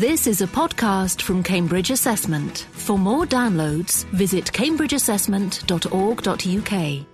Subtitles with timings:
[0.00, 2.66] This is a podcast from Cambridge Assessment.
[2.72, 7.06] For more downloads, visit cambridgeassessment.org.uk.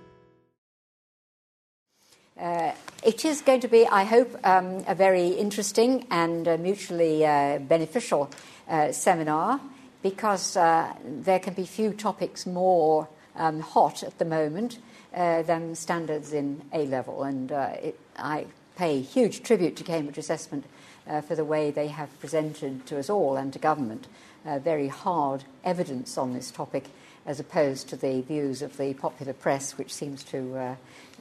[2.40, 2.72] Uh,
[3.02, 7.58] it is going to be, I hope, um, a very interesting and uh, mutually uh,
[7.58, 8.30] beneficial
[8.68, 9.60] uh, seminar
[10.00, 14.78] because uh, there can be few topics more um, hot at the moment
[15.12, 17.24] uh, than standards in A level.
[17.24, 20.64] And it, I pay huge tribute to Cambridge Assessment
[21.08, 24.06] uh, for the way they have presented to us all and to government
[24.46, 26.84] uh, very hard evidence on this topic
[27.26, 30.76] as opposed to the views of the popular press, which seems to uh,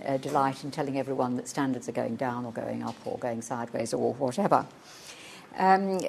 [0.05, 3.41] uh, delight in telling everyone that standards are going down or going up or going
[3.41, 4.67] sideways or whatever.
[5.57, 5.99] Um,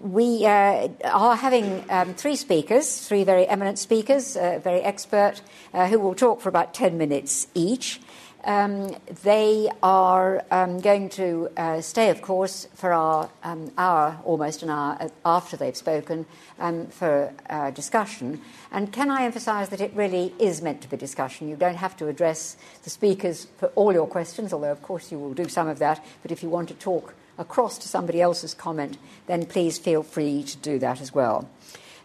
[0.00, 5.42] we uh, are having um, three speakers, three very eminent speakers, very expert,
[5.72, 8.00] who will talk for about 10 minutes each.
[8.46, 14.62] Um, they are um, going to uh, stay, of course, for our um, hour, almost
[14.62, 16.26] an hour after they've spoken,
[16.60, 18.40] um, for uh, discussion.
[18.70, 21.48] And can I emphasise that it really is meant to be discussion?
[21.48, 25.18] You don't have to address the speakers for all your questions, although, of course, you
[25.18, 26.04] will do some of that.
[26.22, 30.44] But if you want to talk across to somebody else's comment, then please feel free
[30.44, 31.50] to do that as well.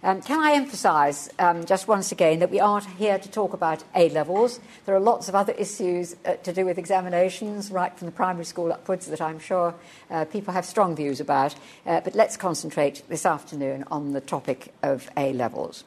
[0.04, 3.84] Um, can I emphasise um, just once again that we aren't here to talk about
[3.94, 4.60] A levels?
[4.88, 8.46] There are lots of other issues uh, to do with examinations, right from the primary
[8.46, 9.76] school upwards, that I'm sure
[10.10, 11.54] uh, people have strong views about.
[11.86, 15.84] Uh, but let's concentrate this afternoon on the topic of A levels.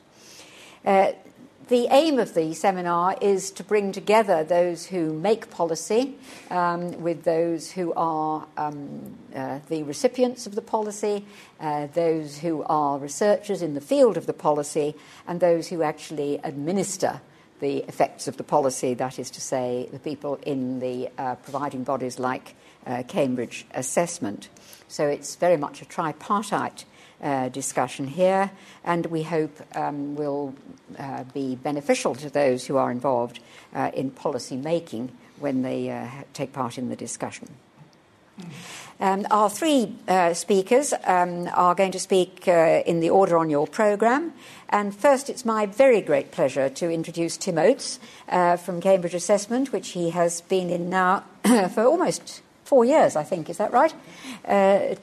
[1.68, 6.14] The aim of the seminar is to bring together those who make policy
[6.50, 11.24] um, with those who are um, uh, the recipients of the policy,
[11.60, 14.94] uh, those who are researchers in the field of the policy,
[15.26, 17.22] and those who actually administer
[17.60, 21.82] the effects of the policy, that is to say, the people in the uh, providing
[21.82, 22.54] bodies like
[22.86, 24.50] uh, Cambridge Assessment.
[24.88, 26.84] So it's very much a tripartite
[27.52, 28.50] discussion here,
[28.84, 30.54] and we hope um, will
[30.98, 33.40] uh, be beneficial to those who are involved
[33.74, 37.48] uh, in policy making when they uh, take part in the discussion.
[39.00, 43.50] Um, our three uh, speakers um, are going to speak uh, in the order on
[43.50, 44.32] your programme.
[44.68, 49.90] And first, it's my very great pleasure to introduce Tim Oates from Cambridge Assessment, which
[49.90, 51.24] he has been in now
[51.74, 53.48] for almost four years, I think.
[53.50, 53.94] Is that right?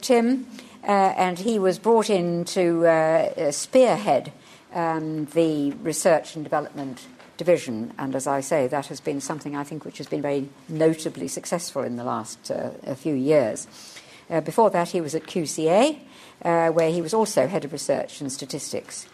[0.02, 4.32] Tim uh, and he was brought in to uh, spearhead
[4.74, 7.06] um, the research and development
[7.36, 7.92] division.
[7.98, 11.28] And as I say, that has been something I think which has been very notably
[11.28, 13.66] successful in the last uh, few years.
[14.30, 15.98] Uh, before that, he was at QCA,
[16.44, 19.06] uh, where he was also head of research and statistics.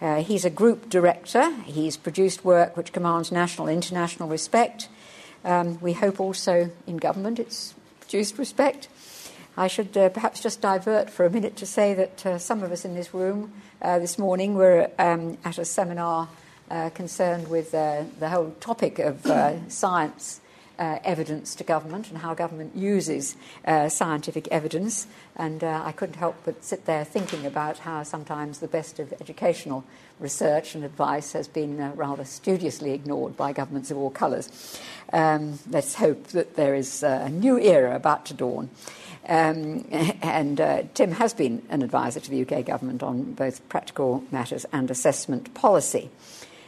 [0.00, 1.52] Uh, he's a group director.
[1.64, 4.88] He's produced work which commands national and international respect.
[5.44, 8.88] Um, we hope also in government it's produced respect.
[9.58, 12.72] I should uh, perhaps just divert for a minute to say that uh, some of
[12.72, 16.28] us in this room uh, this morning were um, at a seminar
[16.70, 19.22] uh, concerned with uh, the whole topic of
[20.78, 23.36] uh, evidence to government and how government uses
[23.88, 25.06] scientific evidence.
[25.36, 29.84] And I couldn't help but sit there thinking about how sometimes the best of educational
[30.18, 34.80] research and advice has been rather studiously ignored by governments of all colours.
[35.12, 38.70] Um, let's hope that there is a new era about to dawn.
[39.28, 44.24] Um, and uh, Tim has been an advisor to the UK government on both practical
[44.30, 46.10] matters and assessment policy.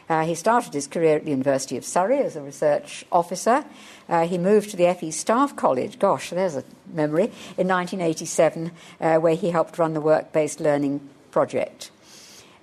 [0.09, 3.63] Uh, he started his career at the University of Surrey as a research officer.
[4.09, 7.25] Uh, he moved to the FE Staff College, gosh, there's a memory,
[7.57, 10.99] in 1987, uh, where he helped run the work based learning
[11.29, 11.91] project.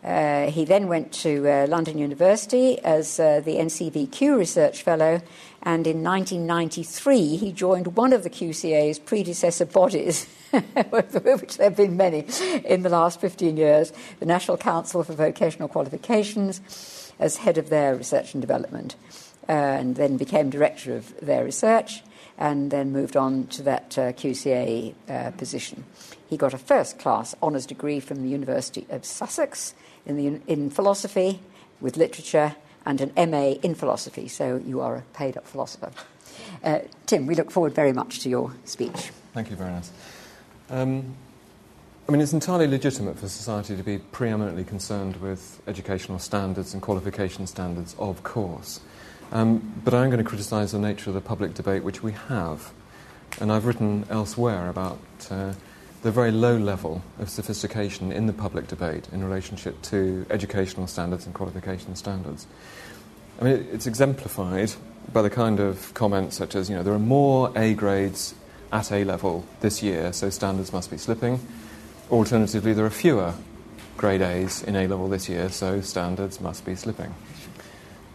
[0.06, 5.20] Uh, he then went to uh, London University as uh, the NCVQ Research Fellow,
[5.62, 10.26] and in 1993 he joined one of the QCA's predecessor bodies,
[10.90, 12.24] which there have been many
[12.64, 16.60] in the last 15 years, the National Council for Vocational Qualifications,
[17.18, 18.96] as head of their research and development,
[19.48, 22.02] uh, and then became director of their research,
[22.38, 25.84] and then moved on to that uh, QCA uh, position.
[26.28, 29.74] He got a first class honours degree from the University of Sussex
[30.04, 31.40] in, the, in philosophy
[31.80, 35.90] with literature and an MA in philosophy, so you are a paid up philosopher.
[36.62, 39.10] Uh, Tim, we look forward very much to your speech.
[39.32, 39.90] Thank you, Baroness.
[40.70, 41.16] Um,
[42.08, 46.80] I mean, it's entirely legitimate for society to be preeminently concerned with educational standards and
[46.80, 48.78] qualification standards, of course.
[49.32, 52.72] Um, but I'm going to criticise the nature of the public debate which we have.
[53.40, 55.00] And I've written elsewhere about
[55.32, 55.54] uh,
[56.02, 61.26] the very low level of sophistication in the public debate in relationship to educational standards
[61.26, 62.46] and qualification standards.
[63.40, 64.74] I mean, it's exemplified
[65.12, 68.32] by the kind of comments such as, you know, there are more A grades
[68.70, 71.40] at A level this year, so standards must be slipping.
[72.10, 73.34] Alternatively, there are fewer
[73.96, 77.14] grade A's in A level this year, so standards must be slipping.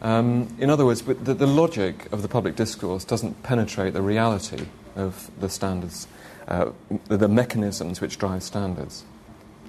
[0.02, 4.66] Um, in other words, the, the, logic of the public discourse doesn't penetrate the reality
[4.96, 6.08] of the standards,
[6.48, 6.72] uh,
[7.08, 9.04] the, mechanisms which drive standards,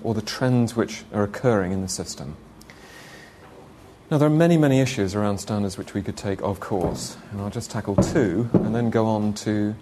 [0.02, 2.36] or the trends which are occurring in the system.
[4.10, 7.40] Now, there are many, many issues around standards which we could take of course, and
[7.40, 9.74] I'll just tackle two and then go on to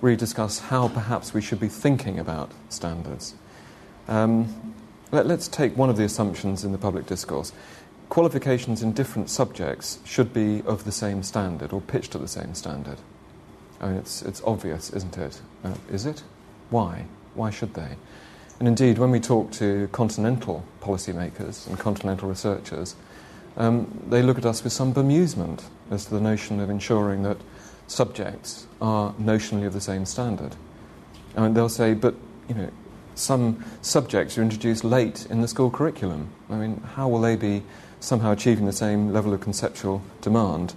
[0.00, 3.34] really discuss how perhaps we should be thinking about standards.
[4.08, 4.74] Um,
[5.12, 7.52] let, us take one of the assumptions in the public discourse.
[8.08, 12.54] Qualifications in different subjects should be of the same standard or pitched at the same
[12.54, 12.98] standard.
[13.80, 15.40] I mean, it's, it's obvious, isn't it?
[15.62, 16.22] Uh, is it?
[16.70, 17.04] Why?
[17.34, 17.96] Why should they?
[18.58, 22.96] And indeed, when we talk to continental policymakers and continental researchers,
[23.56, 27.36] um, they look at us with some bemusement as to the notion of ensuring that
[27.86, 30.56] subjects are notionally of the same standard.
[31.36, 32.14] I mean, they'll say, but
[32.48, 32.70] you know,
[33.18, 36.30] some subjects are introduced late in the school curriculum.
[36.48, 37.62] I mean, how will they be
[38.00, 40.74] somehow achieving the same level of conceptual demand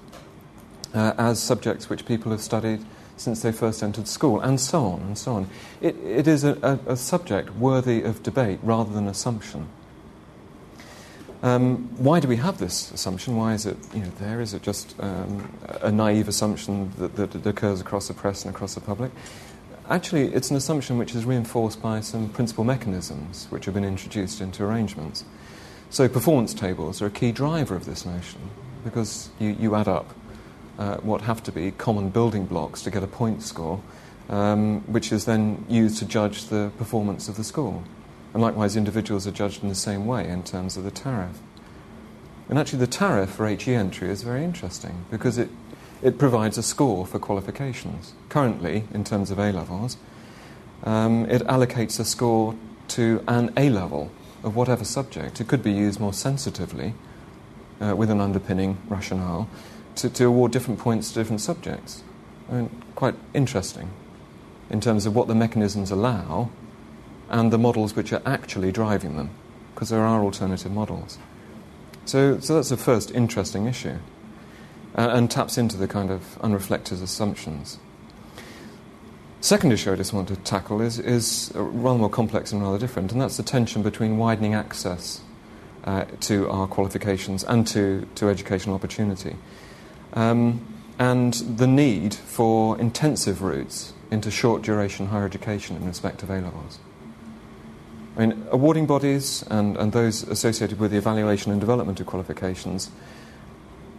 [0.93, 2.83] uh, as subjects which people have studied
[3.15, 5.49] since they first entered school, and so on and so on?
[5.79, 6.57] It, it is a,
[6.87, 9.67] a, a subject worthy of debate rather than assumption.
[11.43, 13.35] Um, why do we have this assumption?
[13.35, 14.41] Why is it you know, there?
[14.41, 15.51] Is it just um,
[15.81, 19.11] a naive assumption that, that, that, occurs across the press and across the public?
[19.91, 24.39] Actually, it's an assumption which is reinforced by some principal mechanisms which have been introduced
[24.39, 25.25] into arrangements.
[25.89, 28.39] So, performance tables are a key driver of this notion
[28.85, 30.15] because you, you add up
[30.79, 33.81] uh, what have to be common building blocks to get a point score,
[34.29, 37.83] um, which is then used to judge the performance of the school.
[38.33, 41.37] And likewise, individuals are judged in the same way in terms of the tariff.
[42.47, 45.49] And actually, the tariff for HE entry is very interesting because it,
[46.01, 48.13] it provides a score for qualifications.
[48.29, 49.97] Currently, in terms of A levels,
[50.83, 52.55] um, it allocates a score
[52.89, 54.11] to an A level
[54.43, 55.39] of whatever subject.
[55.39, 56.93] It could be used more sensitively
[57.79, 59.47] uh, with an underpinning rationale
[59.95, 62.03] to, to award different points to different subjects.
[62.49, 63.91] I mean, quite interesting
[64.69, 66.49] in terms of what the mechanisms allow
[67.29, 69.29] and the models which are actually driving them,
[69.73, 71.17] because there are alternative models.
[72.05, 73.97] So, so that's the first interesting issue,
[74.95, 77.79] and taps into the kind of unreflected assumptions.
[79.39, 83.11] Second issue I just want to tackle is, is rather more complex and rather different,
[83.11, 85.21] and that's the tension between widening access
[85.83, 89.35] uh, to our qualifications and to, to educational opportunity,
[90.13, 90.63] um,
[90.99, 96.35] and the need for intensive routes into short duration higher education in respect of A
[96.35, 96.77] levels.
[98.15, 102.91] I mean, awarding bodies and, and those associated with the evaluation and development of qualifications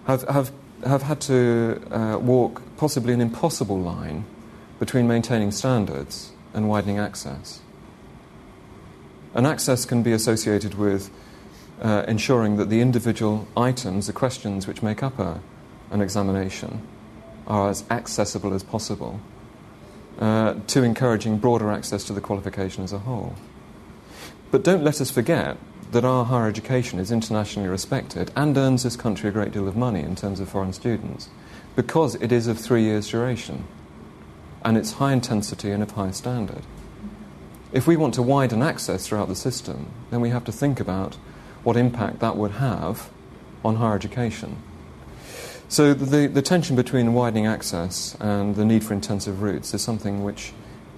[0.06, 0.52] have, have,
[0.84, 4.24] have had to uh, walk possibly an impossible line
[4.78, 7.60] between maintaining standards and widening access.
[9.34, 11.10] And access can be associated with
[11.80, 15.40] uh, ensuring that the individual items, the questions which make up a,
[15.90, 16.86] an examination,
[17.46, 19.20] are as accessible as possible,
[20.18, 23.34] uh, to encouraging broader access to the qualification as a whole.
[24.50, 25.56] But don't let us forget
[25.92, 29.76] that our higher education is internationally respected and earns this country a great deal of
[29.76, 31.28] money in terms of foreign students
[31.76, 33.64] because it is of three years' duration
[34.64, 36.62] and it's high intensity and of high standard.
[37.72, 41.16] If we want to widen access throughout the system, then we have to think about
[41.62, 43.10] what impact that would have
[43.64, 44.56] on higher education.
[45.68, 50.22] So the, the tension between widening access and the need for intensive routes is something
[50.22, 50.52] which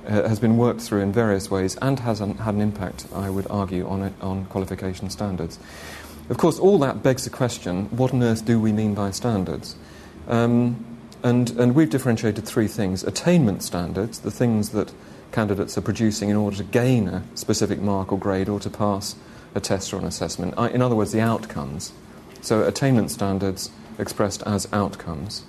[0.07, 3.47] has been worked through in various ways and has an, had an impact, I would
[3.49, 5.59] argue, on, it, on qualification standards.
[6.31, 9.77] Of course, all that begs the question what on earth do we mean by standards?
[10.29, 10.85] Um,
[11.23, 14.93] and, and we've differentiated three things attainment standards, the things that
[15.33, 19.17] candidates are producing in order to gain a specific mark or grade or to pass
[19.55, 20.55] a test or an assessment.
[20.73, 21.93] In other words, the outcomes.
[22.41, 25.45] So, attainment standards expressed as outcomes.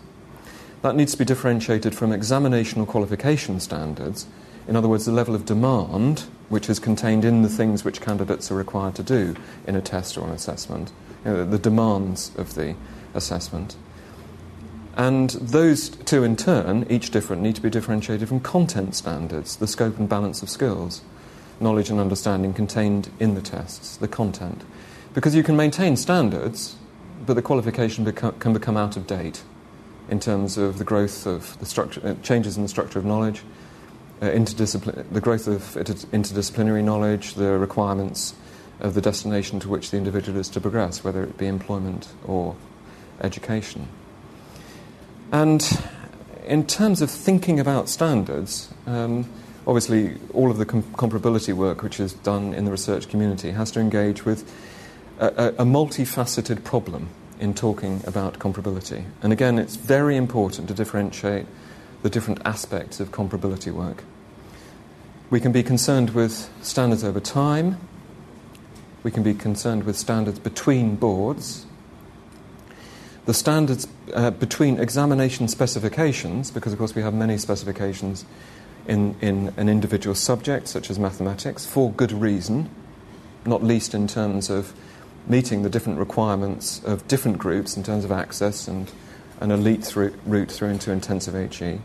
[0.82, 4.28] That needs to be differentiated from examination or qualification standards,
[4.68, 8.52] in other words, the level of demand which is contained in the things which candidates
[8.52, 9.36] are required to do
[9.68, 10.92] in a test or an assessment,
[11.24, 12.76] you know, the demands of the
[13.14, 13.76] assessment.
[14.96, 19.68] And those two, in turn, each different, need to be differentiated from content standards, the
[19.68, 21.02] scope and balance of skills,
[21.60, 24.64] knowledge and understanding contained in the tests, the content.
[25.14, 26.76] Because you can maintain standards,
[27.26, 29.44] but the qualification beco- can become out of date
[30.10, 33.42] in terms of the growth of the structure, uh, changes in the structure of knowledge,
[34.22, 38.36] uh, the growth of interdisciplinary knowledge, the requirements
[38.80, 42.56] of the destination to which the individual is to progress, whether it be employment or
[43.22, 43.88] education.
[45.32, 45.66] And
[46.46, 49.30] in terms of thinking about standards, um,
[49.66, 53.72] obviously, all of the com- comparability work which is done in the research community has
[53.72, 54.50] to engage with
[55.20, 59.06] a, a, a multifaceted problem in talking about comparability.
[59.22, 61.46] And again, it's very important to differentiate
[62.06, 64.04] the different aspects of comparability work.
[65.32, 67.80] We can be concerned with standards over time,
[69.02, 71.66] we can be concerned with standards between boards,
[73.26, 78.24] the standards uh, between examination specifications, because of course we have many specifications
[78.88, 82.70] in, in an individual subject, such as mathematics, for good reason,
[83.48, 84.76] not least in terms of
[85.26, 88.92] meeting the different requirements of different groups in terms of access and
[89.40, 91.80] an elite through, route through into intensive HE.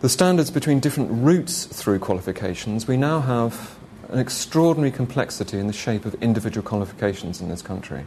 [0.00, 3.76] The standards between different routes through qualifications, we now have
[4.08, 8.06] an extraordinary complexity in the shape of individual qualifications in this country.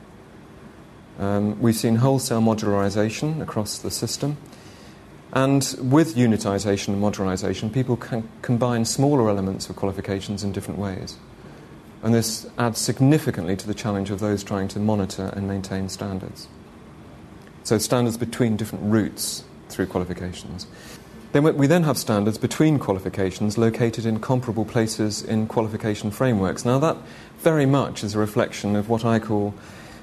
[1.20, 4.38] Um, we've seen wholesale modularisation across the system.
[5.32, 11.18] And with unitisation and modularisation, people can combine smaller elements of qualifications in different ways.
[12.04, 16.48] And this adds significantly to the challenge of those trying to monitor and maintain standards.
[17.64, 20.68] So, standards between different routes through qualifications.
[21.34, 26.64] Then we then have standards between qualifications located in comparable places in qualification frameworks.
[26.64, 26.98] Now, that
[27.40, 29.56] very much is a reflection of what I call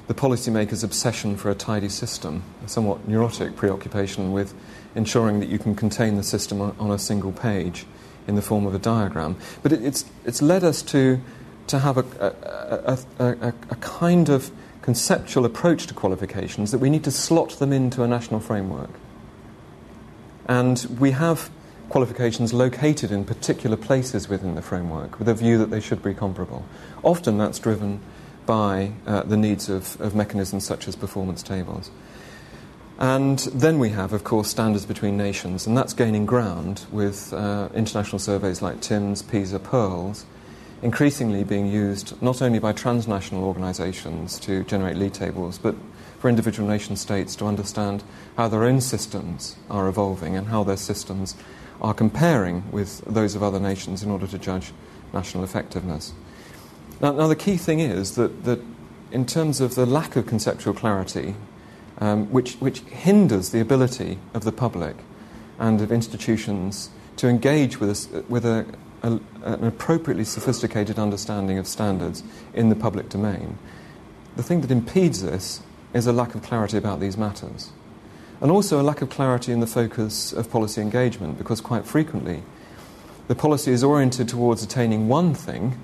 [0.09, 4.55] the policymaker's obsession for a tidy system, a somewhat neurotic preoccupation with
[4.97, 7.87] ensuring that you can contain the system on, a single page
[8.27, 9.37] in the form of a diagram.
[9.63, 11.21] But it, it's, it's led us to,
[11.69, 12.35] to have a,
[13.21, 14.51] a, a, a kind of
[14.83, 18.91] conceptual approach to qualifications that we need to slot them into a national framework.
[20.47, 21.51] And we have
[21.91, 26.15] qualifications located in particular places within the framework with a view that they should be
[26.15, 26.65] comparable.
[27.03, 28.01] Often that's driven
[28.47, 31.91] by uh, the needs of, of mechanisms such as performance tables.
[32.99, 37.71] And then we have, of course, standards between nations, and that's gaining ground with uh,
[37.75, 40.27] international surveys like TIMSS, PISA, PIRLS,
[40.83, 45.75] increasingly being used not only by transnational organisations to generate league tables, but
[46.19, 48.03] for individual nation states to understand
[48.37, 51.35] how their own systems are evolving and how their systems
[51.81, 54.73] are comparing with those of other nations in order to judge
[55.13, 56.13] national effectiveness.
[57.01, 58.61] Now, now the key thing is that, that
[59.11, 61.35] in terms of the lack of conceptual clarity,
[61.99, 64.97] um, which, which hinders the ability of the public
[65.59, 68.67] and of institutions to engage with, a, with a,
[69.03, 72.23] a, an appropriately sophisticated understanding of standards
[72.55, 73.59] in the public domain,
[74.37, 77.71] the thing that impedes this is a lack of clarity about these matters.
[78.41, 82.43] And also a lack of clarity in the focus of policy engagement, because quite frequently
[83.29, 85.79] the policy is oriented towards attaining one thing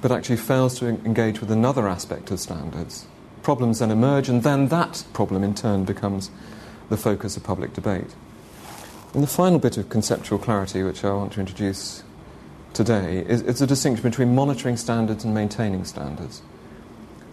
[0.00, 3.06] but actually fails to engage with another aspect of standards.
[3.42, 6.30] Problems then emerge, and then that problem in turn becomes
[6.88, 8.14] the focus of public debate.
[9.14, 12.02] And the final bit of conceptual clarity which I want to introduce
[12.76, 16.42] today is, is a distinction between monitoring standards and maintaining standards.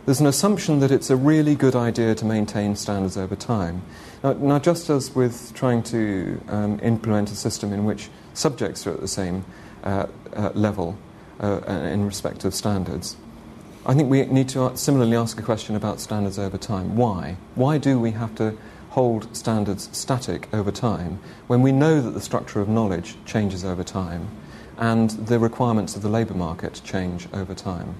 [0.05, 3.81] There's an assumption that it's a really good idea to maintain standards over time.
[4.23, 8.93] Now, now just as with trying to um, implement a system in which subjects are
[8.93, 9.43] at the same
[9.83, 10.97] uh, uh, level
[11.41, 13.17] uh, in respect of standards.
[13.85, 16.95] I think we need to similarly ask a question about standards over time.
[16.95, 17.35] Why?
[17.55, 18.57] Why do we have to
[18.91, 23.83] hold standards static over time when we know that the structure of knowledge changes over
[23.83, 24.29] time
[24.77, 27.95] and the requirements of the labour market change over time?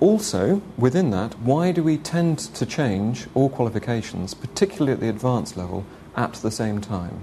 [0.00, 5.58] Also, within that, why do we tend to change all qualifications, particularly at the advanced
[5.58, 5.84] level,
[6.16, 7.22] at the same time?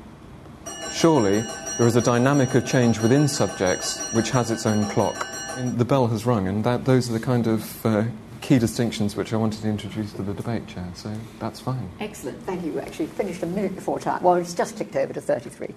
[0.91, 1.41] Surely
[1.77, 5.27] there is a dynamic of change within subjects which has its own clock.
[5.55, 8.03] And the bell has rung, and that, those are the kind of uh,
[8.41, 10.87] key distinctions which I wanted to introduce to the debate, Chair.
[10.93, 11.89] So that's fine.
[11.99, 12.41] Excellent.
[12.43, 12.73] Thank you.
[12.73, 14.21] We Actually, finished a minute before time.
[14.21, 15.73] Well, it's just ticked over to 33.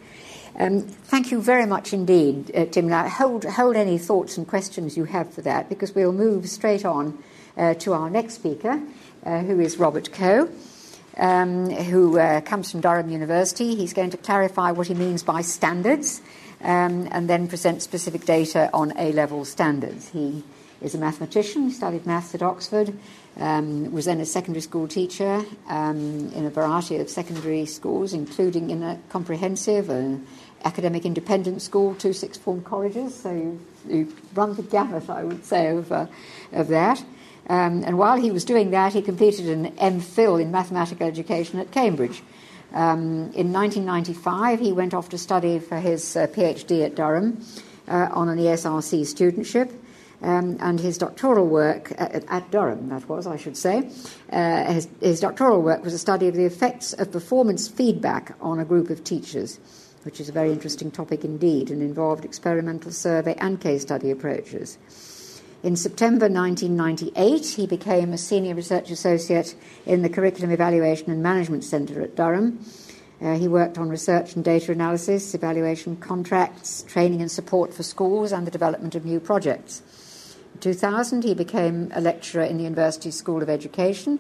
[0.59, 2.89] Um, thank you very much indeed, uh, Tim.
[2.89, 6.85] Now, hold, hold any thoughts and questions you have for that, because we'll move straight
[6.85, 7.23] on
[7.57, 8.81] uh, to our next speaker,
[9.25, 10.49] uh, who is Robert Coe
[11.17, 13.75] um, who uh, comes from Durham University.
[13.75, 16.21] He's going to clarify what he means by standards
[16.63, 20.09] um, and then present specific data on A level standards.
[20.09, 20.43] He
[20.81, 22.95] is a mathematician, studied maths at Oxford,
[23.37, 28.71] um, was then a secondary school teacher um, in a variety of secondary schools, including
[28.71, 30.27] in a comprehensive and
[30.65, 33.15] academic independent school, two sixth form colleges.
[33.15, 36.07] So you, you run the gamut, I would say, of, uh,
[36.53, 37.03] of that.
[37.49, 41.73] Um, and while he was doing that, he completed an MPhil in mathematical education at
[41.73, 42.23] Cambridge.
[42.73, 47.45] Um, in 1995, he went off to study for his uh, PhD at Durham
[47.89, 49.73] uh, on an ESRC studentship.
[50.23, 53.91] Um, and his doctoral work at, at, Durham, that was, I should say,
[54.31, 58.59] uh, his, his, doctoral work was a study of the effects of performance feedback on
[58.59, 59.59] a group of teachers.
[60.03, 64.79] Which is a very interesting topic indeed and involved experimental survey and case study approaches.
[65.63, 69.55] In September 1998, he became a senior research associate
[69.85, 72.65] in the Curriculum Evaluation and Management Centre at Durham.
[73.21, 78.33] Uh, he worked on research and data analysis, evaluation contracts, training and support for schools,
[78.33, 79.83] and the development of new projects.
[80.55, 84.19] In 2000, he became a lecturer in the University School of Education,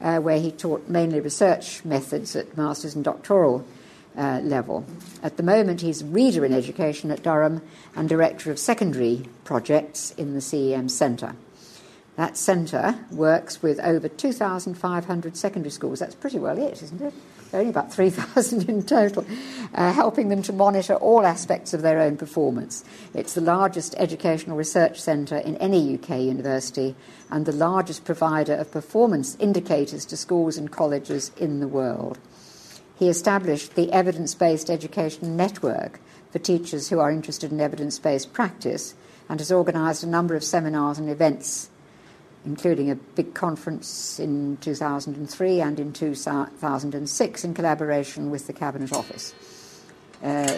[0.00, 3.64] uh, where he taught mainly research methods at master's and doctoral
[4.16, 4.84] uh, level.
[5.22, 7.62] At the moment, he's reader in education at Durham
[7.94, 11.34] and director of secondary projects in the CEM Centre.
[12.16, 16.00] That centre works with over 2,500 secondary schools.
[16.00, 17.14] That's pretty well it, isn't it?
[17.52, 19.24] Only about 3,000 in total,
[19.74, 22.84] uh, helping them to monitor all aspects of their own performance.
[23.14, 26.94] It's the largest educational research centre in any UK university
[27.30, 32.18] and the largest provider of performance indicators to schools and colleges in the world.
[33.00, 38.34] He established the Evidence Based Education Network for teachers who are interested in evidence based
[38.34, 38.94] practice
[39.26, 41.70] and has organised a number of seminars and events,
[42.44, 49.34] including a big conference in 2003 and in 2006 in collaboration with the Cabinet Office.
[50.22, 50.54] Uh,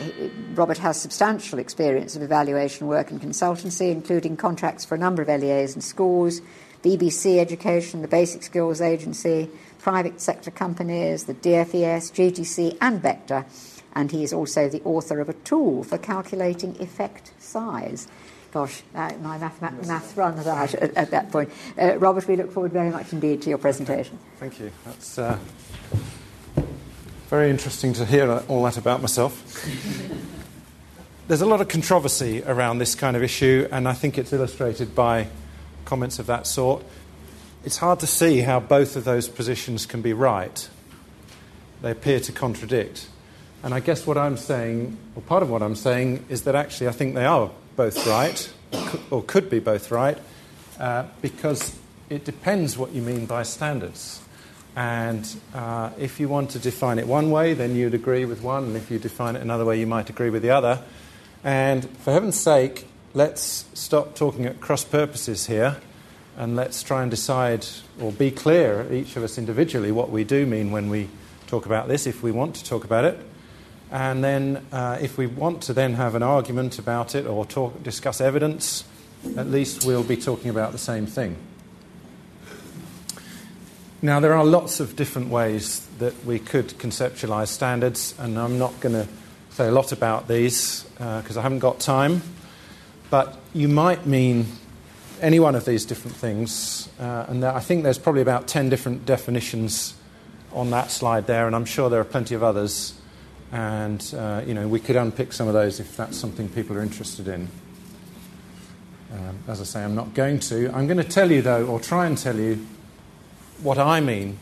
[0.55, 5.29] Robert has substantial experience of evaluation work and consultancy, including contracts for a number of
[5.29, 6.41] LEAs and schools,
[6.83, 9.49] BBC Education, the Basic Skills Agency,
[9.83, 13.45] private sector companies, the DFES, GTC, and Vector.
[13.95, 18.07] And he is also the author of a tool for calculating effect size.
[18.53, 21.51] Gosh, uh, my math, math, math runs out at, at that point.
[21.77, 24.19] Uh, Robert, we look forward very much indeed to your presentation.
[24.39, 24.71] Thank you.
[24.85, 25.39] That's uh,
[27.29, 29.67] very interesting to hear all that about myself.
[31.29, 34.95] There's a lot of controversy around this kind of issue, and I think it's illustrated
[34.95, 35.29] by
[35.85, 36.85] comments of that sort
[37.65, 40.69] it's hard to see how both of those positions can be right.
[41.81, 43.09] They appear to contradict.
[43.63, 46.89] And I guess what I'm saying, or part of what I'm saying, is that actually
[46.89, 48.53] I think they are both right,
[49.11, 50.19] or could be both right,
[50.81, 51.77] uh, because
[52.11, 54.21] it depends what you mean by standards.
[54.75, 58.65] And uh, if you want to define it one way, then you'd agree with one,
[58.65, 60.83] and if you define it another way, you might agree with the other.
[61.45, 65.77] And for heaven's sake, let's stop talking at cross purposes here
[66.37, 67.67] and let's try and decide
[68.01, 71.09] or be clear, each of us individually, what we do mean when we
[71.47, 73.19] talk about this, if we want to talk about it.
[73.91, 77.83] And then, uh, if we want to then have an argument about it or talk,
[77.83, 78.85] discuss evidence,
[79.37, 81.37] at least we'll be talking about the same thing.
[84.01, 88.81] Now, there are lots of different ways that we could conceptualize standards, and I'm not
[88.81, 89.07] going to
[89.51, 92.23] say a lot about these because uh, I haven't got time.
[93.11, 94.47] But you might mean
[95.23, 98.69] any one of these different things, uh, and there, I think there's probably about 10
[98.69, 99.95] different definitions
[100.53, 102.95] on that slide there, and I'm sure there are plenty of others.
[103.53, 106.83] And uh, you know, we could unpick some of those if that's something people are
[106.83, 107.49] interested in.
[109.13, 110.75] Um, as I say, I'm not going to.
[110.75, 112.67] I'm going to tell you, though, or try and tell you,
[113.63, 114.39] what I mean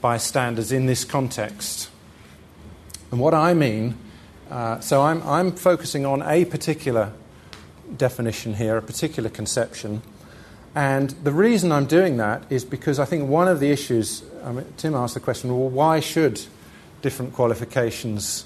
[0.00, 1.90] by standards in this context.
[3.10, 3.96] And what I mean,
[4.50, 7.12] uh, so I'm, I'm focusing on a particular
[7.96, 10.02] definition here, a particular conception.
[10.76, 14.52] And the reason I'm doing that is because I think one of the issues, I
[14.52, 16.42] mean, Tim asked the question, well, why should
[17.00, 18.44] different qualifications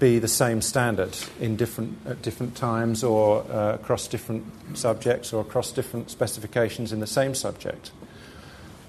[0.00, 4.44] be the same standard in different, at different times or uh, across different
[4.76, 7.92] subjects or across different specifications in the same subject?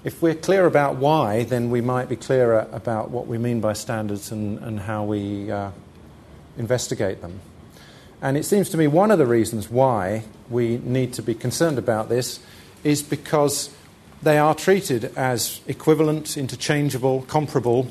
[0.02, 3.74] If we're clear about why, then we might be clearer about what we mean by
[3.74, 5.70] standards and, and how we uh,
[6.58, 7.42] investigate them.
[8.20, 11.78] And it seems to me one of the reasons why we need to be concerned
[11.78, 12.40] about this
[12.84, 13.74] is because
[14.22, 17.88] they are treated as equivalent, interchangeable, comparable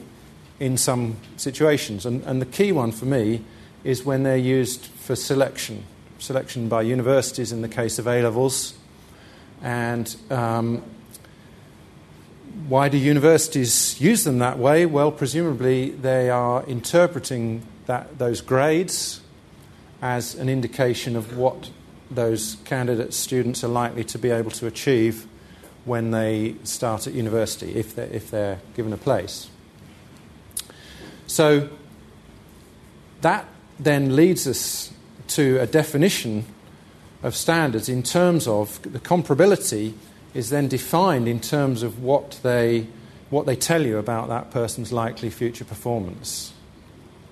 [0.60, 2.06] in some situations.
[2.06, 3.44] And, and the key one for me
[3.84, 5.84] is when they're used for selection,
[6.20, 8.76] selection by universities in the case of A levels.
[9.62, 10.84] And um,
[12.68, 14.86] why do universities use them that way?
[14.86, 19.22] Well, presumably they are interpreting that, those grades
[20.02, 21.70] as an indication of what
[22.12, 25.26] those candidate students are likely to be able to achieve
[25.86, 29.50] when they start at university, if they're, if they're given a place.
[31.28, 31.70] So
[33.22, 33.48] that
[33.80, 34.92] then leads us
[35.30, 36.46] to a definition
[37.24, 39.94] of standards in terms of the comparability
[40.34, 42.88] is then defined in terms of what they,
[43.30, 46.54] what they tell you about that person's likely future performance.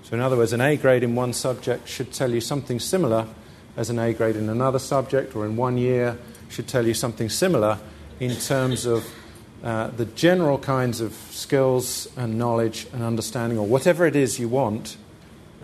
[0.02, 3.26] So, in other words, an A grade in one subject should tell you something similar
[3.76, 7.28] as an A grade in another subject, or in one year should tell you something
[7.28, 7.78] similar
[8.18, 9.06] in terms of
[9.62, 14.48] uh, the general kinds of skills and knowledge and understanding, or whatever it is you
[14.48, 14.96] want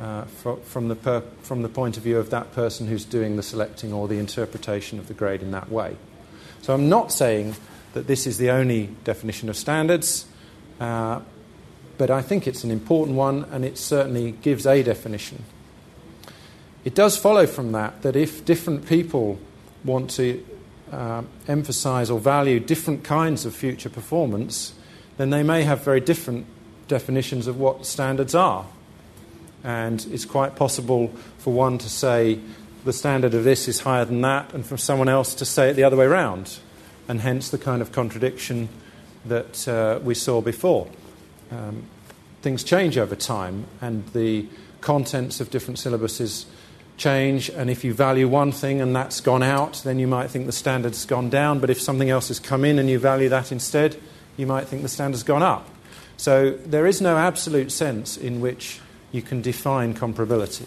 [0.00, 3.36] uh, for, from, the per, from the point of view of that person who's doing
[3.36, 5.96] the selecting or the interpretation of the grade in that way.
[6.62, 7.56] So I'm not saying
[7.94, 10.26] that this is the only definition of standards,
[10.80, 11.20] uh,
[11.96, 15.44] but I think it's an important one and it certainly gives a definition.
[16.86, 19.40] It does follow from that that if different people
[19.84, 20.46] want to
[20.92, 24.72] uh, emphasize or value different kinds of future performance,
[25.16, 26.46] then they may have very different
[26.86, 28.66] definitions of what standards are.
[29.64, 32.38] And it's quite possible for one to say
[32.84, 35.72] the standard of this is higher than that, and for someone else to say it
[35.72, 36.60] the other way around,
[37.08, 38.68] and hence the kind of contradiction
[39.24, 40.86] that uh, we saw before.
[41.50, 41.82] Um,
[42.42, 44.46] things change over time, and the
[44.82, 46.44] contents of different syllabuses
[46.96, 47.50] change.
[47.50, 50.52] And if you value one thing and that's gone out, then you might think the
[50.52, 51.60] standard's gone down.
[51.60, 53.96] But if something else has come in and you value that instead,
[54.36, 55.68] you might think the standard's gone up.
[56.16, 58.80] So there is no absolute sense in which
[59.12, 60.66] you can define comparability.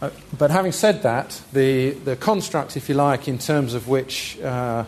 [0.00, 4.38] Uh, but having said that, the, the construct, if you like, in terms of which
[4.40, 4.84] uh,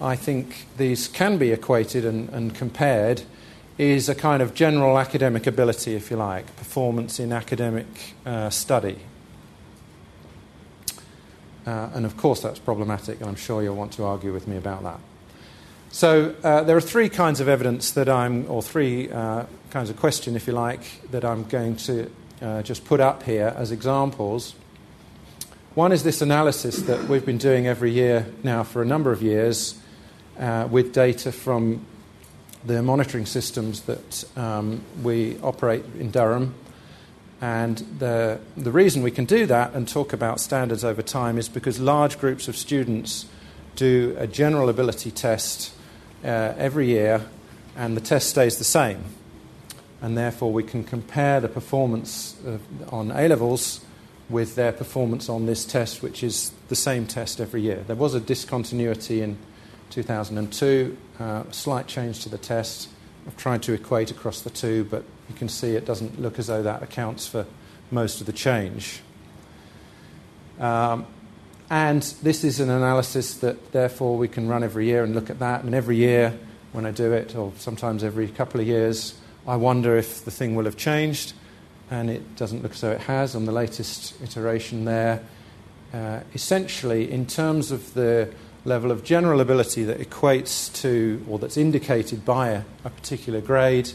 [0.00, 3.22] I think these can be equated and, and, compared,
[3.82, 8.98] is a kind of general academic ability, if you like, performance in academic uh, study.
[11.66, 14.56] Uh, and of course, that's problematic, and I'm sure you'll want to argue with me
[14.56, 15.00] about that.
[15.90, 19.96] So uh, there are three kinds of evidence that I'm, or three uh, kinds of
[19.96, 24.54] question, if you like, that I'm going to uh, just put up here as examples.
[25.74, 29.22] One is this analysis that we've been doing every year now for a number of
[29.22, 29.80] years
[30.38, 31.84] uh, with data from
[32.64, 36.54] the monitoring systems that um, we operate in Durham.
[37.40, 41.48] And the, the reason we can do that and talk about standards over time is
[41.48, 43.26] because large groups of students
[43.74, 45.74] do a general ability test
[46.24, 47.22] uh, every year,
[47.76, 49.02] and the test stays the same.
[50.00, 52.36] And therefore, we can compare the performance
[52.90, 53.84] on A levels
[54.28, 57.84] with their performance on this test, which is the same test every year.
[57.86, 59.36] There was a discontinuity in
[59.92, 62.88] 2002, uh, slight change to the test.
[63.26, 66.46] I've tried to equate across the two, but you can see it doesn't look as
[66.48, 67.46] though that accounts for
[67.90, 69.00] most of the change.
[70.58, 71.06] Um,
[71.70, 75.38] and this is an analysis that, therefore, we can run every year and look at
[75.38, 75.64] that.
[75.64, 76.36] And every year,
[76.72, 79.14] when I do it, or sometimes every couple of years,
[79.46, 81.34] I wonder if the thing will have changed.
[81.90, 85.22] And it doesn't look as though it has on the latest iteration there.
[85.92, 88.32] Uh, essentially, in terms of the
[88.64, 93.90] level of general ability that equates to, or that's indicated by a, a particular grade,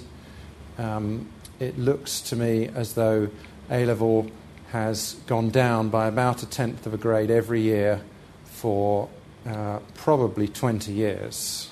[0.78, 3.30] um, it looks to me as though
[3.70, 4.30] A level
[4.72, 8.02] has gone down by about a tenth of a grade every year
[8.46, 9.10] for
[9.46, 11.70] uh, probably 20 years.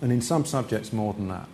[0.00, 1.48] And in some subjects, more than that.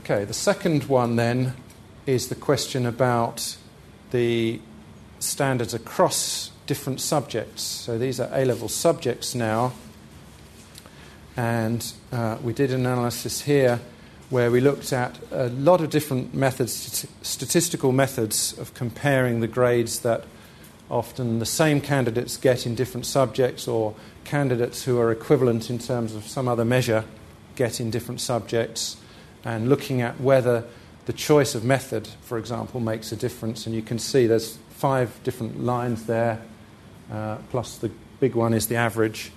[0.00, 1.54] Okay, the second one then
[2.06, 3.56] is the question about
[4.10, 4.60] the
[5.18, 7.62] standards across different subjects.
[7.62, 9.72] So these are A level subjects now.
[11.36, 13.80] And uh, we did an analysis here
[14.30, 20.00] where we looked at a lot of different methods, statistical methods of comparing the grades
[20.00, 20.24] that
[20.90, 23.94] often the same candidates get in different subjects or
[24.24, 27.04] candidates who are equivalent in terms of some other measure
[27.56, 28.96] get in different subjects
[29.44, 30.64] and looking at whether
[31.08, 33.64] the choice of method, for example, makes a difference.
[33.64, 36.38] And you can see there's five different lines there,
[37.10, 37.90] uh, plus the
[38.20, 39.32] big one is the average.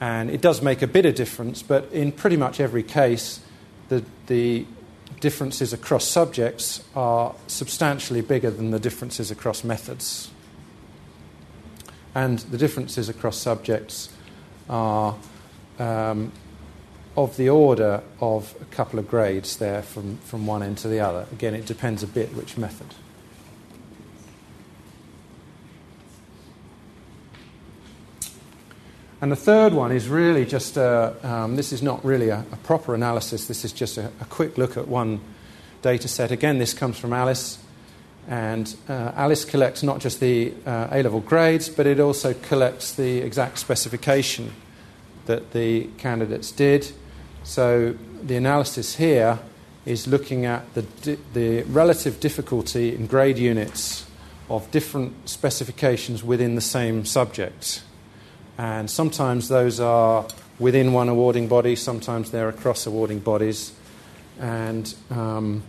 [0.00, 3.38] And it does make a bit of difference, but in pretty much every case,
[3.90, 4.66] the, the
[5.20, 10.32] differences across subjects are substantially bigger than the differences across methods.
[12.12, 14.08] And the differences across subjects
[14.68, 15.14] are
[15.78, 16.32] um,
[17.16, 21.00] of the order of a couple of grades there from, from one end to the
[21.00, 21.26] other.
[21.32, 22.88] Again, it depends a bit which method.
[29.20, 32.56] And the third one is really just a, um, this is not really a, a,
[32.56, 35.20] proper analysis, this is just a, a, quick look at one
[35.80, 36.30] data set.
[36.30, 37.58] Again, this comes from ALIS.
[38.28, 42.92] And uh, ALIS collects not just the uh, A level grades, but it also collects
[42.92, 44.52] the exact specification
[45.26, 46.92] that the candidates did.
[47.44, 49.38] So the analysis here
[49.84, 54.06] is looking at the, di- the relative difficulty in grade units
[54.48, 57.82] of different specifications within the same subject.
[58.56, 60.26] And sometimes those are
[60.58, 63.72] within one awarding body, sometimes they're across awarding bodies.
[64.40, 65.62] And um,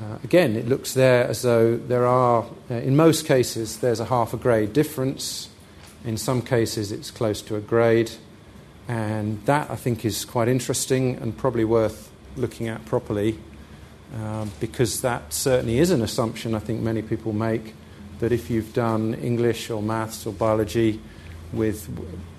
[0.00, 4.06] uh, again, it looks there as though there are, uh, in most cases, there's a
[4.06, 5.48] half a grade difference.
[6.04, 8.10] In some cases, it's close to a grade.
[8.88, 13.38] And that, I think, is quite interesting and probably worth looking at properly
[14.14, 17.74] um, because that certainly is an assumption I think many people make
[18.18, 21.00] that if you've done English or maths or biology
[21.52, 21.88] with,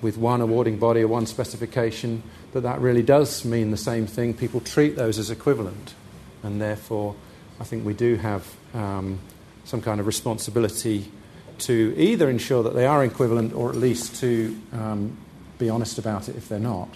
[0.01, 4.33] with one awarding body or one specification, that that really does mean the same thing.
[4.33, 5.93] People treat those as equivalent,
[6.41, 7.15] and therefore,
[7.59, 9.19] I think we do have um,
[9.65, 11.11] some kind of responsibility
[11.59, 15.17] to either ensure that they are equivalent or at least to um,
[15.63, 16.89] be honest about it if they're not.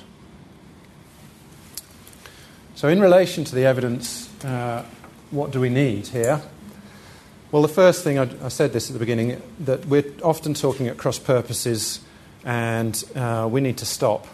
[2.75, 4.86] So, in relation to the evidence, uh,
[5.32, 6.41] what do we need here?
[7.51, 10.88] Well, the first thing, I, I, said this at the beginning, that we're often talking
[10.88, 12.01] at cross purposes,
[12.43, 14.27] and uh, we need to stop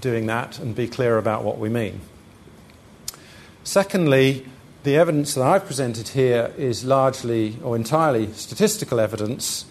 [0.00, 2.00] doing that and be clear about what we mean.
[3.62, 4.44] Secondly,
[4.82, 9.66] the evidence that I've presented here is largely or entirely statistical evidence,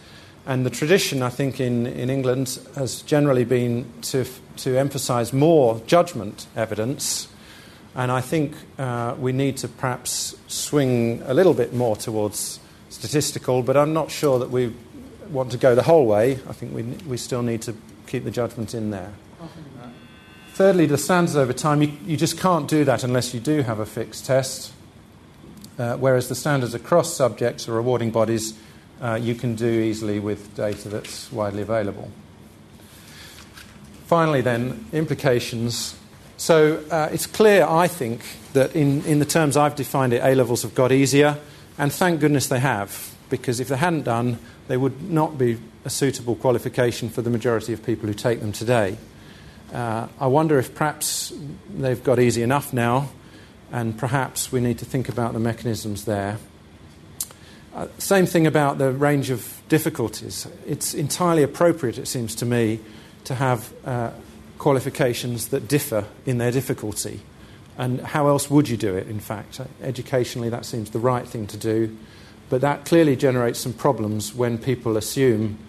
[0.47, 4.25] and the tradition, I think, in, in England has generally been to,
[4.57, 7.27] to emphasize more judgment evidence.
[7.95, 13.62] And I think uh, we need to perhaps swing a little bit more towards statistical,
[13.62, 14.73] but I'm not sure that we
[15.29, 16.39] want to go the whole way.
[16.47, 19.13] I think we, we still need to keep the judgment in there.
[20.53, 23.79] Thirdly, the standards over time, you, you just can't do that unless you do have
[23.79, 24.71] a fixed test.
[25.77, 28.57] Uh, whereas the standards across subjects or awarding bodies,
[29.01, 32.10] uh, you can do easily with data that's widely available.
[34.05, 35.95] Finally, then, implications.
[36.38, 38.21] So uh, it's clear, I think,
[38.53, 41.38] that in, in the terms I've defined it, A levels have got easier,
[41.77, 45.89] and thank goodness they have, because if they hadn't done, they would not be a
[45.89, 48.97] suitable qualification for the majority of people who take them today.
[49.73, 51.33] Uh, I wonder if perhaps
[51.69, 53.10] they've got easy enough now
[53.71, 56.38] and perhaps we need to think about the mechanisms there.
[57.78, 60.48] Uh, same thing about the range of difficulties.
[60.66, 62.80] It's entirely appropriate, it seems to me,
[63.26, 64.10] to have uh,
[64.58, 67.20] qualifications that differ in their difficulty.
[67.78, 69.60] And how else would you do it, in fact?
[69.60, 71.96] Uh, educationally, that seems the right thing to do.
[72.50, 75.60] But that clearly generates some problems when people assume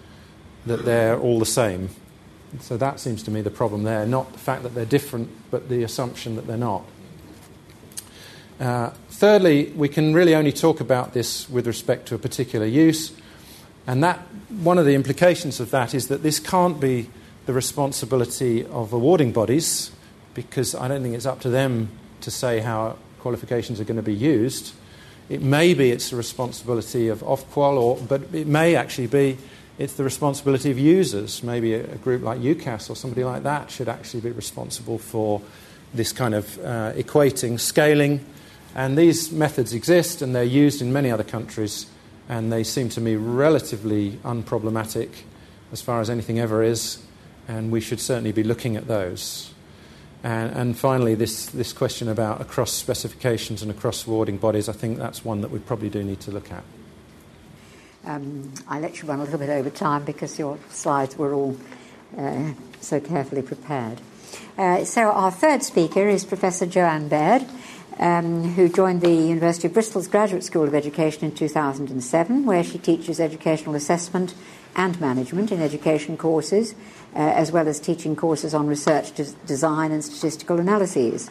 [0.65, 1.89] that they're all the same.
[2.59, 5.69] So that seems to me the problem there, not the fact that they're different, but
[5.69, 6.85] the assumption that they're not.
[8.59, 13.11] Uh, thirdly, we can really only talk about this with respect to a particular use,
[13.85, 14.19] and that
[14.61, 17.09] one of the implications of that is that this can't be
[17.45, 19.91] the responsibility of awarding bodies,
[20.33, 21.89] because I don't think it's up to them
[22.21, 24.73] to say how qualifications are going to be used.
[25.27, 29.37] It may be it's the responsibility of Ofqual, or, but it may actually be
[29.77, 31.43] it's the responsibility of users.
[31.43, 35.41] Maybe a, a, group like UCAS or somebody like that should actually be responsible for
[35.93, 38.25] this kind of uh, equating, scaling,
[38.75, 41.87] and these methods exist and they're used in many other countries,
[42.27, 45.09] and they seem to me relatively unproblematic
[45.71, 47.03] as far as anything ever is,
[47.47, 49.53] and we should certainly be looking at those.
[50.23, 54.97] And, and finally, this, this question about across specifications and across awarding bodies, I think
[54.97, 56.63] that's one that we probably do need to look at.
[58.05, 61.57] Um, I let you run a little bit over time because your slides were all
[62.17, 64.01] uh, so carefully prepared.
[64.57, 67.45] Uh, so, our third speaker is Professor Joanne Baird
[67.99, 72.77] um, who joined the University of Bristol's Graduate School of Education in 2007, where she
[72.77, 74.33] teaches educational assessment
[74.75, 76.73] and management in education courses,
[77.13, 81.29] uh, as well as teaching courses on research des- design and statistical analyses.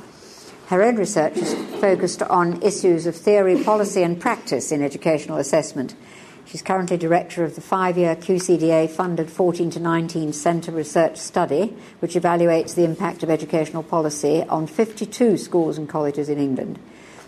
[0.67, 5.95] Her own research is focused on issues of theory, policy, and practice in educational assessment
[6.49, 11.77] She's currently director of the five year QCDA funded 14 to 19 centre research study,
[11.99, 16.79] which evaluates the impact of educational policy on 52 schools and colleges in England.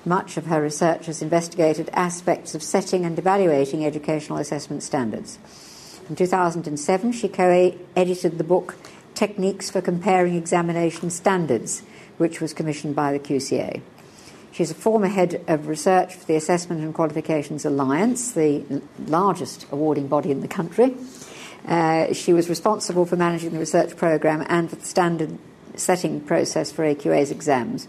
[0.07, 5.39] Much of her research has investigated aspects of setting and evaluating educational assessment standards.
[6.09, 8.75] In 2007, she co edited the book
[9.15, 11.83] Techniques for Comparing Examination Standards,
[12.17, 13.83] which was commissioned by the QCA.
[14.53, 20.09] She's a former head of research for the Assessment and Qualifications Alliance, the largest awarding
[20.09, 20.97] body in the country.
[21.67, 25.39] Uh, she was responsible for managing the research program and for the standard
[25.77, 27.87] setting process for AQA's exams.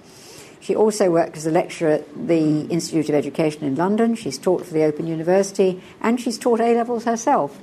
[0.59, 4.13] She also worked as a lecturer at the Institute of Education in London.
[4.13, 7.59] She's taught for the Open University and she's taught A levels herself.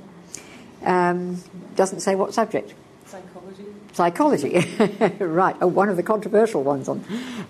[0.83, 1.41] Um,
[1.75, 2.73] doesn't say what subject.
[3.93, 4.65] Psychology,
[5.19, 5.55] right?
[5.61, 7.03] Oh, one of the controversial ones on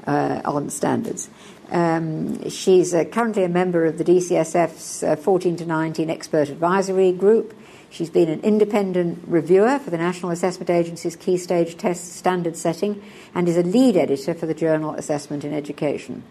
[0.07, 1.29] uh, on standards.
[1.69, 7.11] Um, she's uh, currently a member of the DCSF's uh, 14 to 19 Expert Advisory
[7.11, 7.53] Group.
[7.91, 13.03] She's been an independent reviewer for the National Assessment Agency's Key Stage Test Standard Setting
[13.33, 16.23] and is a lead editor for the journal Assessment in Education.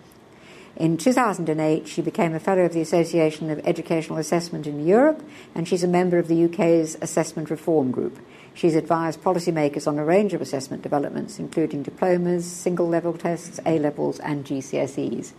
[0.77, 5.21] In 2008, she became a Fellow of the Association of Educational Assessment in Europe,
[5.53, 8.19] and she's a member of the UK's Assessment Reform Group.
[8.59, 13.79] She's advised policymakers on a range of assessment developments, including diplomas, single level tests, A
[13.79, 15.31] levels, and GCSEs.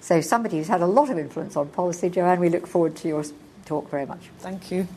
[0.00, 3.08] So, somebody who's had a lot of influence on policy, Joanne, we look forward to
[3.08, 3.26] your
[3.66, 4.30] talk very much.
[4.38, 4.88] Thank you.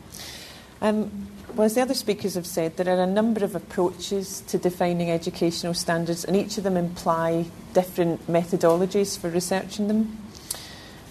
[0.80, 4.56] Um, well, as the other speakers have said, there are a number of approaches to
[4.56, 7.44] defining educational standards, and each of them imply
[7.74, 10.16] different methodologies for researching them.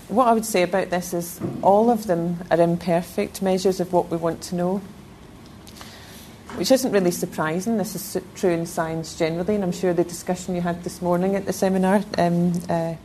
[0.07, 4.09] What I would say about this is all of them are imperfect measures of what
[4.09, 4.81] we want to know
[6.59, 7.77] which isn't really surprising.
[7.77, 11.37] This is true in science generally, and I'm sure the discussion you had this morning
[11.37, 12.95] at the seminar um, uh,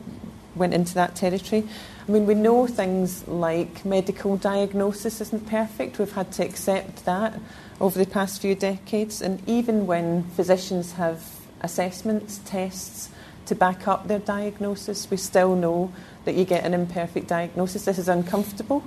[0.57, 1.63] went into that territory.
[2.09, 6.01] I mean, we know things like medical diagnosis isn't perfect.
[6.01, 7.39] We've had to accept that
[7.81, 11.23] over the past few decades, and even when physicians have
[11.61, 13.09] assessments, tests
[13.47, 15.93] to back up their diagnosis, we still know
[16.25, 17.85] that you get an imperfect diagnosis.
[17.85, 18.83] This is uncomfortable,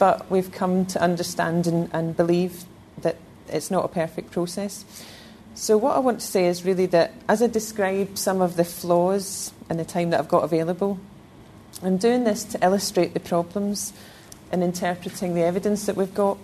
[0.00, 2.64] but we've come to understand and, and believe
[3.54, 4.84] it's not a perfect process.
[5.54, 8.64] So, what I want to say is really that as I describe some of the
[8.64, 10.98] flaws in the time that I've got available,
[11.82, 13.92] I'm doing this to illustrate the problems
[14.52, 16.38] in interpreting the evidence that we've got.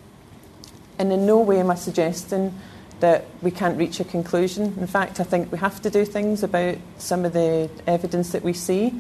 [0.99, 2.59] And in no way am I suggesting
[3.01, 4.75] that we can't reach a conclusion.
[4.79, 8.43] In fact, I think we have to do things about some of the evidence that
[8.43, 8.95] we see.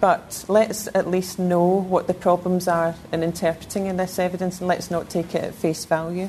[0.00, 4.68] But let's at least know what the problems are in interpreting in this evidence and
[4.68, 6.28] let's not take it at face value.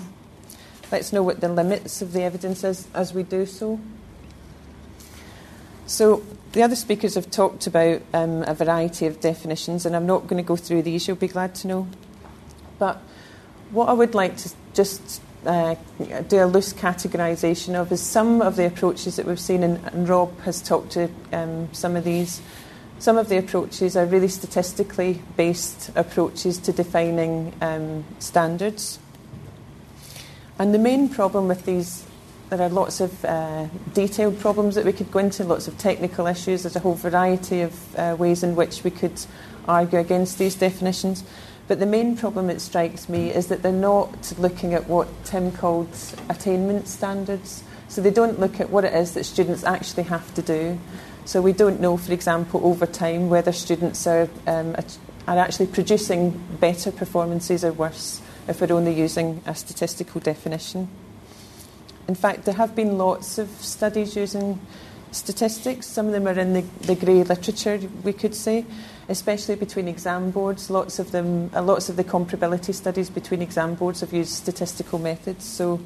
[0.92, 3.80] Let's know what the limits of the evidence is as we do so.
[5.88, 10.26] So, the other speakers have talked about um, a variety of definitions, and I'm not
[10.28, 11.88] going to go through these, you'll be glad to know.
[12.80, 13.02] But
[13.72, 15.76] what I would like to just uh,
[16.28, 20.10] do a loose categorisation of is some of the approaches that we've seen, and, and
[20.10, 22.42] Rob has talked to um, some of these.
[22.98, 29.00] Some of the approaches are really statistically based approaches to defining um, standards.
[30.58, 32.06] And the main problem with these,
[32.50, 36.28] there are lots of uh, detailed problems that we could go into, lots of technical
[36.28, 36.64] issues.
[36.64, 39.20] There's a whole variety of uh, ways in which we could
[39.68, 41.26] argue against these definitions.
[41.68, 45.52] But the main problem it strikes me is that they're not looking at what Tim
[45.52, 45.90] called
[46.30, 47.64] attainment standards.
[47.90, 50.80] So they don't look at what it is that students actually have to do.
[51.26, 54.76] So we don't know, for example, over time whether students are, um,
[55.28, 60.88] are actually producing better performances or worse if we're only using a statistical definition.
[62.08, 64.60] In fact, there have been lots of studies using
[65.12, 65.88] statistics.
[65.88, 68.66] Some of them are in the, the grey literature, we could say,
[69.10, 70.70] especially between exam boards.
[70.70, 75.00] Lots of them, uh, lots of the comparability studies between exam boards have used statistical
[75.00, 75.46] methods.
[75.46, 75.80] So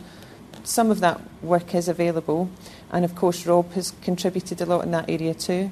[0.63, 2.49] some of that work is available,
[2.91, 5.71] and of course, Rob has contributed a lot in that area too.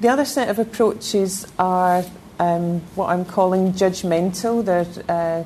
[0.00, 2.04] The other set of approaches are
[2.38, 4.64] um, what I'm calling judgmental.
[4.64, 5.44] They're uh,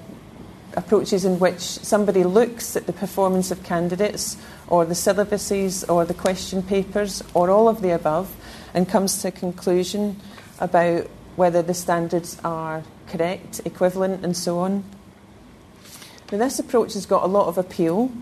[0.79, 4.37] approaches in which somebody looks at the performance of candidates
[4.69, 8.35] or the syllabuses or the question papers or all of the above
[8.75, 10.21] and comes to a conclusion
[10.61, 14.85] about whether the standards are correct, equivalent, and so on.
[16.31, 18.13] Now, this approach has got a lot of appeal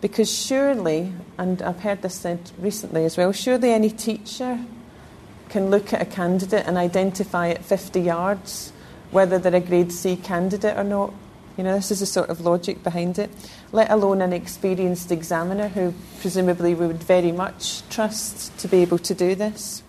[0.00, 4.64] because surely, and I've heard this said recently as well, surely any teacher
[5.54, 8.72] can look at a candidate and identify at 50 yards
[9.12, 11.14] whether they're a grade C candidate or not.
[11.56, 13.30] You know, this is the sort of logic behind it,
[13.70, 18.98] let alone an experienced examiner who presumably we would very much trust to be able
[18.98, 19.84] to do this.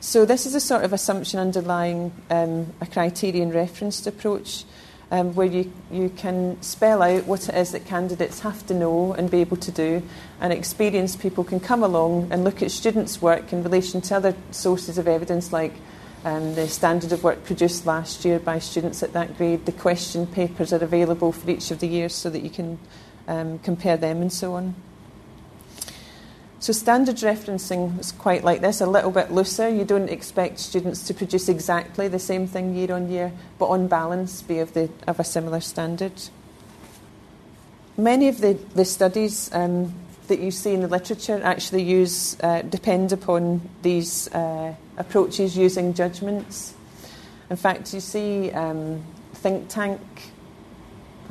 [0.00, 4.64] So, this is a sort of assumption underlying um, a criterion referenced approach
[5.10, 9.12] um, where you, you can spell out what it is that candidates have to know
[9.14, 10.02] and be able to do,
[10.40, 14.34] and experienced people can come along and look at students' work in relation to other
[14.50, 15.74] sources of evidence like
[16.24, 19.66] um, the standard of work produced last year by students at that grade.
[19.66, 22.78] The question papers are available for each of the years so that you can
[23.26, 24.74] um, compare them and so on.
[26.60, 29.66] So standards referencing is quite like this, a little bit looser.
[29.66, 33.88] You don't expect students to produce exactly the same thing year on year, but on
[33.88, 36.12] balance be of, the, of a similar standard.
[37.96, 39.94] Many of the, the studies um,
[40.28, 45.94] that you see in the literature actually use uh, depend upon these uh, approaches using
[45.94, 46.74] judgments.
[47.48, 49.02] In fact, you see um,
[49.32, 50.00] think tank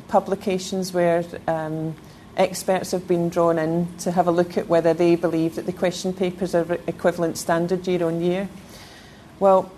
[0.08, 1.94] publications where um,
[2.40, 5.72] experts have been drawn in to have a look at whether they believe that the
[5.72, 8.48] question papers are equivalent standard year on year.
[9.38, 9.70] Well,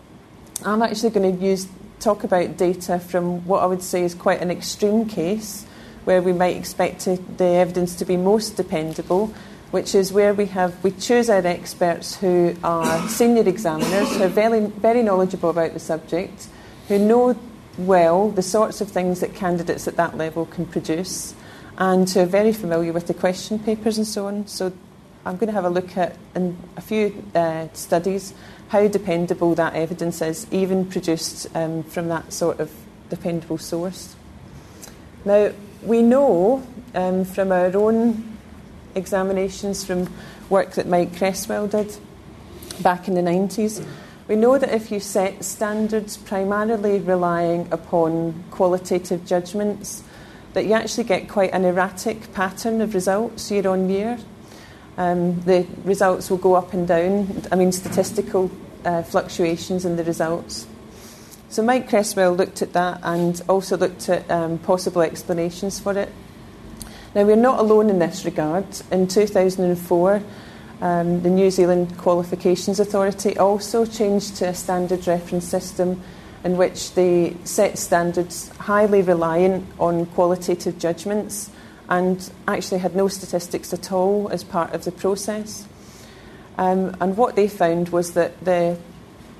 [0.64, 1.66] I'm actually going to use
[1.98, 5.64] talk about data from what I would say is quite an extreme case
[6.04, 9.32] where we might expect to, the evidence to be most dependable,
[9.70, 14.28] which is where we have we choose our experts who are senior examiners who are
[14.28, 16.48] very very knowledgeable about the subject,
[16.88, 17.36] who know
[17.78, 21.34] well the sorts of things that candidates at that level can produce,
[21.78, 24.46] and who are very familiar with the question papers and so on.
[24.46, 24.72] So
[25.24, 28.34] I'm going to have a look at in a few uh, studies
[28.68, 32.72] how dependable that evidence is, even produced um, from that sort of
[33.10, 34.16] dependable source.
[35.24, 35.52] Now,
[35.82, 38.36] we know um, from our own
[38.94, 40.08] examinations from
[40.48, 41.96] work that Mike Cresswell did
[42.80, 43.86] back in the 90s,
[44.28, 50.02] we know that if you set standards primarily relying upon qualitative judgments,
[50.52, 54.18] that you actually get quite an erratic pattern of results year on year.
[54.98, 57.42] Um, the results will go up and down.
[57.50, 58.50] I mean, statistical
[58.84, 60.66] uh, fluctuations in the results.
[61.48, 66.10] So Mike Cresswell looked at that and also looked at um, possible explanations for it.
[67.14, 68.64] Now we're not alone in this regard.
[68.90, 70.22] In 2004,
[70.80, 76.02] um, the New Zealand Qualifications Authority also changed to a standard reference system
[76.44, 81.50] in which they set standards highly reliant on qualitative judgments
[81.88, 85.66] and actually had no statistics at all as part of the process.
[86.58, 88.78] Um, and what they found was that the,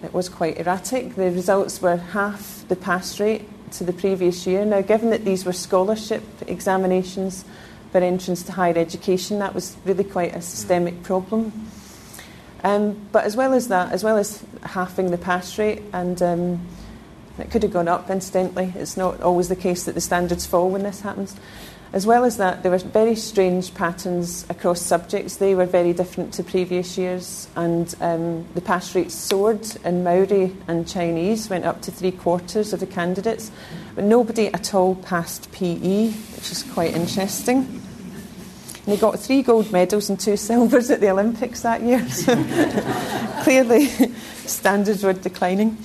[0.02, 1.14] it was quite erratic.
[1.14, 4.64] The results were half the pass rate to the previous year.
[4.64, 7.44] Now, given that these were scholarship examinations
[7.90, 11.52] for entrance to higher education, that was really quite a systemic problem.
[12.64, 16.66] Um, but as well as that, as well as halving the pass rate, and um,
[17.42, 20.70] it could have gone up, incidentally, it's not always the case that the standards fall
[20.70, 21.36] when this happens.
[21.92, 25.36] As well as that, there were very strange patterns across subjects.
[25.36, 30.56] They were very different to previous years, and um, the pass rates soared in Maori
[30.68, 33.50] and Chinese, went up to three quarters of the candidates,
[33.94, 37.58] but nobody at all passed PE, which is quite interesting.
[37.58, 42.08] And they got three gold medals and two silvers at the Olympics that year.
[42.08, 42.34] So
[43.42, 43.86] clearly,
[44.46, 45.76] standards were declining.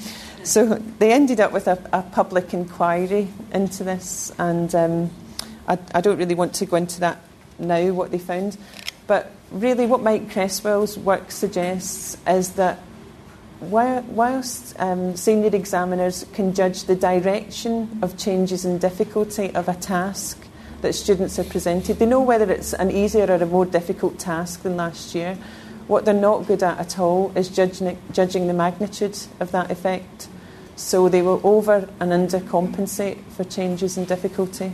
[0.47, 0.65] So
[0.99, 5.11] they ended up with a, a public inquiry into this, and um,
[5.67, 7.19] I, I don't really want to go into that
[7.59, 8.57] now, what they found.
[9.07, 12.79] But really, what Mike Cresswell's work suggests is that
[13.59, 20.47] whilst um, senior examiners can judge the direction of changes in difficulty of a task
[20.79, 24.61] that students are presented, they know whether it's an easier or a more difficult task
[24.61, 25.37] than last year.
[25.87, 30.29] What they're not good at at all is judging, judging the magnitude of that effect.
[30.77, 34.71] So they will over and undercompensate for changes in difficulty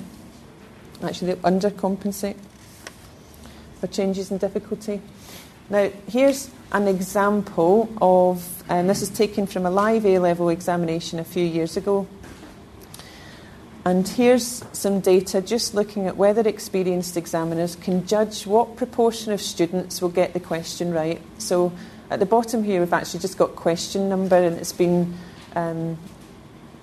[1.04, 2.38] actually they undercompensate
[3.80, 5.02] for changes in difficulty.
[5.70, 11.20] Now, here's an example of, and this is taken from a live A level examination
[11.20, 12.08] a few years ago.
[13.86, 19.42] And here's some data just looking at whether experienced examiners can judge what proportion of
[19.42, 21.22] students will get the question right.
[21.38, 21.74] So
[22.10, 25.14] at the bottom here, we've actually just got question number and it's been
[25.56, 25.98] um,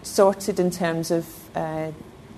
[0.02, 1.90] sorted in terms of uh,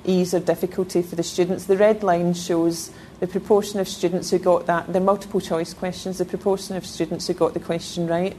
[0.04, 1.66] ease or difficulty for the students.
[1.66, 6.18] The red line shows the proportion of students who got that, the multiple choice questions,
[6.18, 8.36] the proportion of students who got the question right.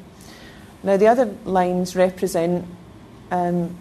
[0.83, 2.65] Now, the other lines represent
[3.31, 3.75] um,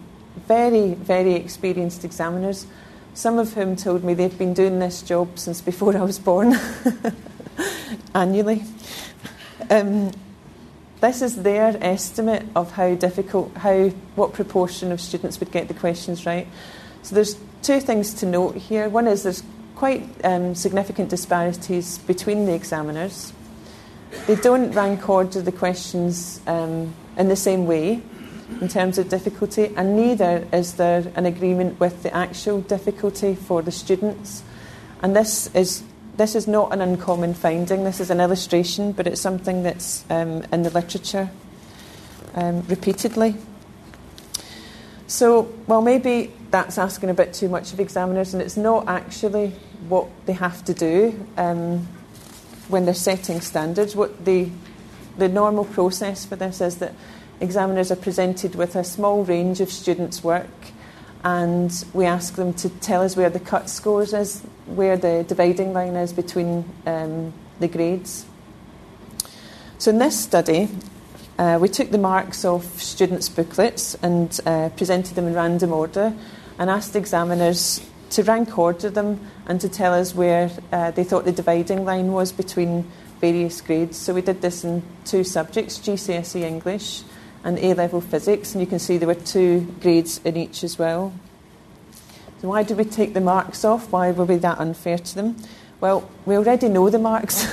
[0.47, 2.65] very, very experienced examiners,
[3.13, 6.55] some of whom told me they've been doing this job since before I was born,
[8.15, 8.63] annually.
[9.69, 10.11] Um,
[11.03, 15.73] this is their estimate of how difficult, how what proportion of students would get the
[15.73, 16.47] questions right.
[17.01, 18.87] So there's two things to note here.
[18.87, 19.43] One is there's
[19.75, 23.33] quite um, significant disparities between the examiners.
[24.27, 28.01] They don't rank order the questions um, in the same way
[28.61, 33.61] in terms of difficulty, and neither is there an agreement with the actual difficulty for
[33.61, 34.41] the students.
[35.01, 35.83] And this is
[36.15, 37.83] this is not an uncommon finding.
[37.83, 41.29] This is an illustration, but it's something that's um, in the literature
[42.35, 43.35] um, repeatedly.
[45.07, 49.49] So, well, maybe that's asking a bit too much of examiners, and it's not actually
[49.89, 51.87] what they have to do um,
[52.67, 53.95] when they're setting standards.
[53.95, 54.49] What the
[55.17, 56.93] the normal process for this is that
[57.39, 60.49] examiners are presented with a small range of students' work,
[61.23, 65.73] and we ask them to tell us where the cut scores is, where the dividing
[65.73, 68.25] line is between um, the grades.
[69.77, 70.69] So in this study,
[71.37, 76.13] uh, we took the marks off students' booklets and uh, presented them in random order
[76.59, 81.25] and asked examiners to rank order them and to tell us where uh, they thought
[81.25, 83.97] the dividing line was between various grades.
[83.97, 87.03] So we did this in two subjects GCSE English
[87.43, 90.79] and A level physics, and you can see there were two grades in each as
[90.79, 91.13] well.
[92.41, 93.91] So, why did we take the marks off?
[93.91, 95.35] Why were we that unfair to them?
[95.83, 97.45] Well, we already know the marks.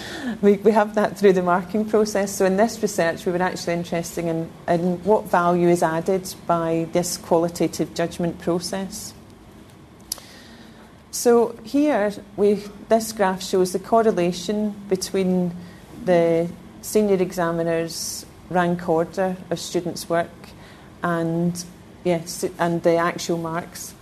[0.42, 2.36] we, we have that through the marking process.
[2.36, 6.86] So in this research, we were actually interested in, in what value is added by
[6.92, 9.14] this qualitative judgment process.
[11.12, 15.56] So here, we, this graph shows the correlation between
[16.04, 16.50] the
[16.82, 20.30] senior examiner's rank order of students' work
[21.02, 21.64] and
[22.04, 23.94] yes, and the actual marks.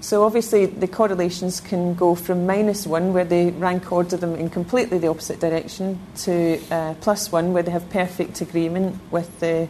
[0.00, 4.50] So obviously the correlations can go from minus one, where they rank order them in
[4.50, 9.66] completely the opposite direction, to uh, plus one, where they have perfect agreement with the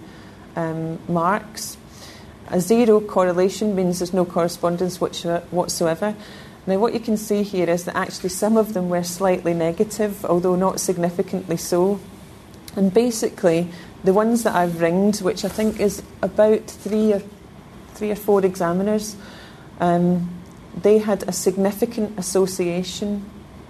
[0.57, 1.77] um, marks.
[2.49, 6.17] A zero correlation means there's no correspondence whatsoever.
[6.67, 10.25] Now, what you can see here is that actually some of them were slightly negative,
[10.25, 12.01] although not significantly so.
[12.77, 13.69] And basically,
[14.03, 17.23] the ones that I've ringed, which I think is about three or
[17.95, 19.17] three or four examiners,
[19.81, 20.29] um,
[20.83, 23.25] they had a significant association,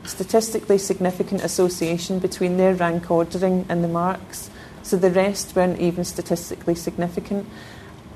[0.05, 4.51] statistically significant association between their rank ordering and the marks.
[4.83, 7.47] So the rest weren't even statistically significant.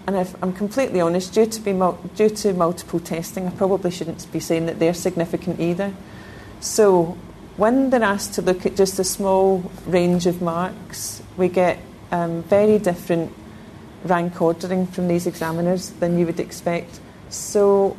[0.07, 3.91] And if I'm completely honest, due to, be mul- due to multiple testing, I probably
[3.91, 5.93] shouldn't be saying that they're significant either.
[6.61, 7.18] So
[7.59, 11.80] when they're asked to look at just a small range of marks, we get
[12.12, 13.32] um, very different
[14.04, 17.00] rank ordering from these examiners than you would expect.
[17.30, 17.96] So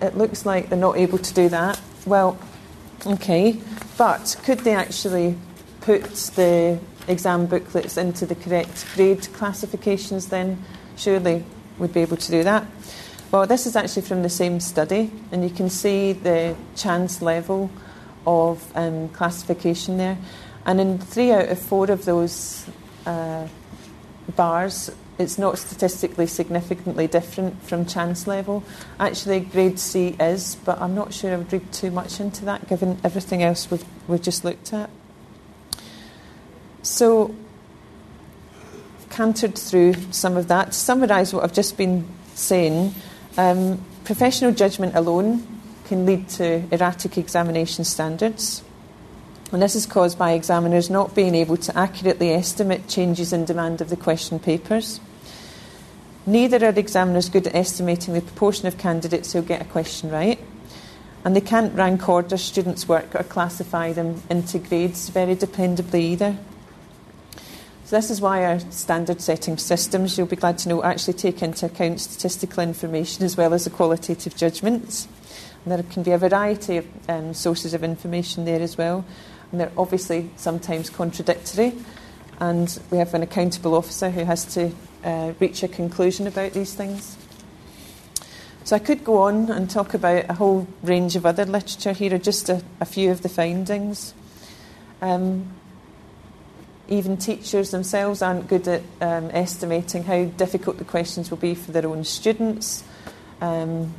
[0.00, 1.78] it looks like they're not able to do that.
[2.06, 2.38] Well,
[3.06, 3.60] okay,
[3.98, 5.36] but could they actually
[5.82, 10.64] put the exam booklets into the correct grade classifications then?
[10.96, 11.44] Surely
[11.78, 12.66] we'd be able to do that.
[13.30, 17.70] Well, this is actually from the same study, and you can see the chance level
[18.28, 20.18] of um, classification there.
[20.66, 22.66] And in three out of four of those
[23.06, 23.48] uh,
[24.36, 28.62] bars, it's not statistically significantly different from chance level.
[29.00, 32.68] Actually, grade C is, but I'm not sure I would read too much into that
[32.68, 34.90] given everything else we've, we've just looked at.
[36.82, 37.34] So,
[39.08, 40.66] cantered through some of that.
[40.66, 42.94] To summarise what I've just been saying,
[43.38, 45.57] um, professional judgment alone
[45.88, 48.62] can lead to erratic examination standards.
[49.50, 53.80] And this is caused by examiners not being able to accurately estimate changes in demand
[53.80, 55.00] of the question papers.
[56.26, 60.38] Neither are examiners good at estimating the proportion of candidates who'll get a question right,
[61.24, 66.36] and they can't rank order students' work or classify them into grades very dependably either.
[67.86, 71.42] So, this is why our standard setting systems, you'll be glad to know, actually take
[71.42, 75.08] into account statistical information as well as the qualitative judgments.
[75.64, 79.04] And there can be a variety of um, sources of information there as well.
[79.50, 81.74] And they're obviously sometimes contradictory.
[82.40, 84.72] And we have an accountable officer who has to
[85.04, 87.16] uh, reach a conclusion about these things.
[88.64, 91.92] So I could go on and talk about a whole range of other literature.
[91.92, 94.12] Here are just a, a few of the findings.
[95.00, 95.54] Um,
[96.88, 101.72] even teachers themselves aren't good at um, estimating how difficult the questions will be for
[101.72, 102.84] their own students.
[103.40, 103.94] Um,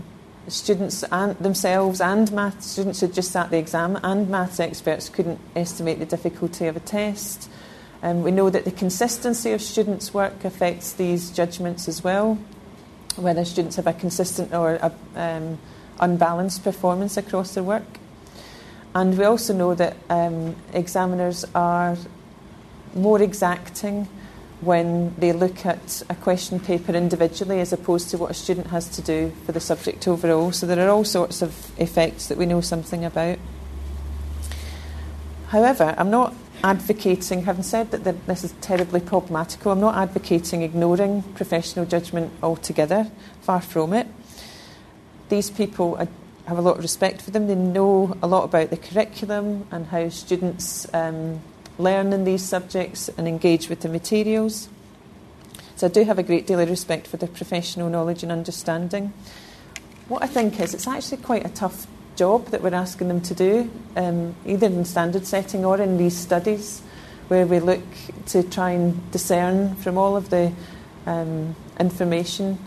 [0.49, 5.39] students and themselves and math students who just sat the exam and maths experts couldn't
[5.55, 7.49] estimate the difficulty of a test.
[8.01, 12.37] Um, we know that the consistency of students' work affects these judgments as well,
[13.15, 15.59] whether students have a consistent or a, um,
[15.99, 17.99] unbalanced performance across their work.
[18.95, 21.97] And we also know that um, examiners are
[22.95, 24.07] more exacting
[24.61, 28.89] when they look at a question paper individually as opposed to what a student has
[28.89, 30.51] to do for the subject overall.
[30.51, 33.39] So there are all sorts of effects that we know something about.
[35.47, 41.23] However, I'm not advocating, having said that this is terribly problematical, I'm not advocating ignoring
[41.23, 43.09] professional judgment altogether,
[43.41, 44.07] far from it.
[45.29, 46.07] These people, I
[46.47, 49.87] have a lot of respect for them, they know a lot about the curriculum and
[49.87, 51.39] how students um,
[51.79, 54.69] learn in these subjects and engage with the materials.
[55.75, 59.13] So I do have a great deal of respect for their professional knowledge and understanding.
[60.07, 63.33] What I think is it's actually quite a tough job that we're asking them to
[63.33, 66.81] do, um, either in standard setting or in these studies,
[67.29, 67.83] where we look
[68.27, 70.51] to try and discern from all of the
[71.05, 72.59] um, information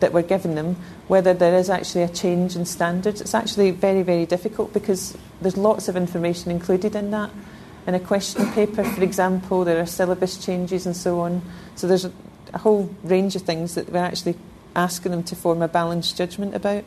[0.00, 0.76] that we're giving them
[1.12, 3.20] whether there is actually a change in standards.
[3.20, 7.30] It's actually very, very difficult because there's lots of information included in that.
[7.86, 11.42] In a question paper, for example, there are syllabus changes and so on.
[11.74, 12.12] So there's a,
[12.54, 14.36] a whole range of things that we're actually
[14.76, 16.84] asking them to form a balanced judgment about.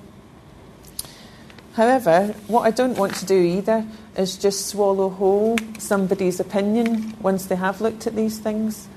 [1.74, 3.86] However, what I don't want to do either
[4.18, 8.88] is just swallow whole somebody's opinion once they have looked at these things.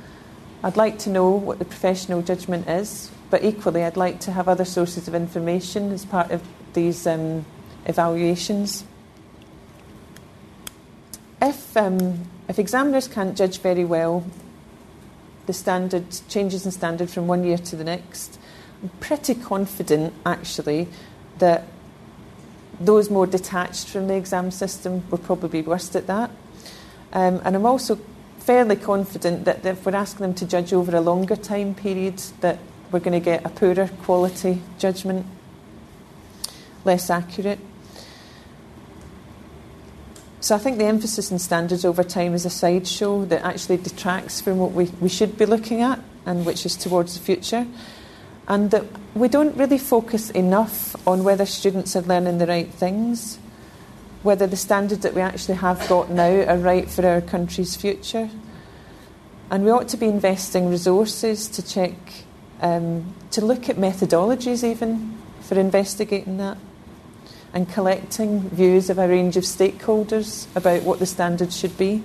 [0.62, 4.48] I'd like to know what the professional judgment is, but equally, I'd like to have
[4.48, 6.42] other sources of information as part of
[6.74, 7.44] these um,
[7.86, 8.84] evaluations.
[11.40, 14.24] If, um, if examiners can't judge very well
[15.46, 18.38] the standard changes in standard from one year to the next,
[18.82, 20.88] I'm pretty confident actually
[21.38, 21.64] that
[22.78, 26.30] those more detached from the exam system will probably be worst at that.
[27.12, 27.98] Um, and I'm also
[28.38, 32.58] fairly confident that if we're asking them to judge over a longer time period, that
[32.92, 35.26] we're going to get a poorer quality judgment,
[36.84, 37.58] less accurate.
[40.40, 44.40] So I think the emphasis in standards over time is a sideshow that actually detracts
[44.40, 47.66] from what we, we should be looking at and which is towards the future.
[48.46, 48.84] And that
[49.14, 53.38] we don't really focus enough on whether students are learning the right things,
[54.22, 58.30] whether the standards that we actually have got now are right for our country's future.
[59.50, 61.96] And we ought to be investing resources to check,
[62.60, 66.58] um, to look at methodologies even for investigating that
[67.52, 72.02] and collecting views of a range of stakeholders about what the standards should be.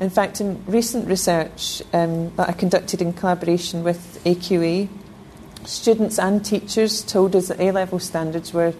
[0.00, 4.88] In fact, in recent research um, that I conducted in collaboration with AQA,
[5.64, 8.74] students and teachers told us that A level standards were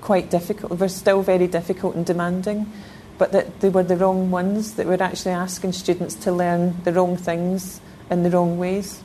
[0.00, 2.70] quite difficult, were still very difficult and demanding,
[3.18, 6.92] but that they were the wrong ones, that were actually asking students to learn the
[6.92, 9.02] wrong things in the wrong ways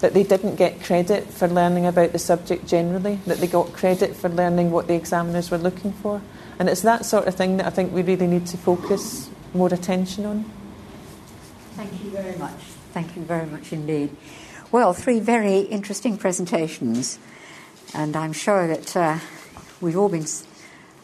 [0.00, 4.16] that they didn't get credit for learning about the subject generally, that they got credit
[4.16, 6.22] for learning what the examiners were looking for.
[6.58, 9.72] And it's that sort of thing that I think we really need to focus more
[9.72, 10.50] attention on.
[11.72, 12.58] Thank you very much.
[12.92, 14.16] Thank you very much indeed.
[14.72, 17.18] Well, three very interesting presentations,
[17.94, 19.18] and I'm sure that uh,
[19.80, 20.26] we've all been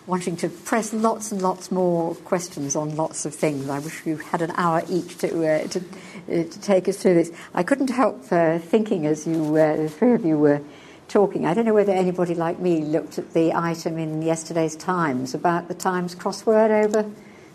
[0.07, 3.69] wanting to press lots and lots more questions on lots of things.
[3.69, 5.83] I wish you had an hour each to, uh, to,
[6.27, 7.33] to, take us through this.
[7.55, 10.61] I couldn't help uh, thinking as you, uh, the three of you were
[11.09, 11.47] talking.
[11.47, 15.69] I don't know whether anybody like me looked at the item in yesterday's Times about
[15.69, 17.11] the Times crossword over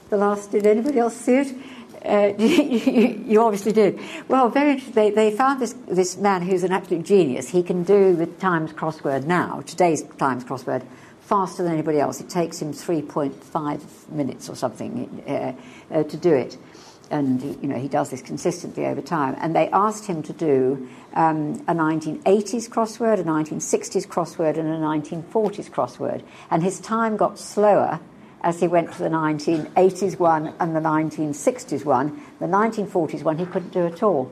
[0.09, 0.51] the last.
[0.51, 1.55] Did anybody else see it?
[2.03, 2.47] Uh, you,
[3.27, 3.99] you, obviously did.
[4.27, 7.49] Well, very they, they found this, this man who's an absolute genius.
[7.49, 10.83] He can do the Times crossword now, today's Times crossword,
[11.21, 12.19] faster than anybody else.
[12.19, 15.53] It takes him 3.5 minutes or something uh,
[15.93, 16.57] uh, to do it.
[17.11, 19.35] And you know he does this consistently over time.
[19.39, 24.77] And they asked him to do um, a 1980s crossword, a 1960s crossword, and a
[24.77, 26.23] 1940s crossword.
[26.49, 27.99] And his time got slower
[28.43, 32.21] as he went to the 1980s one and the 1960s one.
[32.39, 34.31] The 1940s one he couldn't do at all.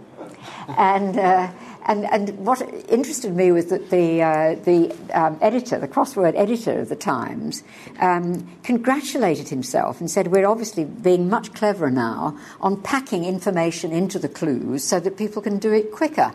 [0.78, 1.52] And uh,
[1.90, 6.80] and, and what interested me was that the, uh, the um, editor, the crossword editor
[6.80, 7.64] of the Times,
[8.00, 14.20] um, congratulated himself and said, We're obviously being much cleverer now on packing information into
[14.20, 16.32] the clues so that people can do it quicker.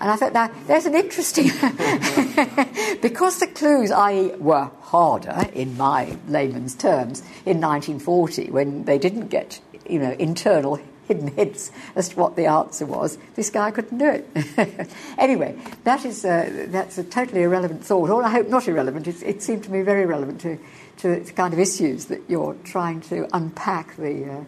[0.00, 1.46] And I thought, now, there's an interesting.
[3.02, 9.26] because the clues, I were harder, in my layman's terms, in 1940 when they didn't
[9.26, 10.78] get you know, internal
[11.36, 13.18] hints as to what the answer was.
[13.34, 14.90] This guy couldn't do it.
[15.18, 19.06] anyway, that is uh, that's a totally irrelevant thought, or I hope not irrelevant.
[19.06, 20.58] It, it seemed to me very relevant to,
[20.98, 24.30] to the kind of issues that you're trying to unpack the.
[24.30, 24.44] Uh,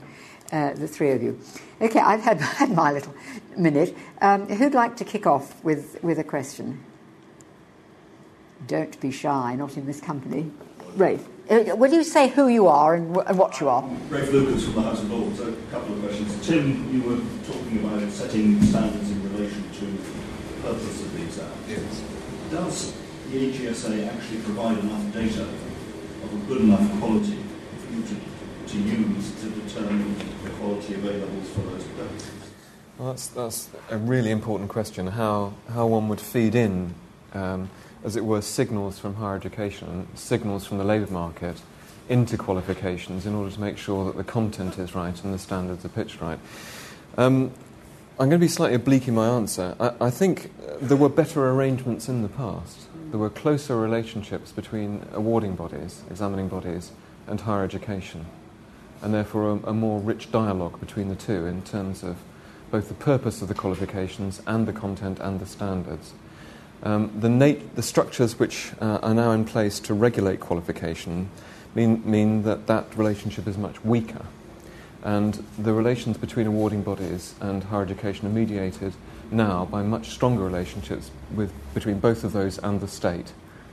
[0.53, 1.41] uh, the three of you.
[1.81, 3.13] Okay, I've had, had my little
[3.57, 3.97] minute.
[4.21, 6.85] Um, who'd like to kick off with, with a question?
[8.65, 10.53] Don't be shy, not in this company.
[10.95, 11.27] Rafe.
[11.49, 13.83] Uh, will you say who you are and, w- and what you are?
[14.09, 15.39] Rafe Lucas from the House of Lords.
[15.41, 16.45] A couple of questions.
[16.45, 21.51] Tim, you were talking about setting standards in relation to the purpose of the exam.
[21.69, 22.03] Yes.
[22.51, 22.95] Does
[23.31, 27.39] the AGSA actually provide enough data of a good enough quality
[27.79, 28.15] for you to,
[28.73, 32.31] to use to determine the quality of A-levels for those purposes?
[32.99, 36.95] Well, that's, that's a really important question, how, how one would feed in
[37.35, 37.71] um,
[38.07, 41.61] as it were, signals from higher education, signals from the labour market
[42.09, 45.85] into qualifications in order to make sure that the content is right and the standards
[45.85, 46.39] are pitched right.
[47.19, 47.51] Um,
[48.13, 49.75] I'm going to be slightly oblique in my answer.
[49.81, 52.87] I, I, think there were better arrangements in the past.
[53.11, 56.93] There were closer relationships between awarding bodies, examining bodies,
[57.27, 58.25] and higher education,
[59.03, 62.19] and therefore a, a more rich dialogue between the two in terms of
[62.71, 66.15] both the purpose of the qualifications and the content and the standards.
[66.83, 71.31] Um, the, nat- the, structures which uh, are now in place to regulate qualification
[71.75, 74.25] mean, mean that that relationship is much weaker.
[75.03, 78.93] And the relations between awarding bodies and higher education are mediated
[79.31, 83.33] now by much stronger relationships with, between both of those and the state.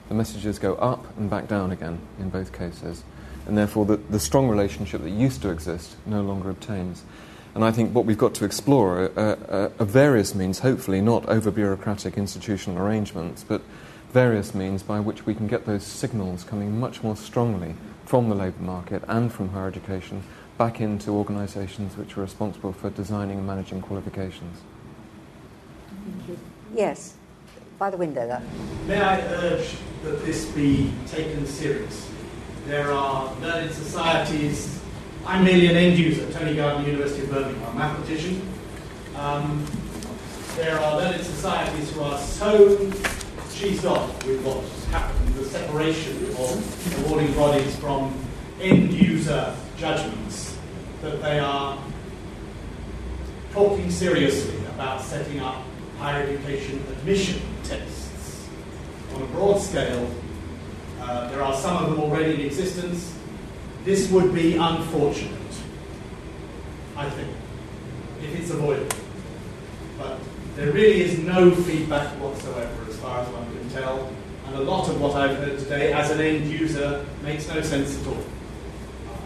[0.10, 3.04] The messages go up and back down again in both cases.
[3.46, 7.04] And therefore, the, the strong relationship that used to exist no longer obtains.
[7.56, 11.28] And I think what we've got to explore are, are, are various means, hopefully not
[11.28, 13.62] over bureaucratic institutional arrangements, but
[14.12, 17.76] various means by which we can get those signals coming much more strongly
[18.06, 20.24] from the labour market and from higher education
[20.58, 24.62] back into organisations which are responsible for designing and managing qualifications.
[26.74, 27.16] Yes,
[27.80, 28.42] by the window there.
[28.88, 32.16] May I urge that this be taken seriously?
[32.68, 34.83] There are learned societies.
[35.26, 38.42] I'm merely an end user, Tony Gardiner, University of Birmingham, I'm a mathematician.
[39.16, 39.66] Um,
[40.58, 42.76] there are learned societies who are so
[43.54, 48.14] cheesed off with what's happened, the separation of awarding bodies from
[48.60, 50.58] end user judgments,
[51.02, 51.82] that they are
[53.54, 55.64] talking seriously about setting up
[56.00, 58.50] higher education admission tests
[59.16, 60.14] on a broad scale.
[61.00, 63.18] Uh, there are some of them already in existence.
[63.84, 65.32] This would be unfortunate,
[66.96, 67.30] I think,
[68.22, 68.98] if it's avoidable.
[69.98, 70.20] But
[70.56, 74.10] there really is no feedback whatsoever, as far as one can tell,
[74.48, 78.00] and a lot of what I've heard today, as an end user, makes no sense
[78.00, 78.24] at all.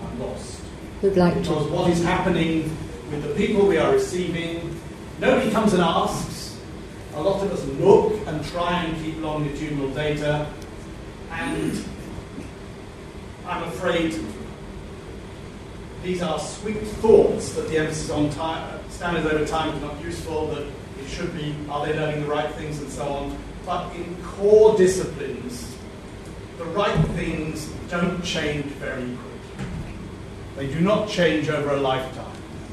[0.09, 0.59] I'm lost.
[1.01, 1.71] Who'd like Because to?
[1.73, 2.63] what is happening
[3.11, 4.75] with the people we are receiving,
[5.19, 6.57] nobody comes and asks.
[7.13, 10.47] A lot of us look and try and keep longitudinal data,
[11.31, 11.83] and
[13.45, 14.13] I'm afraid
[16.03, 20.47] these are sweet thoughts that the emphasis on time, standards over time is not useful,
[20.47, 23.37] that it should be, are they learning the right things and so on.
[23.65, 25.75] But in core disciplines,
[26.57, 29.67] the right things don't change very quickly.
[30.55, 32.25] They do not change over a lifetime.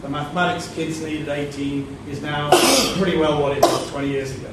[0.03, 2.51] The mathematics kids needed 18 is now
[2.99, 4.51] pretty well what it was 20 years ago.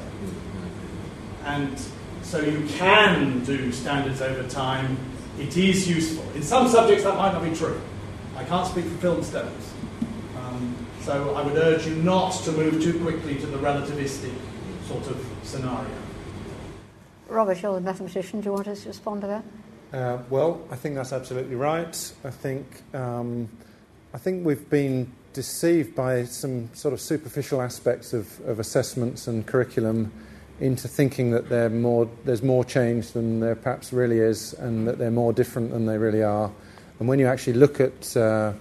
[1.44, 1.80] And
[2.22, 4.96] so you can do standards over time.
[5.38, 6.24] It is useful.
[6.34, 7.80] In some subjects that might not be true.
[8.36, 9.72] I can't speak for film studies.
[10.38, 14.34] Um, so I would urge you not to move too quickly to the relativistic
[14.86, 15.90] sort of scenario.
[17.28, 18.40] Robert, you're the mathematician.
[18.40, 19.44] Do you want us to respond to that?
[19.92, 22.12] Uh, well, I think that's absolutely right.
[22.24, 23.48] I think um,
[24.14, 29.46] I think we've been deceived by some sort of superficial aspects of, of assessments and
[29.46, 30.12] curriculum
[30.60, 34.98] into thinking that they're more, there's more change than there perhaps really is, and that
[34.98, 36.50] they're more different than they really are.
[37.02, 38.52] And when you actually look at uh,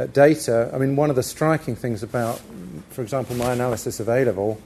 [0.00, 2.42] at data, I mean, one of the striking things about,
[2.90, 4.60] for example, my analysis of A level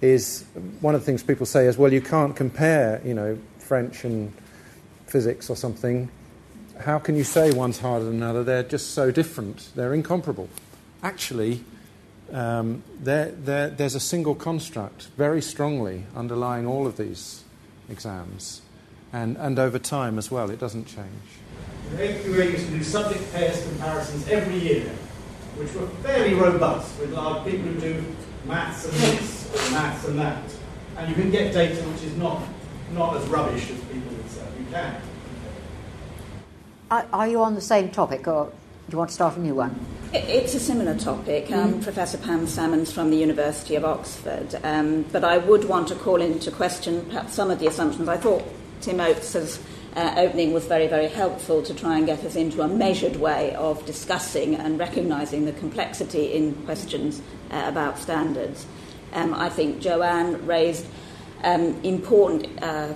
[0.00, 0.46] is
[0.80, 4.32] one of the things people say is, well, you can't compare, you know, French and
[5.06, 6.08] physics or something.
[6.80, 8.42] How can you say one's harder than another?
[8.42, 9.68] They're just so different.
[9.74, 10.48] They're incomparable.
[11.02, 11.62] Actually,
[12.32, 17.44] um, they're, they're, there's a single construct very strongly underlying all of these
[17.90, 18.62] exams,
[19.12, 20.48] and, and over time as well.
[20.48, 21.43] It doesn't change.
[21.90, 24.90] The AQA used to do subject pairs comparisons every year,
[25.56, 28.04] which were fairly robust with large people who do
[28.46, 30.42] maths and this, or maths and that.
[30.96, 32.42] And you can get data which is not,
[32.92, 34.46] not as rubbish as people would say.
[34.58, 34.96] You can.
[36.90, 38.52] Are, are you on the same topic, or do
[38.92, 39.78] you want to start a new one?
[40.12, 41.50] It's a similar topic.
[41.50, 44.60] Um, Professor Pam Sammons from the University of Oxford.
[44.62, 48.08] Um, but I would want to call into question perhaps some of the assumptions.
[48.08, 48.44] I thought
[48.80, 49.58] Tim Oates's
[49.96, 53.54] uh, opening was very, very helpful to try and get us into a measured way
[53.54, 58.66] of discussing and recognising the complexity in questions uh, about standards.
[59.12, 60.86] Um, I think Joanne raised
[61.44, 62.94] um, important uh,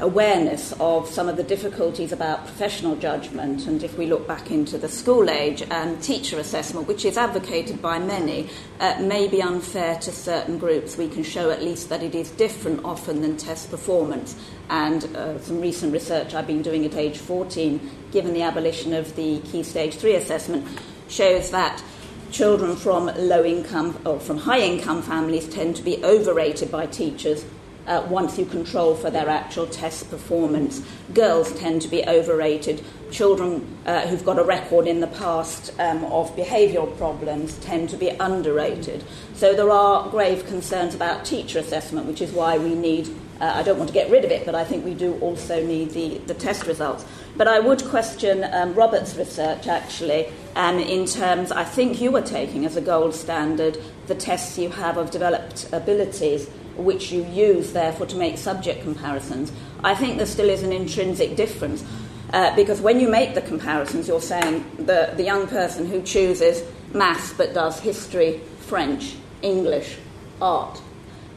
[0.00, 3.66] awareness of some of the difficulties about professional judgment.
[3.66, 7.82] And if we look back into the school age, um, teacher assessment, which is advocated
[7.82, 8.48] by many,
[8.80, 10.96] uh, may be unfair to certain groups.
[10.96, 14.36] We can show at least that it is different often than test performance.
[14.68, 19.14] And uh, some recent research I've been doing at age 14, given the abolition of
[19.16, 20.66] the Key Stage 3 assessment,
[21.08, 21.82] shows that
[22.30, 27.44] children from low income or from high income families tend to be overrated by teachers
[27.86, 30.82] uh, once you control for their actual test performance.
[31.14, 32.84] Girls tend to be overrated.
[33.10, 37.96] Children uh, who've got a record in the past um, of behavioural problems tend to
[37.96, 39.04] be underrated.
[39.34, 43.08] So there are grave concerns about teacher assessment, which is why we need.
[43.40, 45.66] Uh, I don't want to get rid of it, but I think we do also
[45.66, 47.04] need the, the test results.
[47.36, 52.22] But I would question um, Robert's research actually, um, in terms, I think you were
[52.22, 57.72] taking as a gold standard the tests you have of developed abilities which you use,
[57.72, 59.52] therefore, to make subject comparisons.
[59.84, 61.84] I think there still is an intrinsic difference
[62.32, 66.62] uh, because when you make the comparisons, you're saying the, the young person who chooses
[66.94, 69.98] maths but does history, French, English,
[70.40, 70.80] art,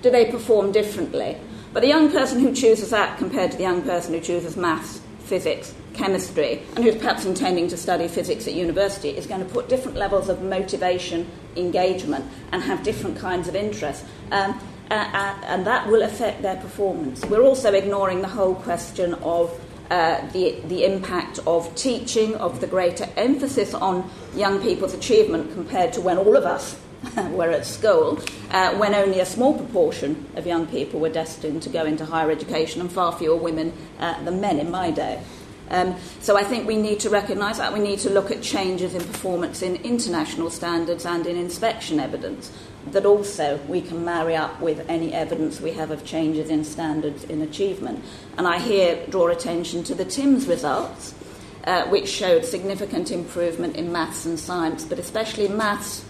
[0.01, 1.37] do they perform differently?
[1.73, 5.01] But the young person who chooses that compared to the young person who chooses maths,
[5.19, 9.67] physics, chemistry, and who's perhaps intending to study physics at university is going to put
[9.67, 14.05] different levels of motivation, engagement, and have different kinds of interests.
[14.31, 14.59] Um,
[14.91, 17.25] uh, and that will affect their performance.
[17.25, 19.59] We're also ignoring the whole question of
[19.89, 25.93] uh, the, the impact of teaching, of the greater emphasis on young people's achievement compared
[25.93, 26.79] to when all of us
[27.31, 28.19] were at school,
[28.51, 32.31] uh, when only a small proportion of young people were destined to go into higher
[32.31, 35.21] education and far fewer women uh, than men in my day.
[35.69, 37.73] Um, so I think we need to recognise that.
[37.73, 42.51] We need to look at changes in performance in international standards and in inspection evidence
[42.91, 47.23] that also we can marry up with any evidence we have of changes in standards
[47.25, 48.03] in achievement.
[48.37, 51.15] And I here draw attention to the TIMSS results,
[51.63, 56.05] uh, which showed significant improvement in maths and science, but especially maths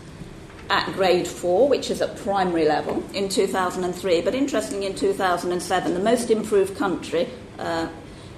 [0.70, 4.22] at grade four, which is at primary level, in 2003.
[4.22, 7.30] But interestingly, in 2007, the most improved country.
[7.58, 7.88] Uh,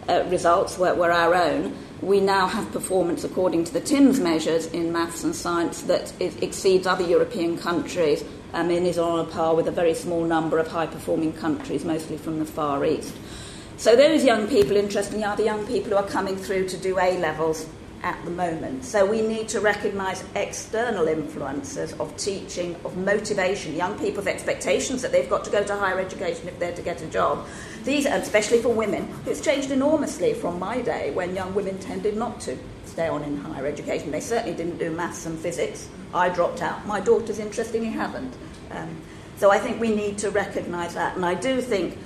[0.09, 4.67] uh, results were, were our own, we now have performance according to the TIMSS measures
[4.67, 8.23] in maths and science that exceeds other European countries
[8.53, 11.83] um, and is on a par with a very small number of high performing countries,
[11.83, 13.13] mostly from the Far East.
[13.77, 16.97] So, those young people, interestingly, are the young people who are coming through to do
[16.99, 17.67] A levels
[18.03, 18.85] at the moment.
[18.85, 25.11] So we need to recognise external influences of teaching, of motivation, young people's expectations that
[25.11, 27.45] they've got to go to higher education if they're to get a job.
[27.87, 32.41] These, especially for women, it's changed enormously from my day when young women tended not
[32.41, 34.11] to stay on in higher education.
[34.11, 35.87] They certainly didn't do maths and physics.
[36.13, 36.85] I dropped out.
[36.85, 38.33] My daughters, interestingly, haven't.
[38.71, 38.89] Um,
[39.37, 41.15] so I think we need to recognise that.
[41.15, 41.97] And I do think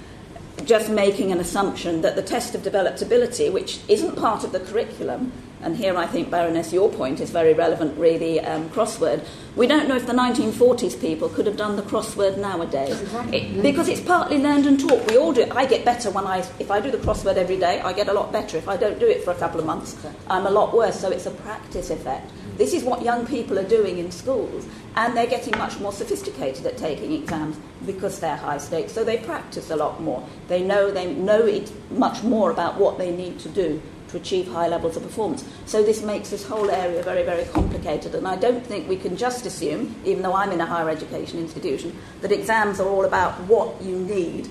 [0.65, 4.59] just making an assumption that the test of developed ability, which isn't part of the
[4.59, 5.31] curriculum,
[5.63, 9.25] and here I think, Baroness, your point is very relevant, really, um, crossword.
[9.55, 13.01] We don't know if the 1940s people could have done the crossword nowadays.
[13.31, 15.09] It, because it's partly learned and taught.
[15.09, 15.51] We all do it.
[15.55, 18.13] I get better when I, if I do the crossword every day, I get a
[18.13, 18.57] lot better.
[18.57, 19.97] If I don't do it for a couple of months,
[20.27, 20.99] I'm a lot worse.
[20.99, 22.31] So it's a practice effect.
[22.57, 26.65] This is what young people are doing in schools, and they're getting much more sophisticated
[26.65, 28.91] at taking exams because they're high stakes.
[28.91, 30.27] So they practice a lot more.
[30.47, 33.81] They know they know it much more about what they need to do
[34.11, 35.43] to achieve high levels of performance.
[35.65, 38.15] So this makes this whole area very, very complicated.
[38.15, 41.39] And I don't think we can just assume, even though I'm in a higher education
[41.39, 44.49] institution, that exams are all about what you need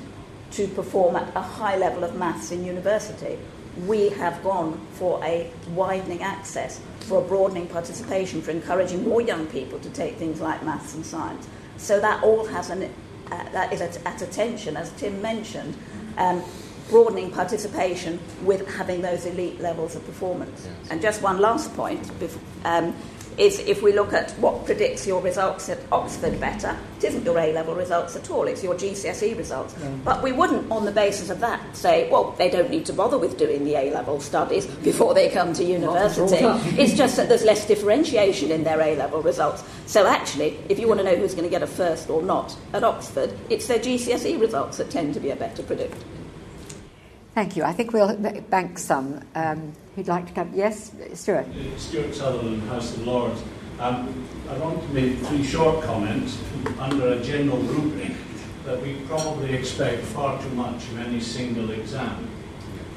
[0.52, 3.38] to perform at a high level of maths in university.
[3.86, 9.46] We have gone for a widening access, for a broadening participation, for encouraging more young
[9.46, 11.48] people to take things like maths and science.
[11.76, 12.92] So that all has an,
[13.30, 15.76] uh, that is at, at attention, as Tim mentioned.
[16.18, 16.42] Um,
[16.90, 20.66] broadening participation with having those elite levels of performance.
[20.66, 20.90] Yes.
[20.90, 22.10] And just one last point
[22.64, 22.94] um,
[23.40, 27.38] is if we look at what predicts your results at Oxford better, it isn't your
[27.38, 29.74] A level results at all, it's your GCSE results.
[30.04, 33.16] But we wouldn't, on the basis of that, say, well, they don't need to bother
[33.16, 36.44] with doing the A level studies before they come to university.
[36.80, 39.64] it's just that there's less differentiation in their A level results.
[39.86, 42.54] So actually, if you want to know who's going to get a first or not
[42.74, 45.96] at Oxford, it's their GCSE results that tend to be a better predictor.
[47.34, 47.62] Thank you.
[47.62, 48.16] I think we'll
[48.50, 49.20] bank some.
[49.36, 50.50] Um, who'd like to come?
[50.52, 51.46] Yes, Stewart.
[51.76, 53.42] Stewart Sutherland, House of Lords.
[53.78, 56.38] Um, I want to make three short comments
[56.78, 58.12] under a general rubric
[58.64, 62.28] that we probably expect far too much of any single exam.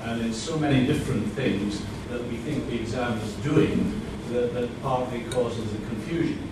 [0.02, 4.82] And it's so many different things that we think the exam is doing that, that
[4.82, 6.50] partly causes the confusion.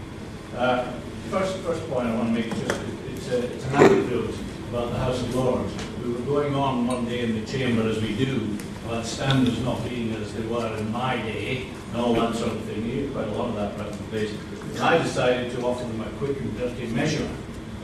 [0.56, 0.92] Uh,
[1.30, 4.36] first, first point I want to make just it's, a, it's an anecdote
[4.70, 5.74] about the House of Lords
[6.04, 9.84] we were going on one day in the chamber as we do about standards not
[9.88, 12.84] being as they were in my day and all that sort of thing.
[12.86, 14.32] You quite a lot of that around the place.
[14.32, 17.30] And I decided to offer them a quick and dirty measure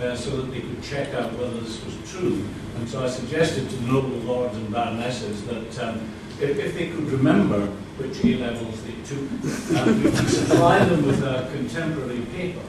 [0.01, 2.43] uh, so that they could check out whether this was true.
[2.78, 6.09] And so I suggested to the noble lords and baronesses that um,
[6.39, 11.05] if, if, they could remember which A levels they took, um, we could supply them
[11.05, 12.61] with a contemporary paper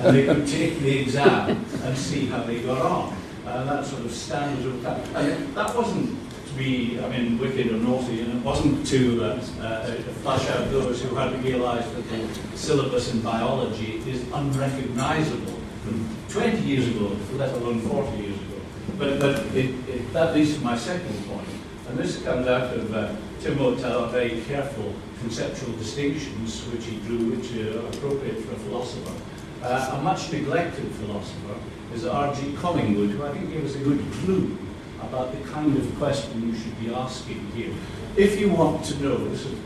[0.00, 4.04] and they could take the exam and see how they got on uh, that sort
[4.04, 5.06] of standard of that.
[5.16, 9.26] And that wasn't to be, I mean, wicked or naughty, and it wasn't to uh,
[9.60, 16.08] uh, flush out those who had realised that the syllabus in biology is unrecognisable from
[16.28, 18.60] 20 years ago, let alone 40 years ago.
[18.98, 21.48] But, but it, it, that leads to my second point,
[21.88, 27.30] and this comes out of uh, Tim O'Tell, very careful conceptual distinctions which he drew,
[27.30, 29.14] which are appropriate for a philosopher.
[29.62, 31.54] Uh, a much neglected philosopher
[31.94, 32.54] is R.G.
[32.56, 34.56] Collingwood, who I think gave us a good clue
[35.00, 37.72] about the kind of question you should be asking here.
[38.16, 39.58] If you want to know, this is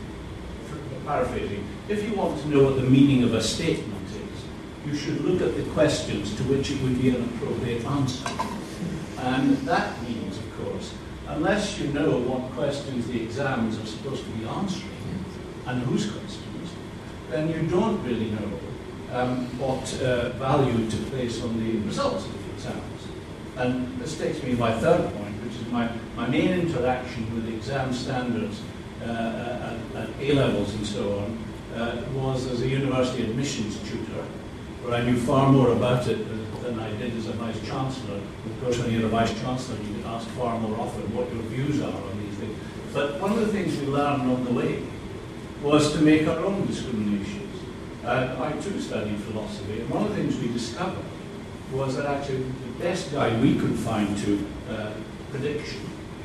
[1.05, 4.43] paraphrasing, if you want to know what the meaning of a statement is,
[4.85, 8.27] you should look at the questions to which it would be an appropriate answer.
[9.19, 10.93] And that means, of course,
[11.27, 14.91] unless you know what questions the exams are supposed to be answering
[15.65, 16.71] and whose questions,
[17.29, 18.59] then you don't really know
[19.13, 23.07] um, what uh, value to place on the results of the exams.
[23.57, 27.47] And this takes me to my third point, which is my, my main interaction with
[27.53, 28.61] exam standards
[29.01, 29.05] uh,
[29.95, 31.43] at, at A levels and so on,
[31.75, 34.23] uh, was as a university admissions tutor,
[34.83, 36.19] where I knew far more about it
[36.63, 38.17] than I did as a vice chancellor.
[38.17, 41.43] Of course, when you're a vice chancellor, you get asked far more often what your
[41.43, 42.57] views are on these things.
[42.93, 44.83] But one of the things we learned on the way
[45.61, 47.46] was to make our own discriminations.
[48.07, 51.03] Uh, I too studied philosophy, and one of the things we discovered
[51.73, 54.91] was that actually the best guide we could find to uh,
[55.29, 55.81] prediction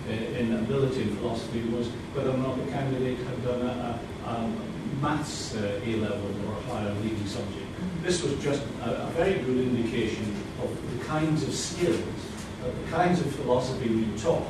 [0.09, 4.53] in ability in philosophy was whether or not the candidate had done a, a, a
[5.01, 7.67] maths uh, A level or a higher leading subject.
[8.05, 11.99] This was just a, a, very good indication of the kinds of skills,
[12.63, 14.47] uh, the kinds of philosophy we taught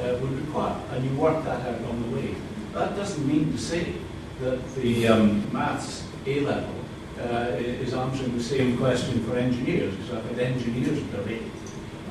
[0.00, 2.34] uh, would require, and you work that out on the way.
[2.72, 3.94] That doesn't mean to say
[4.40, 6.74] that the um, maths A level
[7.20, 11.44] uh, is answering the same question for engineers, because I've had engineers direct,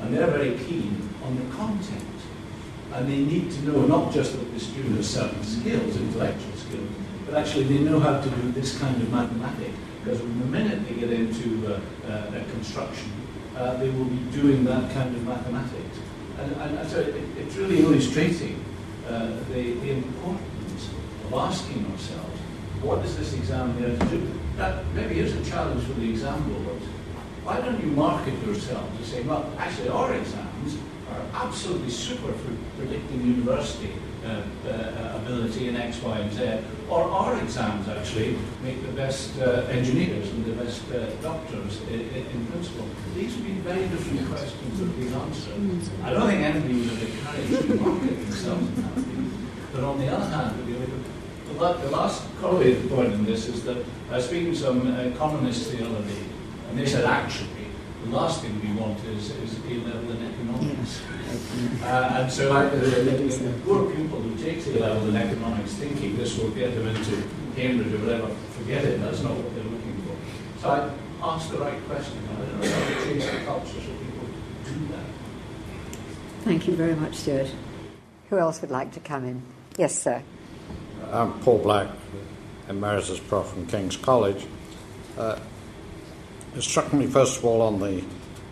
[0.02, 2.14] and they're very keen on the content
[2.94, 6.90] and they need to know not just that the student has certain skills, intellectual skills,
[7.26, 9.78] but actually they know how to do this kind of mathematics.
[10.04, 13.12] Because the minute they get into uh, uh, construction,
[13.56, 15.98] uh, they will be doing that kind of mathematics.
[16.40, 18.64] And, and so it, it's really illustrating
[19.08, 20.90] uh, the, the importance
[21.26, 22.33] of asking ourselves,
[22.84, 24.30] what is this exam there to do?
[24.58, 26.86] That maybe is a challenge for the exam boards.
[27.44, 30.78] Why don't you market yourselves to say, well, actually our exams
[31.10, 33.94] are absolutely super for predicting university
[34.26, 36.60] uh, uh, ability in X, Y, and Z,
[36.90, 42.02] or our exams actually make the best uh, engineers and the best uh, doctors in,
[42.02, 42.88] in, principle.
[43.16, 46.04] These would be very different questions that we answered.
[46.04, 50.08] I don't think anybody would have encouraged to market themselves in that But on the
[50.08, 50.64] other hand,
[51.60, 53.78] the last correlated point in this is that
[54.12, 56.24] I was speaking to some uh, economists the other day,
[56.70, 57.50] and they said actually
[58.04, 61.02] the last thing we want is, is A level in economics.
[61.84, 66.18] Uh, and so uh, the, the, poor pupil who takes A level in economics thinking
[66.18, 67.24] this will get them into
[67.56, 70.62] Cambridge or whatever, forget it, that's not what they're looking for.
[70.62, 72.18] So I asked the right question.
[72.30, 74.28] I don't know how to change the culture so people
[74.66, 75.06] do that.
[76.44, 77.52] Thank you very much, Stewart.
[78.30, 79.42] Who else would like to come in?
[79.78, 80.24] Yes, sir.
[81.12, 81.90] I'm Paul Black,
[82.70, 84.46] Emeritus Prof from King's College.
[85.18, 85.40] Uh,
[86.56, 88.04] it struck me, first of all, on the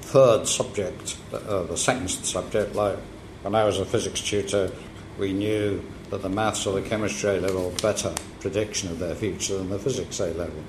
[0.02, 2.98] third subject, uh, the second subject, like
[3.44, 4.72] when I was a physics tutor,
[5.18, 9.58] we knew that the maths or the chemistry A level better prediction of their future
[9.58, 10.64] than the physics A level.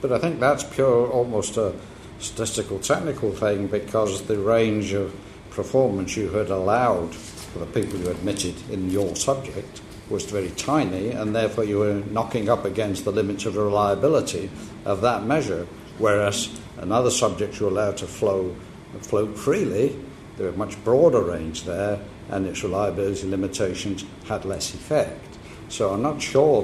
[0.00, 1.74] But I think that's pure, almost a
[2.18, 5.14] statistical technical thing because the range of
[5.50, 9.80] performance you had allowed for the people you admitted in your subject
[10.10, 14.50] was very tiny, and therefore you were knocking up against the limits of reliability
[14.84, 15.66] of that measure.
[15.98, 16.48] Whereas
[16.78, 18.54] and other subjects you're allowed to flow,
[19.00, 19.96] float freely.
[20.36, 21.98] There a much broader range there,
[22.30, 25.38] and its reliability limitations had less effect.
[25.68, 26.62] So I'm not sure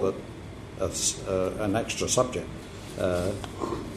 [0.80, 2.48] that uh, an extra subject
[2.98, 3.32] uh,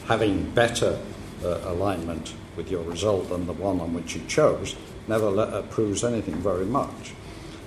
[0.06, 0.98] having better
[1.44, 4.74] uh, alignment with your result than the one on which you chose
[5.06, 7.12] never uh, proves anything very much.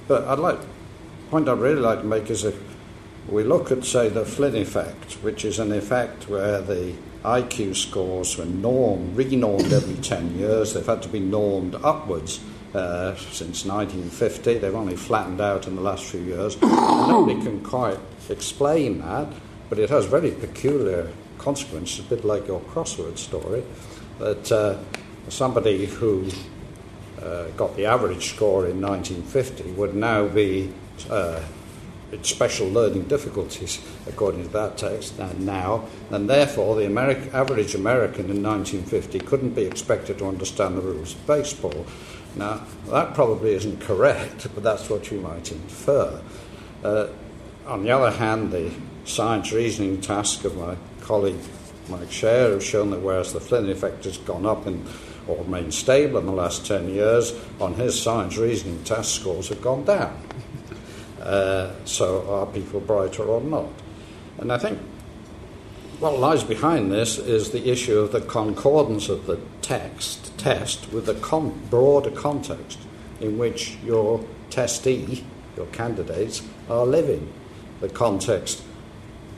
[0.08, 0.60] But I'd like
[1.32, 2.60] point I'd really like to make is if
[3.30, 8.38] we look at, say, the Flynn effect, which is an effect where the IQ scores
[8.38, 10.74] were normed, renormed every 10 years.
[10.74, 12.42] They've had to be normed upwards
[12.74, 14.58] uh, since 1950.
[14.58, 16.58] They've only flattened out in the last few years.
[16.62, 19.28] And nobody can quite explain that,
[19.70, 23.64] but it has very peculiar consequences, a bit like your crossword story,
[24.20, 24.78] that uh,
[25.30, 26.28] somebody who
[27.22, 30.74] uh, got the average score in 1950 would now be
[31.10, 31.42] uh,
[32.22, 36.86] special learning difficulties, according to that text, and now, and therefore the
[37.34, 41.86] average American in 1950 couldn't be expected to understand the rules of baseball.
[42.36, 46.22] Now, that probably isn't correct, but that's what you might infer.
[46.84, 47.08] Uh,
[47.66, 48.72] on the other hand, the
[49.06, 51.40] science reasoning task of my colleague
[51.90, 54.86] Mike Shayer has shown that whereas the Flynn effect has gone up in,
[55.28, 59.62] or remained stable in the last 10 years, on his science reasoning task scores have
[59.62, 60.18] gone down.
[61.22, 63.70] Uh, so are people brighter or not?
[64.38, 64.80] And I think
[66.00, 71.06] what lies behind this is the issue of the concordance of the text test with
[71.06, 72.80] the con- broader context
[73.20, 75.24] in which your testee,
[75.56, 77.32] your candidates, are living.
[77.82, 78.64] The context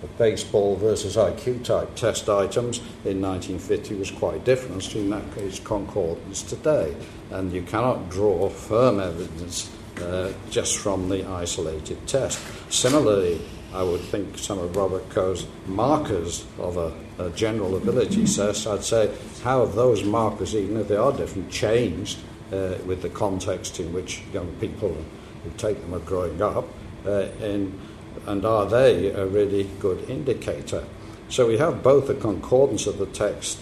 [0.02, 5.60] of baseball versus IQ type test items in 1950 was quite different to that case
[5.60, 6.96] concordance today.
[7.32, 9.70] And you cannot draw firm evidence
[10.02, 12.40] uh, just from the isolated test.
[12.70, 13.42] Similarly,
[13.74, 18.84] I would think some of Robert Coe's markers of a, a general ability test, I'd
[18.84, 19.12] say,
[19.44, 22.20] how have those markers, even if they are different, changed
[22.52, 24.96] uh, with the context in which young people
[25.44, 26.68] who take them are growing up,
[27.06, 27.80] uh, in,
[28.28, 30.86] and are they a really good indicator?
[31.30, 33.60] So we have both a concordance of the text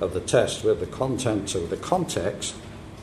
[0.00, 2.54] of the test with the content of the context,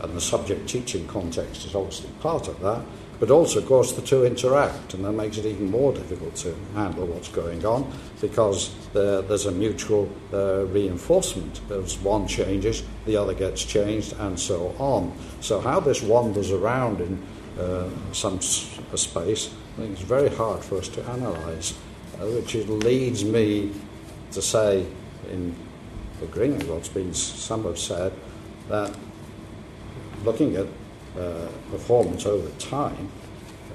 [0.01, 2.81] and the subject teaching context is obviously part of that.
[3.19, 6.55] But also, of course, the two interact, and that makes it even more difficult to
[6.73, 11.61] handle what's going on because there, there's a mutual uh, reinforcement.
[11.69, 15.13] As one changes, the other gets changed, and so on.
[15.39, 17.23] So, how this wanders around in
[17.59, 21.77] uh, some space, I think it's very hard for us to analyse,
[22.19, 23.71] uh, which leads me
[24.31, 24.83] to say,
[25.29, 25.55] in
[26.23, 28.13] agreeing with what's been some have said,
[28.67, 28.95] that
[30.23, 30.67] looking at
[31.17, 33.09] uh, performance over time,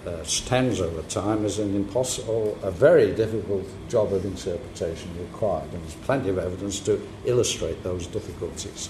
[0.06, 5.72] uh, stands over time, is an impossible, a very difficult job of interpretation required.
[5.72, 8.88] And there's plenty of evidence to illustrate those difficulties.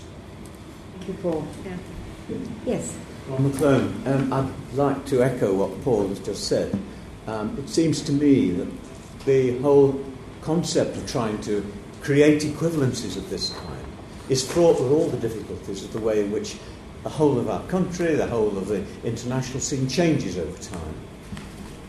[0.93, 1.47] Thank you, Paul.
[1.65, 1.77] Yeah.
[2.65, 2.97] Yes.
[3.29, 6.79] Ron McLone, um, I'd like to echo what Paul has just said.
[7.27, 8.69] Um, it seems to me that
[9.25, 10.05] the whole
[10.43, 11.65] concept of trying to
[12.03, 13.85] create equivalencies of this kind
[14.29, 16.57] is fraught with all the difficulties of the way in which
[17.07, 20.95] the whole of our country, the whole of the international scene changes over time.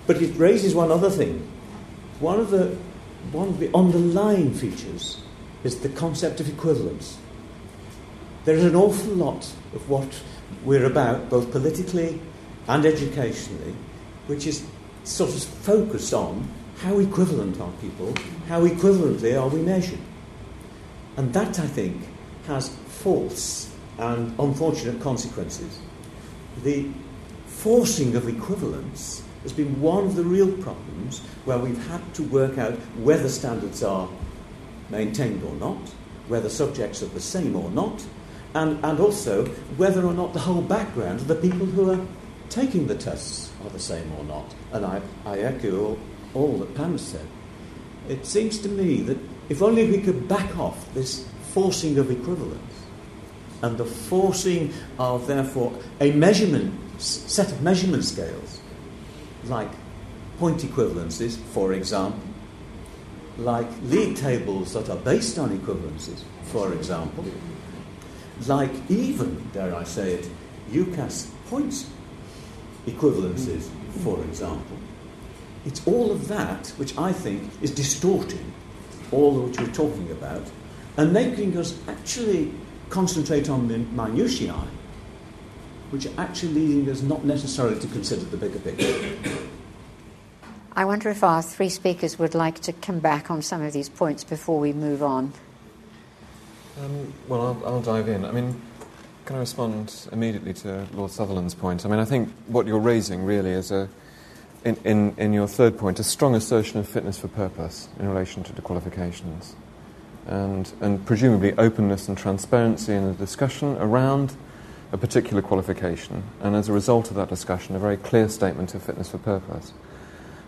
[0.06, 1.40] But it raises one other thing.
[2.20, 2.78] One of the,
[3.32, 5.20] one of the underlying features
[5.64, 7.18] is the concept of equivalence.
[8.46, 10.22] There is an awful lot of what
[10.64, 12.22] we're about, both politically
[12.68, 13.74] and educationally,
[14.28, 14.68] which is
[15.04, 16.48] sort of focused on
[16.78, 18.14] how equivalent are people,
[18.48, 19.98] how equivalently are we measured.
[21.16, 22.08] And that, I think,
[22.46, 25.80] has false and unfortunate consequences.
[26.64, 26.90] The
[27.46, 32.58] forcing of equivalence has been one of the real problems where we've had to work
[32.58, 34.10] out whether standards are
[34.90, 35.80] maintained or not,
[36.28, 38.06] whether subjects are the same or not,
[38.54, 39.46] and, and also
[39.78, 42.08] whether or not the whole background of the people who are
[42.50, 44.54] taking the tests are the same or not.
[44.72, 46.00] And I, I echo all,
[46.34, 47.26] all that Pam said.
[48.08, 49.18] It seems to me that
[49.50, 52.77] if only we could back off this forcing of equivalence
[53.62, 58.60] and the forcing of, therefore, a measurement set of measurement scales,
[59.46, 59.70] like
[60.40, 62.22] point equivalences, for example,
[63.38, 67.26] like league tables that are based on equivalences, for example,
[68.46, 70.30] like even, dare I say it,
[70.72, 71.90] UCAS points
[72.86, 73.70] equivalences,
[74.04, 74.78] for example.
[75.66, 78.54] It's all of that which I think is distorting
[79.12, 80.44] all that we're talking about
[80.98, 82.52] and making us actually
[82.90, 84.68] concentrate on the minutiae,
[85.92, 89.18] which are actually leading us not necessarily to consider the bigger picture.
[90.76, 93.90] I wonder if our three speakers would like to come back on some of these
[93.90, 95.34] points before we move on.
[96.80, 98.24] Um, well, I'll, I'll dive in.
[98.24, 98.62] I mean,
[99.26, 101.86] can I respond immediately to Lord Sutherland's point?
[101.86, 103.90] I mean, I think what you're raising really is a,
[104.64, 108.44] in, in, in your third point, a strong assertion of fitness for purpose in relation
[108.44, 109.56] to the qualifications.
[110.28, 114.36] And, and presumably openness and transparency in the discussion around
[114.92, 118.84] a particular qualification, and as a result of that discussion, a very clear statement of
[118.84, 119.72] fitness for purpose.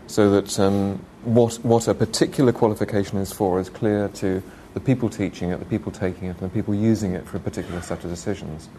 [0.08, 4.42] So that um, what, what a particular qualification is for is clear to
[4.74, 7.40] the people teaching it, the people taking it, and the people using it for a
[7.40, 8.70] particular set of decisions.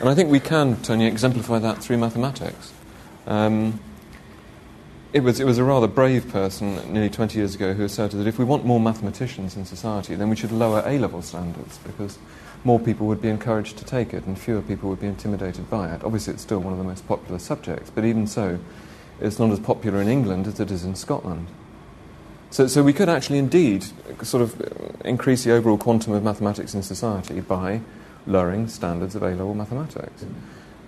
[0.00, 2.72] And I think we can, Tony, exemplify that through mathematics.
[3.26, 3.80] Um,
[5.14, 8.26] it, was, it was a rather brave person nearly 20 years ago who asserted that
[8.26, 12.18] if we want more mathematicians in society, then we should lower A level standards because
[12.64, 15.94] more people would be encouraged to take it and fewer people would be intimidated by
[15.94, 16.02] it.
[16.02, 18.58] Obviously, it's still one of the most popular subjects, but even so,
[19.20, 21.46] it's not as popular in England as it is in Scotland.
[22.50, 23.84] So, so we could actually indeed
[24.22, 27.82] sort of increase the overall quantum of mathematics in society by
[28.26, 30.24] lowering standards of A-level mathematics.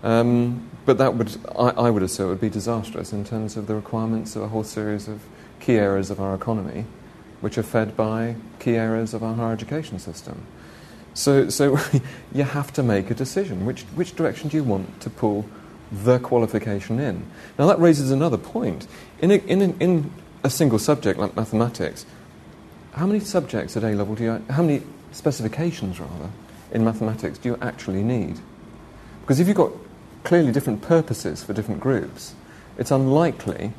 [0.02, 3.74] Um, but that would, I, I would assert, would be disastrous in terms of the
[3.74, 5.20] requirements of a whole series of
[5.60, 6.86] key areas of our economy,
[7.40, 10.46] which are fed by key areas of our higher education system.
[11.12, 11.78] So, so
[12.32, 13.66] you have to make a decision.
[13.66, 15.44] Which, which direction do you want to pull
[15.90, 17.26] the qualification in?
[17.58, 18.86] Now, that raises another point.
[19.18, 20.10] In a, in a, in
[20.44, 22.06] a single subject like mathematics,
[22.92, 26.30] how many subjects at A level do you, how many specifications rather,
[26.70, 28.38] in mathematics do you actually need?
[29.22, 29.72] Because if you've got
[30.26, 32.34] clearly different purposes for different groups,
[32.76, 33.72] it's unlikely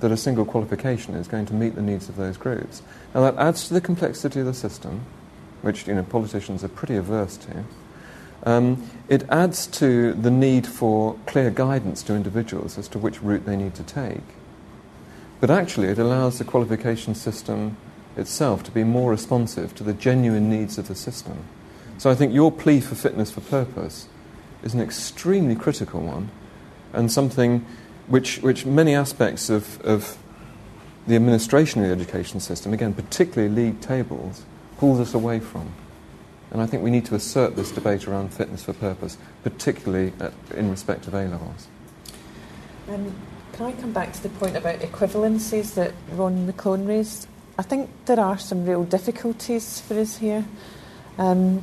[0.00, 2.82] that a single qualification is going to meet the needs of those groups.
[3.14, 5.00] Now, that adds to the complexity of the system,
[5.62, 7.64] which you know, politicians are pretty averse to.
[8.44, 13.46] Um, it adds to the need for clear guidance to individuals as to which route
[13.46, 14.20] they need to take.
[15.44, 17.76] but actually it allows the qualification system
[18.16, 21.44] itself to be more responsive to the genuine needs of the system.
[21.98, 24.08] So I think your plea for fitness for purpose
[24.64, 26.30] is an extremely critical one
[26.92, 27.64] and something
[28.08, 30.18] which, which many aspects of, of
[31.06, 34.44] the administration of the education system, again, particularly league tables,
[34.78, 35.72] pulls us away from.
[36.50, 40.32] And I think we need to assert this debate around fitness for purpose, particularly at,
[40.54, 41.68] in respect of A levels.
[42.88, 43.14] Um,
[43.52, 47.28] can I come back to the point about equivalencies that Ron McLone raised?
[47.58, 50.44] I think there are some real difficulties for us here.
[51.18, 51.62] Um,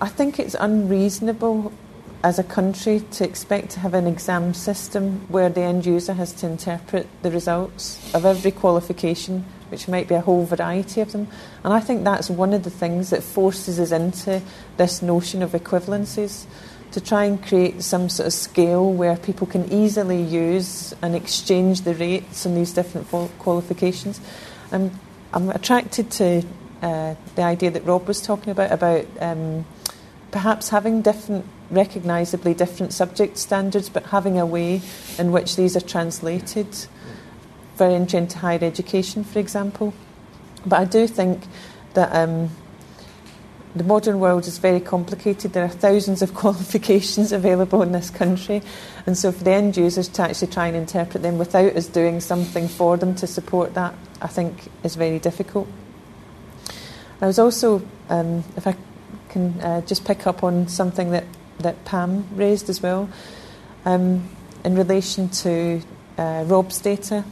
[0.00, 1.72] I think it's unreasonable
[2.22, 6.32] as a country to expect to have an exam system where the end user has
[6.34, 11.28] to interpret the results of every qualification, which might be a whole variety of them.
[11.64, 14.42] And I think that's one of the things that forces us into
[14.76, 16.44] this notion of equivalencies
[16.92, 21.82] to try and create some sort of scale where people can easily use and exchange
[21.82, 23.08] the rates in these different
[23.38, 24.20] qualifications.
[24.72, 24.90] I'm,
[25.32, 26.42] I'm attracted to
[26.82, 29.64] uh, the idea that Rob was talking about about um,
[30.36, 34.82] perhaps having different, recognisably different subject standards, but having a way
[35.18, 36.66] in which these are translated
[37.74, 39.94] for entry into higher education, for example.
[40.66, 41.44] But I do think
[41.94, 42.50] that um,
[43.74, 45.54] the modern world is very complicated.
[45.54, 48.60] There are thousands of qualifications available in this country,
[49.06, 52.20] and so for the end users to actually try and interpret them without us doing
[52.20, 55.66] something for them to support that, I think is very difficult.
[57.22, 57.80] I was also,
[58.10, 58.76] um, if I
[59.28, 61.24] can uh, just pick up on something that,
[61.58, 63.08] that Pam raised as well
[63.84, 64.28] um,
[64.64, 65.80] in relation to
[66.18, 67.24] uh, Rob's data,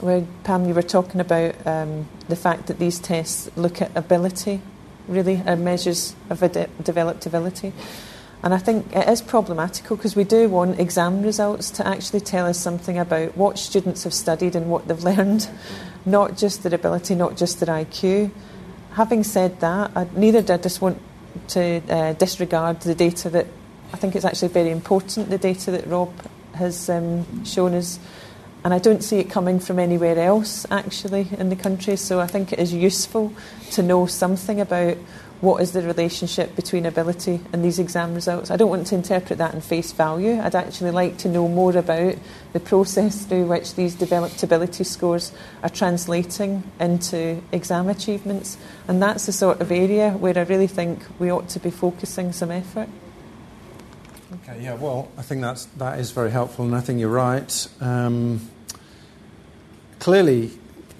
[0.00, 4.60] where Pam, you were talking about um, the fact that these tests look at ability,
[5.08, 7.72] really, are measures of de- developed ability.
[8.42, 12.46] And I think it is problematical because we do want exam results to actually tell
[12.46, 15.48] us something about what students have studied and what they've learned,
[16.04, 18.30] not just their ability, not just their IQ
[18.96, 20.98] having said that, I, neither did I just want
[21.48, 23.46] to uh, disregard the data that
[23.92, 26.10] I think it's actually very important, the data that Rob
[26.54, 28.00] has um, shown us.
[28.64, 31.96] And I don't see it coming from anywhere else actually in the country.
[31.96, 33.32] So I think it is useful
[33.72, 34.96] to know something about
[35.40, 38.50] what is the relationship between ability and these exam results.
[38.50, 40.40] I don't want to interpret that in face value.
[40.40, 42.16] I'd actually like to know more about
[42.52, 45.32] the process through which these developed ability scores
[45.62, 48.56] are translating into exam achievements.
[48.88, 52.32] And that's the sort of area where I really think we ought to be focusing
[52.32, 52.88] some effort.
[54.42, 57.68] Okay, yeah, well, I think that's, that is very helpful, and I think you're right.
[57.80, 58.48] Um,
[59.98, 60.50] clearly,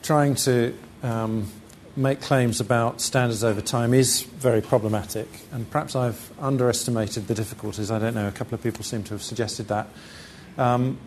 [0.03, 1.51] trying to um,
[1.97, 7.91] make claims about standards over time is very problematic, and perhaps I've underestimated the difficulties.
[7.91, 9.89] I don't know, a couple of people seem to have suggested that.
[10.59, 10.99] Um,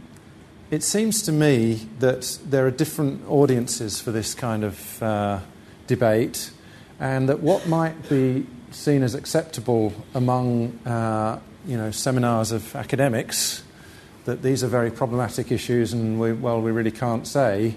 [0.72, 5.40] it seems to me that there are different audiences for this kind of uh,
[5.88, 6.52] debate,
[7.00, 13.64] and that what might be seen as acceptable among uh, you know, seminars of academics,
[14.26, 17.76] that these are very problematic issues, and we, well, we really can't say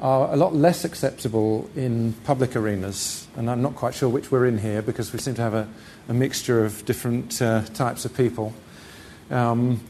[0.00, 3.26] are a lot less acceptable in public arenas.
[3.36, 5.68] And I'm not quite sure which we're in here because we seem to have a,
[6.08, 8.54] a mixture of different uh, types of people.
[9.30, 9.80] Um,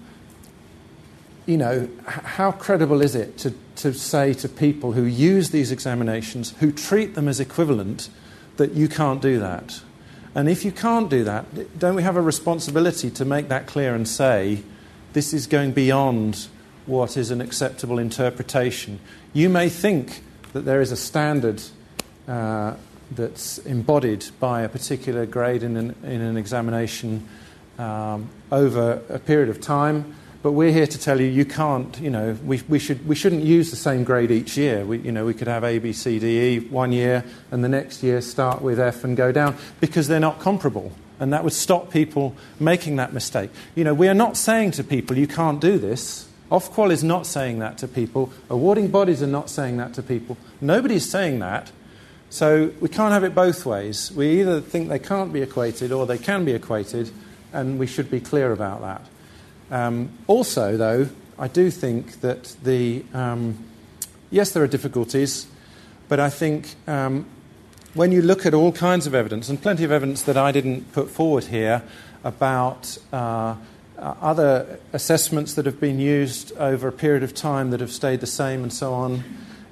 [1.46, 6.54] you know, how credible is it to, to say to people who use these examinations,
[6.60, 8.10] who treat them as equivalent,
[8.56, 9.80] that you can't do that?
[10.34, 13.94] And if you can't do that, don't we have a responsibility to make that clear
[13.94, 14.62] and say,
[15.14, 16.48] this is going beyond
[16.88, 18.98] what is an acceptable interpretation.
[19.32, 21.62] You may think that there is a standard
[22.26, 22.74] uh,
[23.10, 27.28] that's embodied by a particular grade in an, in an examination
[27.78, 32.10] um, over a period of time, but we're here to tell you you can't, you
[32.10, 34.84] know, we, we, should, we shouldn't use the same grade each year.
[34.84, 37.68] We, you know, we could have A, B, C, D, E one year and the
[37.68, 40.92] next year start with F and go down because they're not comparable.
[41.20, 43.50] And that would stop people making that mistake.
[43.74, 46.27] You know, we are not saying to people you can't do this.
[46.50, 48.32] Ofqual is not saying that to people.
[48.48, 50.38] Awarding bodies are not saying that to people.
[50.60, 51.70] Nobody's saying that.
[52.30, 54.12] So we can't have it both ways.
[54.12, 57.10] We either think they can't be equated or they can be equated,
[57.52, 59.02] and we should be clear about that.
[59.70, 61.08] Um, also, though,
[61.38, 63.04] I do think that the.
[63.12, 63.64] Um,
[64.30, 65.46] yes, there are difficulties,
[66.08, 67.26] but I think um,
[67.94, 70.92] when you look at all kinds of evidence, and plenty of evidence that I didn't
[70.92, 71.82] put forward here
[72.24, 72.96] about.
[73.12, 73.56] Uh,
[73.98, 78.20] uh, other assessments that have been used over a period of time that have stayed
[78.20, 79.24] the same and so on,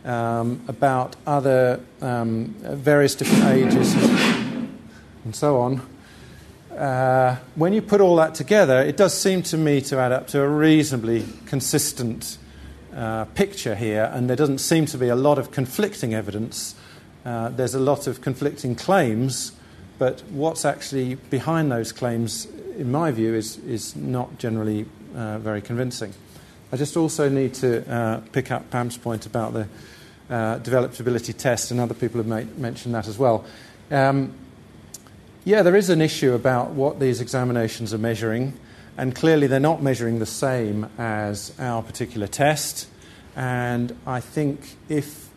[0.05, 3.95] um, about other um, various different ages
[5.25, 5.81] and so on.
[6.77, 10.27] Uh, when you put all that together, it does seem to me to add up
[10.29, 12.37] to a reasonably consistent
[12.95, 16.75] uh, picture here, and there doesn't seem to be a lot of conflicting evidence.
[17.25, 19.53] Uh, there's a lot of conflicting claims,
[19.99, 22.47] but what's actually behind those claims,
[22.77, 26.13] in my view, is, is not generally uh, very convincing.
[26.73, 29.69] I just also need to uh, pick up Pam's point about the
[30.29, 33.45] uh, developability test, and other people have mentioned that as well.
[33.91, 34.35] Um,
[35.45, 38.55] yeah, there is an issue about what these examinations are measuring,
[38.97, 42.89] and clearly they're not measuring the same as our particular test.
[43.37, 45.31] And I think if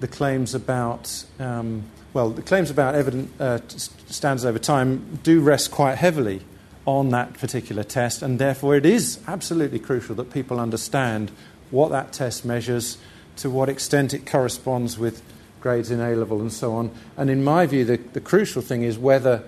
[0.00, 5.70] the claims about, um, well, the claims about evident uh, standards over time do rest
[5.70, 6.42] quite heavily
[6.86, 11.30] on that particular test, and therefore it is absolutely crucial that people understand
[11.70, 12.98] what that test measures,
[13.36, 15.22] to what extent it corresponds with
[15.60, 16.90] grades in A level and so on.
[17.16, 19.42] And in my view, the, the crucial thing is whether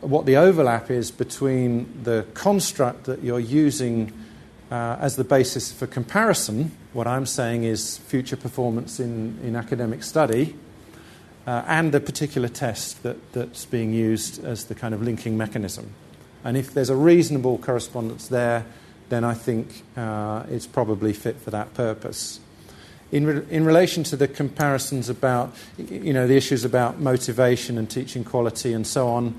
[0.00, 4.12] what the overlap is between the construct that you're using
[4.70, 6.70] uh, as the basis for comparison.
[6.92, 10.54] What I'm saying is future performance in, in academic study.
[11.46, 15.90] Uh, and the particular test that, that's being used as the kind of linking mechanism.
[16.44, 18.66] And if there's a reasonable correspondence there,
[19.08, 22.40] then I think uh, it's probably fit for that purpose.
[23.10, 27.88] In, re- in relation to the comparisons about, you know, the issues about motivation and
[27.88, 29.34] teaching quality and so on,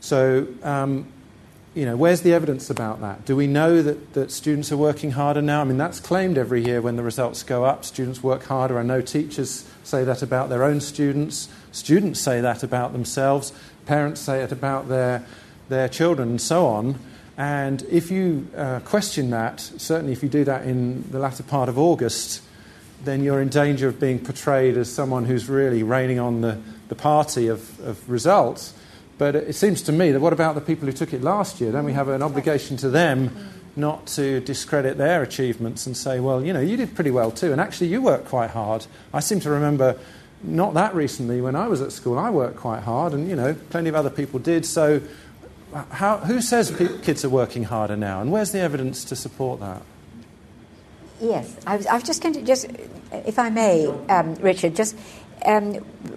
[0.00, 1.06] so, um,
[1.74, 3.24] you know, where's the evidence about that?
[3.24, 5.60] Do we know that, that students are working harder now?
[5.60, 7.84] I mean, that's claimed every year when the results go up.
[7.84, 8.78] Students work harder.
[8.78, 11.48] I know teachers say that about their own students.
[11.70, 13.52] Students say that about themselves.
[13.86, 15.24] Parents say it about their,
[15.72, 16.98] their children, and so on.
[17.36, 21.68] And if you uh, question that, certainly if you do that in the latter part
[21.68, 22.42] of August,
[23.04, 26.94] then you're in danger of being portrayed as someone who's really raining on the, the
[26.94, 28.74] party of, of results
[29.22, 31.70] but it seems to me that what about the people who took it last year?
[31.70, 33.30] Don't we have an obligation to them
[33.76, 37.52] not to discredit their achievements and say, well, you know, you did pretty well too,
[37.52, 38.84] and actually you worked quite hard.
[39.14, 39.96] I seem to remember
[40.42, 43.54] not that recently when I was at school, I worked quite hard, and, you know,
[43.70, 44.66] plenty of other people did.
[44.66, 45.00] So
[45.90, 46.70] how, who says
[47.02, 49.82] kids are working harder now, and where's the evidence to support that?
[51.20, 52.66] Yes, I was, I was just going to just,
[53.12, 54.96] if I may, um, Richard, just
[55.46, 55.74] um,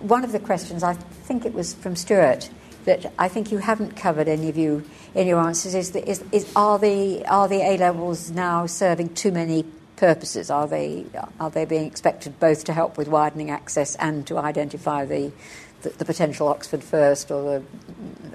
[0.08, 2.50] one of the questions, I think it was from Stewart,
[2.86, 4.84] that I think you haven't covered any of you
[5.14, 9.14] in your answers is, that, is, is are the are the A levels now serving
[9.16, 9.66] too many
[9.96, 10.50] purposes?
[10.50, 11.06] Are they
[11.40, 15.32] are they being expected both to help with widening access and to identify the
[15.82, 17.64] the, the potential Oxford first or the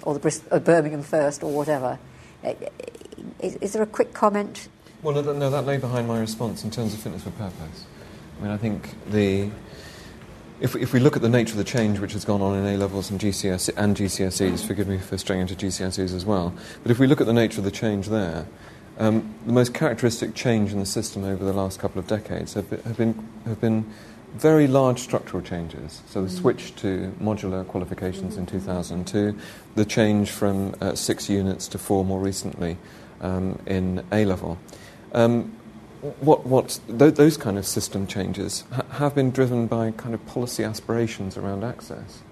[0.02, 1.98] or the Brist- or uh, Birmingham first or whatever?
[2.44, 2.54] Uh,
[3.40, 4.68] is, is, there a quick comment?
[5.02, 7.84] Well, no, no, that lay behind my response in terms of fitness for purpose.
[8.38, 9.50] I mean, I think the
[10.60, 12.66] if, if we look at the nature of the change which has gone on in
[12.66, 16.52] A levels and, GCS, and GCSEs, forgive me for straying into GCSEs as well,
[16.82, 18.46] but if we look at the nature of the change there,
[18.98, 22.68] um, the most characteristic change in the system over the last couple of decades have
[22.68, 23.90] been, have been, have been
[24.34, 26.02] very large structural changes.
[26.08, 29.36] So the switch to modular qualifications in 2002,
[29.74, 32.76] the change from uh, six units to four more recently
[33.20, 34.58] um, in A level.
[35.12, 35.56] Um,
[36.20, 40.24] what, what th- those kind of system changes ha- have been driven by kind of
[40.26, 42.22] policy aspirations around access.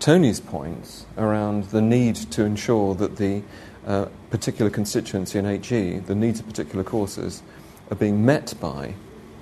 [0.00, 3.42] Tony's points around the need to ensure that the
[3.86, 7.42] uh, particular constituency in HE, the needs of particular courses,
[7.90, 8.94] are being met by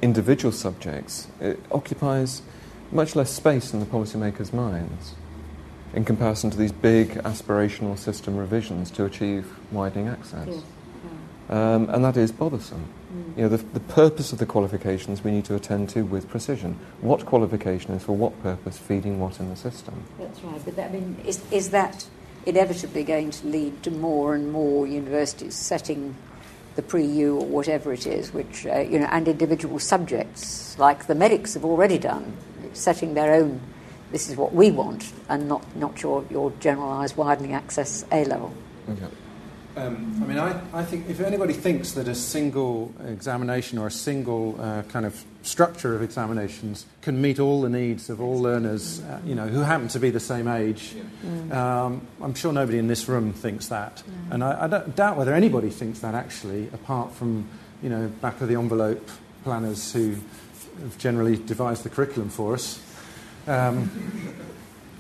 [0.03, 2.43] individual subjects, it occupies
[2.91, 5.15] much less space in the policymakers' minds
[5.95, 10.49] in comparison to these big aspirational system revisions to achieve widening access.
[10.49, 10.61] Yeah.
[11.51, 11.75] Yeah.
[11.75, 12.87] Um, and that is bothersome.
[13.15, 13.37] Mm.
[13.37, 16.79] You know, the, the purpose of the qualifications we need to attend to with precision.
[17.01, 20.03] What qualification is for what purpose, feeding what in the system.
[20.19, 20.65] That's right.
[20.65, 22.07] But that, I mean, is, is that
[22.47, 26.17] inevitably going to lead to more and more universities setting
[26.75, 31.15] the pre-U or whatever it is, which uh, you know, and individual subjects like the
[31.15, 32.37] medics have already done,
[32.73, 33.61] setting their own.
[34.11, 38.53] This is what we want, and not not your your generalised widening access A level.
[38.89, 39.07] Okay.
[39.75, 43.91] Um, I mean, I, I think if anybody thinks that a single examination or a
[43.91, 49.01] single uh, kind of structure of examinations can meet all the needs of all learners,
[49.01, 50.95] uh, you know, who happen to be the same age,
[51.25, 51.53] mm.
[51.53, 54.03] um, I'm sure nobody in this room thinks that.
[54.31, 57.49] And I, I doubt whether anybody thinks that actually, apart from,
[57.83, 59.09] you know, back of the envelope
[59.45, 60.17] planners who
[60.81, 62.81] have generally devised the curriculum for us.
[63.47, 63.91] Um,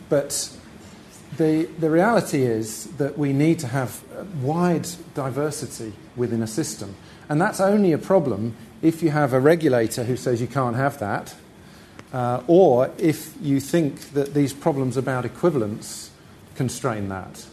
[0.09, 0.51] but
[1.37, 4.03] the, the reality is that we need to have
[4.43, 6.95] wide diversity within a system.
[7.29, 10.99] And that's only a problem if you have a regulator who says you can't have
[10.99, 11.35] that,
[12.13, 16.11] uh, or if you think that these problems about equivalence
[16.55, 17.47] constrain that.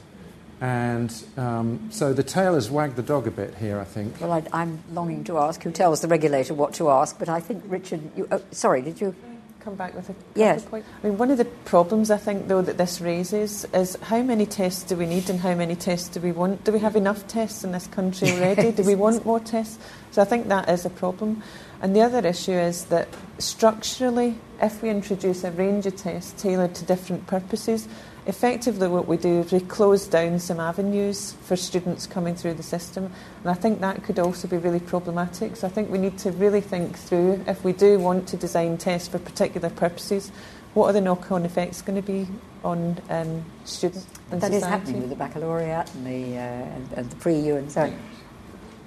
[0.62, 4.20] And um, so the tail has wagged the dog a bit here, I think.
[4.20, 7.40] Well, I, am longing to ask who tells the regulator what to ask, but I
[7.40, 8.02] think Richard.
[8.18, 9.16] You, oh, sorry, did you?
[9.60, 10.64] Come back with a yes.
[10.64, 10.86] point.
[11.04, 14.46] I mean, one of the problems I think, though, that this raises is how many
[14.46, 16.64] tests do we need and how many tests do we want?
[16.64, 18.72] Do we have enough tests in this country already?
[18.72, 19.78] do we want more tests?
[20.12, 21.44] So I think that is a problem.
[21.82, 23.08] And the other issue is that
[23.38, 27.88] structurally, if we introduce a range of tests tailored to different purposes,
[28.26, 32.64] effectively what we do is we close down some avenues for students coming through the
[32.64, 36.18] system and I think that could also be really problematic so I think we need
[36.20, 40.32] to really think through if we do want to design tests for particular purposes
[40.74, 42.28] what are the knock-on effects going to be
[42.64, 44.56] on um, students and That society?
[44.58, 48.00] is happening with the baccalaureate and the, uh, and, and the pre-U and so on.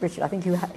[0.02, 0.70] Richard, I think you ha-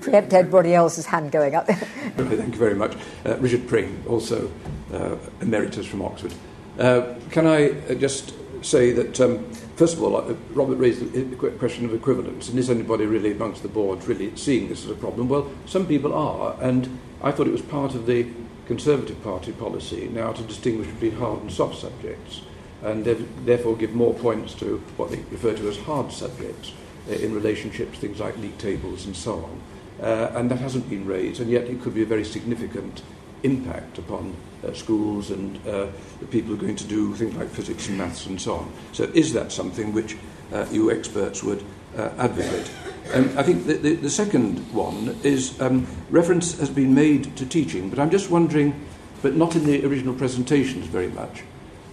[0.00, 1.68] preempt everybody else's hand going up.
[1.70, 2.96] okay, thank you very much.
[3.24, 4.50] Uh, Richard Pring, also
[4.92, 6.34] uh, emeritus from Oxford.
[6.78, 11.50] Uh, can I uh, just say that, um, first of all, uh, Robert raised the
[11.58, 14.94] question of equivalence, and is anybody really amongst the board really seeing this as a
[14.94, 15.28] problem?
[15.28, 18.26] Well, some people are, and I thought it was part of the
[18.66, 22.40] Conservative Party policy now to distinguish between hard and soft subjects,
[22.82, 26.72] and therefore give more points to what they refer to as hard subjects
[27.08, 29.60] in relationships, things like league tables and so on.
[30.00, 33.02] Uh, and that hasn't been raised, and yet it could be a very significant
[33.42, 34.34] impact upon
[34.64, 35.86] uh, schools and uh,
[36.20, 38.72] the people who are going to do things like physics and maths and so on.
[38.92, 40.16] So, is that something which
[40.52, 41.64] uh, you experts would
[41.96, 42.70] uh, advocate?
[43.14, 47.46] Um, I think the, the, the second one is um, reference has been made to
[47.46, 48.84] teaching, but I'm just wondering,
[49.22, 51.42] but not in the original presentations very much.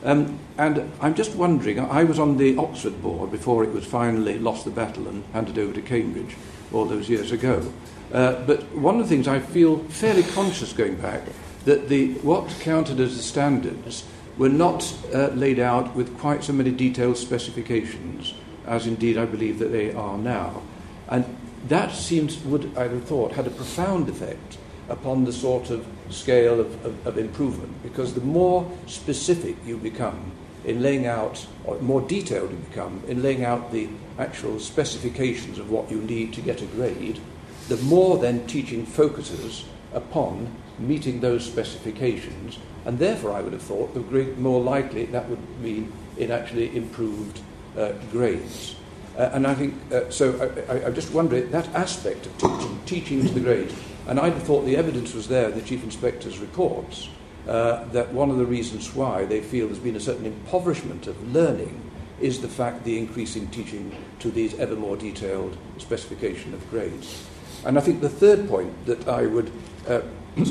[0.04, 4.38] Um, and I'm just wondering, I was on the Oxford board before it was finally
[4.38, 6.36] lost the battle and handed over to Cambridge
[6.74, 7.72] all those years ago.
[8.12, 11.24] Uh, but one of the things I feel fairly conscious going back
[11.66, 14.06] that the, what counted as the standards
[14.38, 18.34] were not uh, laid out with quite so many detailed specifications
[18.66, 20.62] as indeed I believe that they are now.
[21.08, 21.26] And
[21.68, 24.58] that seems, would I have thought, had a profound effect
[24.90, 30.32] upon the sort of scale of, of, of improvement because the more specific you become
[30.66, 35.70] in laying out, or more detailed you become in laying out the actual specifications of
[35.70, 37.20] what you need to get a grade,
[37.68, 40.48] the more then teaching focuses upon
[40.80, 45.60] meeting those specifications, and therefore I would have thought the great, more likely that would
[45.60, 47.42] mean in actually improved
[47.78, 48.76] uh, grades.
[49.18, 52.80] Uh, and I think, uh, so I, I, I just wonder that aspect of teaching,
[52.86, 53.76] teaching to the grades,
[54.08, 57.10] and I thought the evidence was there in the Chief Inspector's reports,
[57.48, 61.34] uh, that one of the reasons why they feel there's been a certain impoverishment of
[61.34, 66.70] learning is the fact the increase in teaching to these ever more detailed specification of
[66.70, 67.28] grades.
[67.66, 69.52] And I think the third point that I would
[69.88, 70.02] uh,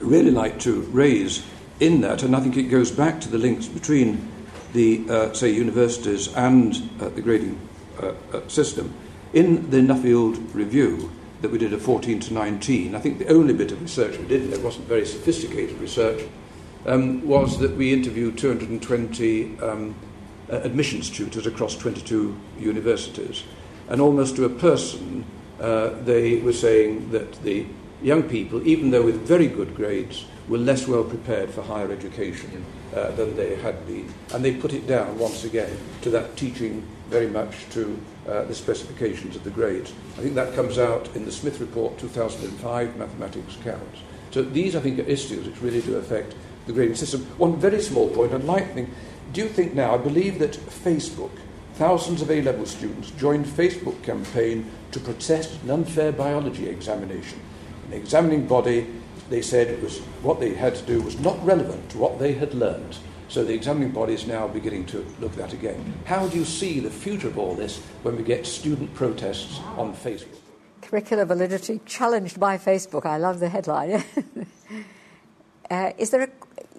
[0.00, 1.44] really like to raise
[1.80, 4.28] in that, and I think it goes back to the links between
[4.72, 7.60] the, uh, say, universities and uh, the grading
[8.00, 8.94] uh, uh, system.
[9.32, 11.10] In the Nuffield review
[11.42, 14.26] that we did at 14 to 19, I think the only bit of research we
[14.26, 16.24] did, and it wasn't very sophisticated research,
[16.86, 19.94] um, was that we interviewed 220 um,
[20.50, 23.44] uh, admissions tutors across 22 universities.
[23.88, 25.24] And almost to a person,
[25.60, 27.66] uh, they were saying that the
[28.02, 32.64] young people, even though with very good grades, were less well prepared for higher education
[32.94, 34.12] uh, than they had been.
[34.34, 38.54] And they put it down once again to that teaching very much to uh, the
[38.54, 39.92] specifications of the grades.
[40.18, 44.00] I think that comes out in the Smith Report 2005, Mathematics Counts.
[44.30, 46.34] So these, I think, are issues which really do affect
[46.66, 47.22] the grading system.
[47.36, 48.90] One very small point I'd like to think,
[49.32, 51.30] do you think now, I believe that Facebook,
[51.74, 57.40] thousands of A-level students joined Facebook campaign to protest an unfair biology examination
[57.86, 58.86] An examining body,
[59.32, 62.34] they said it was what they had to do was not relevant to what they
[62.34, 62.98] had learned.
[63.28, 65.94] So the examining body is now beginning to look at that again.
[66.04, 69.94] How do you see the future of all this when we get student protests on
[69.94, 70.36] Facebook?
[70.82, 73.06] Curricular validity challenged by Facebook.
[73.06, 74.04] I love the headline.
[75.70, 76.28] uh, is there a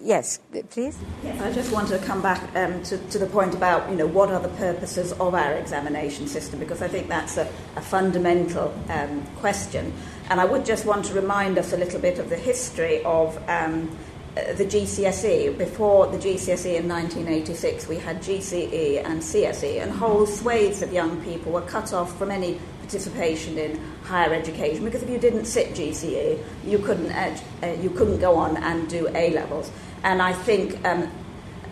[0.00, 0.38] yes,
[0.70, 0.96] please?
[1.24, 4.06] Yes, I just want to come back um, to, to, the point about you know
[4.06, 8.72] what are the purposes of our examination system because I think that's a, a fundamental
[8.90, 9.92] um, question.
[10.30, 13.36] And I would just want to remind us a little bit of the history of
[13.48, 13.96] um,
[14.36, 15.56] uh, the GCSE.
[15.58, 21.22] Before the GCSE in 1986, we had GCE and CSE, and whole swathes of young
[21.22, 25.70] people were cut off from any participation in higher education because if you didn't sit
[25.74, 29.70] GCE, you couldn't, ed- uh, you couldn't go on and do A levels.
[30.02, 31.10] And I think um,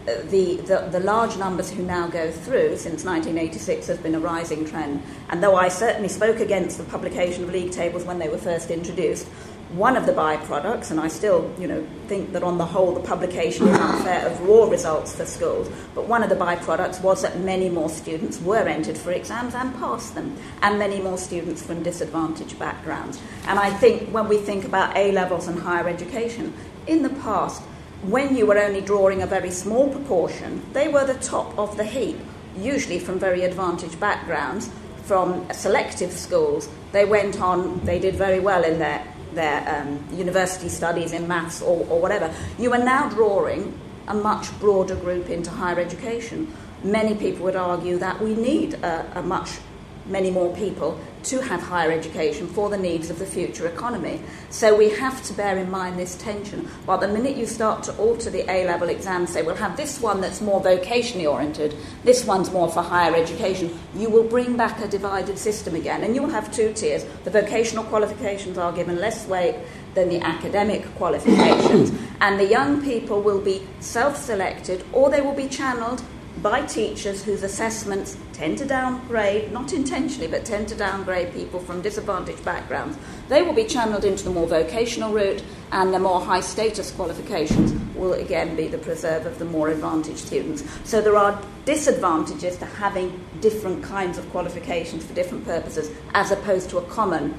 [0.04, 4.64] the, the, the, large numbers who now go through since 1986 has been a rising
[4.64, 5.02] trend.
[5.28, 8.70] And though I certainly spoke against the publication of league tables when they were first
[8.70, 9.28] introduced,
[9.72, 13.00] one of the byproducts, and I still, you know, think that on the whole the
[13.00, 17.40] publication is unfair of raw results for schools, but one of the byproducts was that
[17.40, 21.82] many more students were entered for exams and passed them, and many more students from
[21.82, 23.18] disadvantaged backgrounds.
[23.46, 26.52] And I think when we think about A levels and higher education,
[26.86, 27.62] in the past,
[28.02, 31.84] when you were only drawing a very small proportion, they were the top of the
[31.84, 32.18] heap,
[32.56, 34.70] usually from very advantaged backgrounds,
[35.04, 36.68] from selective schools.
[36.92, 41.62] They went on, they did very well in their their um, university studies in maths
[41.62, 42.34] or, or whatever.
[42.58, 46.52] You are now drawing a much broader group into higher education.
[46.84, 49.58] Many people would argue that we need a, a much
[50.06, 54.20] many more people to have higher education for the needs of the future economy.
[54.50, 56.68] So we have to bear in mind this tension.
[56.86, 60.00] But the minute you start to alter the A level exam, say we'll have this
[60.00, 64.80] one that's more vocationally oriented, this one's more for higher education, you will bring back
[64.80, 66.02] a divided system again.
[66.02, 67.04] And you will have two tiers.
[67.24, 69.56] The vocational qualifications are given less weight
[69.94, 75.34] than the academic qualifications, and the young people will be self selected or they will
[75.34, 76.02] be channeled
[76.40, 81.82] by teachers whose assessments tend to downgrade, not intentionally, but tend to downgrade people from
[81.82, 82.96] disadvantaged backgrounds.
[83.28, 85.42] They will be channeled into the more vocational route,
[85.72, 90.18] and the more high status qualifications will again be the preserve of the more advantaged
[90.18, 90.64] students.
[90.84, 96.70] So there are disadvantages to having different kinds of qualifications for different purposes, as opposed
[96.70, 97.34] to a common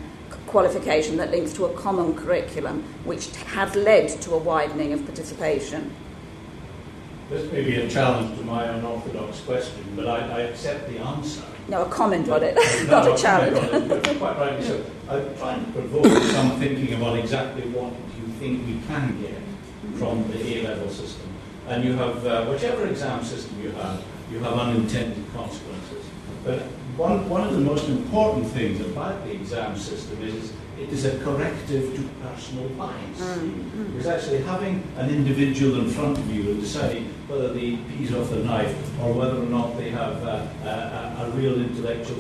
[0.48, 5.92] qualification that links to a common curriculum, which has led to a widening of participation.
[7.34, 11.42] This may be a challenge to my unorthodox question, but I, I accept the answer.
[11.68, 13.58] No, a comment on it, no, not a challenge.
[13.58, 14.86] It, quite rightly so.
[15.10, 19.42] I'm trying to provoke some thinking about exactly what you think we can get
[19.98, 21.28] from the A-level system.
[21.70, 26.06] And you have, uh, whichever exam system you have, you have unintended consequences.
[26.46, 26.60] But
[26.98, 31.18] one, one of the most important things about the exam system is it is a
[31.20, 33.20] corrective to personal bias.
[33.20, 33.98] Mm-hmm.
[33.98, 38.30] Because actually having an individual in front of you and deciding whether the peas off
[38.30, 42.16] the knife or whether or not they have uh, a, a, real intellectual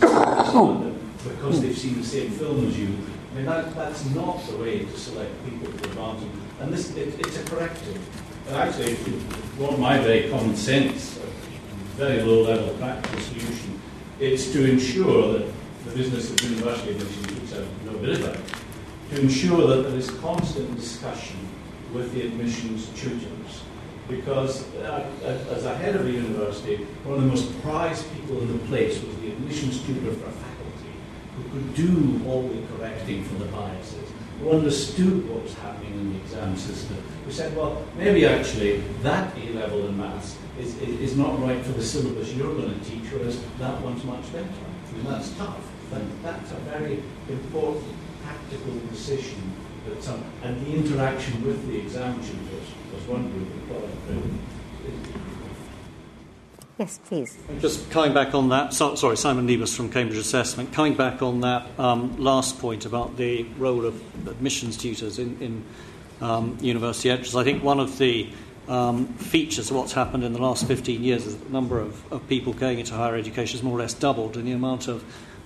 [1.23, 2.97] because they've seen the same film as you,
[3.31, 6.29] I mean, that, that's not the way to select people for advantage.
[6.59, 7.99] And this, it, it's a corrective.
[8.45, 8.95] But actually,
[9.57, 11.19] what my very common sense,
[11.95, 13.79] very low level practical solution,
[14.19, 15.53] it's to ensure that
[15.85, 17.22] the business of university admissions,
[18.03, 18.35] I
[19.15, 21.37] to ensure that there is constant discussion
[21.93, 23.63] with the admissions tutors.
[24.09, 28.51] Because uh, as a head of a university, one of the most prized people in
[28.51, 30.91] the place was the admissions tutor for a faculty
[31.37, 34.09] who could do all the correcting for the biases,
[34.41, 39.33] who understood what was happening in the exam system, who said, well, maybe actually that
[39.37, 42.85] A level in maths is, is, is not right for the syllabus you're going to
[42.85, 44.47] teach, whereas that one's much better.
[44.93, 45.72] And that's tough.
[45.93, 47.93] But that's a very important
[48.23, 49.53] practical decision
[49.87, 53.93] that some, and the interaction with the exam tutors was one group of product
[56.79, 57.37] Yes, please.
[57.59, 60.73] Just coming back on that, so, sorry, Simon Lebus from Cambridge Assessment.
[60.73, 65.63] Coming back on that um, last point about the role of admissions tutors in, in
[66.19, 68.27] um, university entrance, I think one of the
[68.67, 72.11] um, features of what's happened in the last 15 years is that the number of,
[72.11, 75.03] of people going into higher education has more or less doubled, and the amount of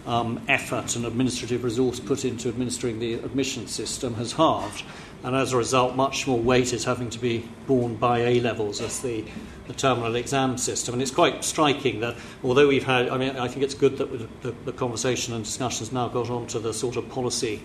[0.07, 4.83] um, effort and administrative resource put into administering the admission system has halved.
[5.23, 8.81] And as a result, much more weight is having to be borne by A levels
[8.81, 9.25] as the,
[9.67, 10.93] the terminal exam system.
[10.93, 14.41] And it's quite striking that although we've had, I mean, I think it's good that
[14.41, 17.61] the, the conversation and discussions now got onto the sort of policy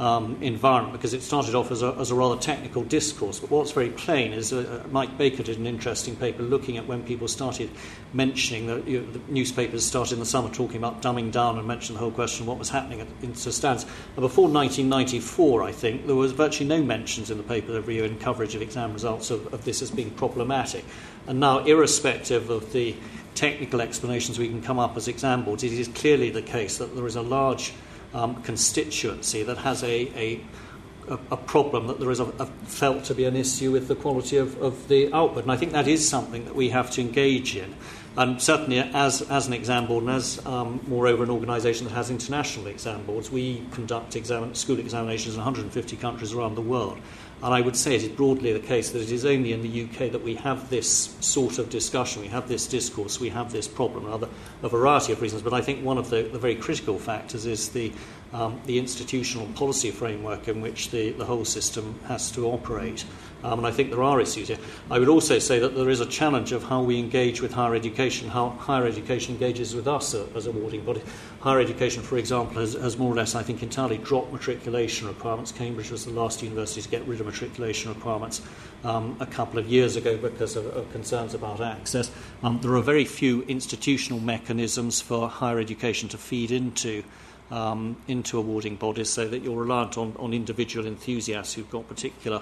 [0.00, 3.38] um, environment because it started off as a, as a, rather technical discourse.
[3.38, 6.86] But what's very plain is uh, uh, Mike Baker did an interesting paper looking at
[6.86, 7.70] when people started
[8.12, 11.68] mentioning that you know, the newspapers started in the summer talking about dumbing down and
[11.68, 13.84] mentioned the whole question of what was happening at, in stands.
[13.84, 18.04] And before 1994, I think, there was virtually no mentions in the paper every year
[18.04, 20.84] in coverage of exam results of, of this as being problematic.
[21.28, 22.96] And now, irrespective of the
[23.34, 26.94] technical explanations we can come up as exam boards, it is clearly the case that
[26.94, 27.72] there is a large
[28.14, 30.40] um, constituency that has a,
[31.08, 33.94] a, a, problem that there is a, a, felt to be an issue with the
[33.94, 35.42] quality of, of the output.
[35.42, 37.74] And I think that is something that we have to engage in.
[38.16, 42.10] And certainly, as, as an exam board, and as um, moreover an organisation that has
[42.10, 46.98] international exam boards, we conduct exam, school examinations in 150 countries around the world.
[47.44, 49.84] And I would say it is broadly the case that it is only in the
[49.84, 53.68] UK that we have this sort of discussion, we have this discourse, we have this
[53.68, 54.30] problem, other,
[54.62, 55.42] a variety of reasons.
[55.42, 57.92] But I think one of the, the very critical factors is the
[58.34, 63.04] um, the institutional policy framework in which the, the whole system has to operate.
[63.44, 64.58] Um, and I think there are issues here.
[64.90, 67.74] I would also say that there is a challenge of how we engage with higher
[67.74, 71.02] education, how higher education engages with us as a awarding body.
[71.40, 75.52] Higher education, for example, has, has more or less, I think, entirely dropped matriculation requirements.
[75.52, 78.40] Cambridge was the last university to get rid of matriculation requirements
[78.82, 82.10] um, a couple of years ago because of, of concerns about access.
[82.42, 87.04] Um, there are very few institutional mechanisms for higher education to feed into.
[87.50, 92.40] Um, into awarding bodies, so that you're reliant on, on individual enthusiasts who've got particular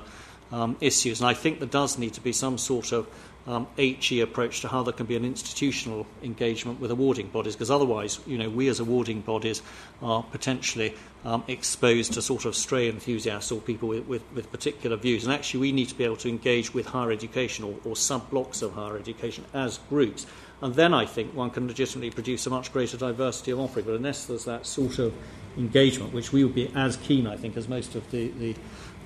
[0.52, 1.20] um, issues.
[1.20, 3.08] And I think there does need to be some sort of
[3.46, 7.70] um, HE approach to how there can be an institutional engagement with awarding bodies, because
[7.70, 9.62] otherwise, you know, we as awarding bodies
[10.00, 14.96] are potentially um, exposed to sort of stray enthusiasts or people with, with, with, particular
[14.96, 15.24] views.
[15.24, 18.30] And actually, we need to be able to engage with higher education or, or sub
[18.30, 20.26] blocks of higher education as groups.
[20.62, 23.84] And then I think one can legitimately produce a much greater diversity of offering.
[23.84, 25.12] But unless there's that sort of
[25.56, 28.54] engagement, which we would be as keen, I think, as most of the, the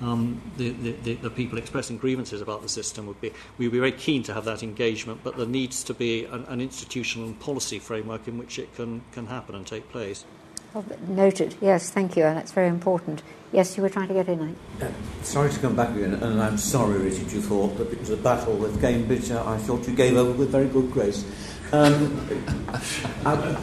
[0.01, 3.33] um, the, the, the, people expressing grievances about the system would be.
[3.57, 6.45] We would be very keen to have that engagement, but there needs to be an,
[6.49, 10.27] an institutional and policy framework in which it can, can happen and take place.
[10.75, 11.55] Oh, noted.
[11.63, 13.23] Yes, thank you, and that's very important.
[13.53, 14.57] Yes, you were trying to get in.
[14.81, 14.91] Uh,
[15.23, 18.17] sorry to come back again, and I'm sorry, Richard, you thought that it was a
[18.17, 19.31] battle with game Cambridge.
[19.31, 21.25] I thought you gave over with very good grace.
[21.73, 22.29] Um,
[23.25, 23.57] I,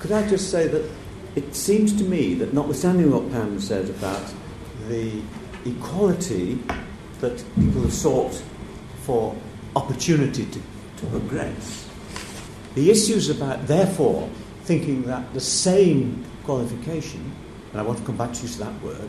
[0.00, 0.90] could I just say that
[1.36, 4.32] it seems to me that, notwithstanding what Pam said about
[4.88, 5.22] the
[5.64, 6.58] equality
[7.20, 8.42] that people have sought
[9.02, 9.36] for
[9.76, 10.60] opportunity to,
[10.98, 11.88] to progress.
[12.74, 14.28] The issues about, therefore,
[14.64, 17.32] thinking that the same qualification,
[17.72, 19.08] and I want to come back to use that word,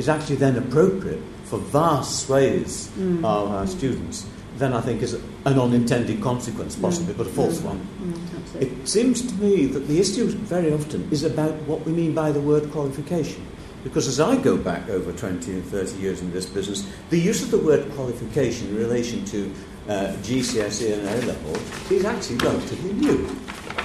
[0.00, 3.18] is actually then appropriate for vast swathes mm.
[3.18, 7.18] of our students, then I think is an unintended consequence, possibly, mm.
[7.18, 7.64] but a false mm.
[7.64, 7.80] one.
[8.00, 12.14] Mm, it seems to me that the issue very often is about what we mean
[12.14, 13.46] by the word qualification.
[13.84, 17.42] Because as I go back over 20 and 30 years in this business, the use
[17.42, 19.52] of the word qualification in relation to
[19.88, 21.56] uh, GCSE and A level
[21.90, 23.28] is actually relatively new.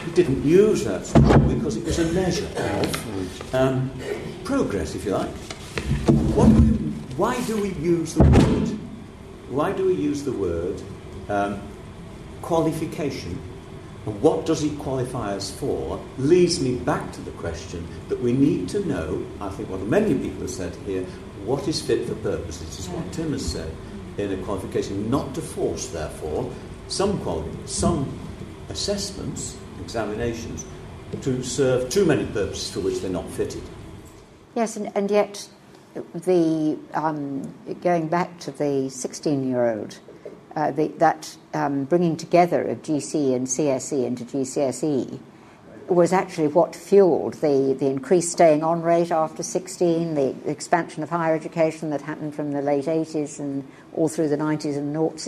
[0.05, 1.03] We didn't use that
[1.47, 3.91] because it was a measure of um,
[4.45, 5.54] progress, if you like.
[5.75, 6.67] Do we,
[7.17, 8.79] why do we use the word?
[9.49, 10.81] Why do we use the word
[11.29, 11.61] um,
[12.41, 13.39] qualification
[14.05, 18.33] and what does it qualify us for leads me back to the question that we
[18.33, 21.03] need to know, I think what many people have said here,
[21.43, 22.59] what is fit for purpose.
[22.59, 23.71] This is what Tim has said
[24.17, 26.51] in a qualification, not to force, therefore,
[26.87, 28.07] some, quali- some
[28.69, 30.65] assessments, examinations,
[31.21, 33.63] to serve too many purposes for which they're not fitted.
[34.55, 35.49] Yes, and, and yet
[36.13, 39.99] the um, going back to the 16 year old
[40.55, 45.19] uh, the, that um, bringing together of GCE and CSE into GCSE
[45.87, 51.09] was actually what fueled the, the increased staying on rate after 16, the expansion of
[51.09, 55.27] higher education that happened from the late 80s and all through the 90s and noughts.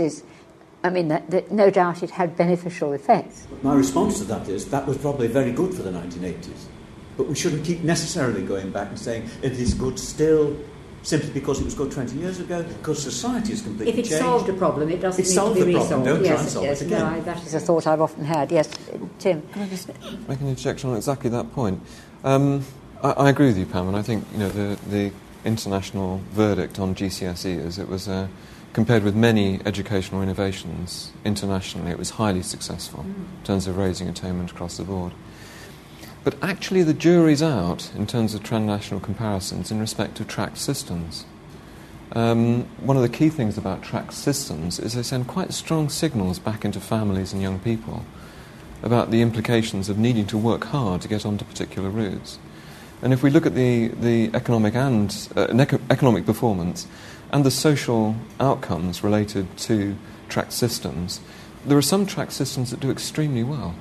[0.84, 3.46] I mean, that, that no doubt it had beneficial effects.
[3.62, 6.66] My response to that is that was probably very good for the 1980s.
[7.18, 10.56] But we shouldn't keep necessarily going back and saying it is good still,
[11.02, 14.00] simply because it was good 20 years ago, because society has completely changed.
[14.00, 14.24] If it changed.
[14.24, 15.90] solved a problem, it doesn't it need to be resolved.
[15.90, 16.16] Problem.
[16.16, 17.00] Don't yes, try and solve yes, it again.
[17.00, 18.52] No, I, that is a thought I've often had.
[18.52, 18.70] Yes,
[19.20, 19.42] Tim.
[19.54, 19.88] Can I just
[20.28, 21.82] make an interjection on exactly that point?
[22.24, 22.64] Um,
[23.04, 25.12] I, I, agree with you, Pam, and I think you know the, the
[25.46, 28.28] international verdict on GCSE is it was uh,
[28.74, 33.16] compared with many educational innovations internationally, it was highly successful mm.
[33.40, 35.14] in terms of raising attainment across the board.
[36.28, 41.24] But actually, the jury's out in terms of transnational comparisons in respect of tracked systems.
[42.12, 46.38] Um, one of the key things about track systems is they send quite strong signals
[46.38, 48.04] back into families and young people
[48.84, 52.40] about the implications of needing to work hard to get onto particular routes.
[53.02, 56.88] And if we look at the, the economic and uh, eco- economic performance
[57.32, 59.96] and the social outcomes related to
[60.28, 61.22] track systems,
[61.66, 63.76] there are some track systems that do extremely well.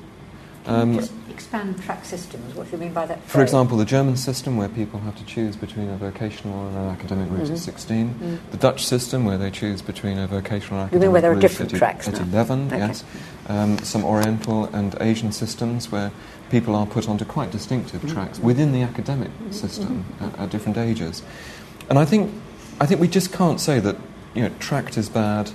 [0.67, 2.55] Um, just expand track systems.
[2.55, 3.23] What do you mean by that?
[3.25, 6.89] For example, the German system, where people have to choose between a vocational and an
[6.89, 7.53] academic route mm-hmm.
[7.53, 8.15] at 16.
[8.15, 8.51] Mm.
[8.53, 11.33] The Dutch system, where they choose between a vocational and academic you mean where there
[11.33, 12.23] are different at, tracks at now?
[12.23, 12.79] 11, okay.
[12.79, 13.05] yes.
[13.49, 16.11] Um, some Oriental and Asian systems, where
[16.51, 18.15] people are put onto quite distinctive mm-hmm.
[18.15, 19.53] tracks within the academic mm-hmm.
[19.53, 20.25] system mm-hmm.
[20.25, 21.23] at, at different ages.
[21.91, 22.33] And I think,
[22.81, 23.97] I think we just can't say that
[24.35, 25.51] you know, tracked is bad,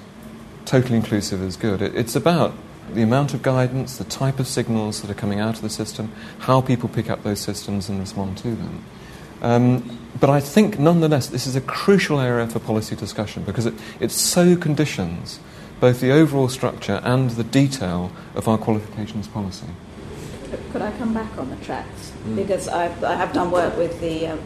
[0.65, 1.81] totally inclusive is good.
[1.81, 2.53] It, it's about
[2.93, 6.11] the amount of guidance, the type of signals that are coming out of the system,
[6.39, 8.83] how people pick up those systems and respond to them.
[9.41, 13.73] Um, but I think, nonetheless, this is a crucial area for policy discussion because it,
[13.99, 15.39] it so conditions
[15.79, 19.65] both the overall structure and the detail of our qualifications policy.
[20.71, 22.11] Could I come back on the tracks?
[22.23, 22.35] Mm.
[22.35, 24.39] Because I've, I have done work with the um,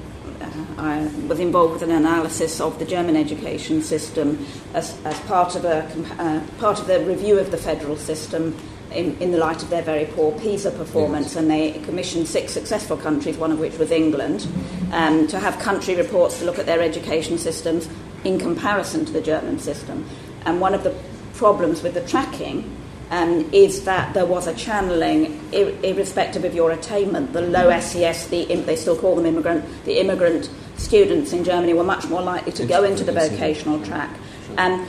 [0.78, 5.66] I was involved with an analysis of the German education system as, as part, of
[5.66, 5.84] a,
[6.20, 8.58] uh, part of the review of the federal system
[8.92, 11.28] in, in the light of their very poor PISA performance.
[11.28, 11.36] Yes.
[11.38, 14.48] And they commissioned six successful countries, one of which was England,
[14.92, 17.90] um, to have country reports to look at their education systems
[18.24, 20.08] in comparison to the German system.
[20.46, 20.96] And one of the
[21.34, 22.76] problems with the tracking
[23.16, 27.32] um, is that there was a channeling, ir- irrespective of your attainment.
[27.32, 31.84] The low SES, the they still call them immigrant, the immigrant students in Germany were
[31.84, 34.14] much more likely to go into the vocational track.
[34.58, 34.86] And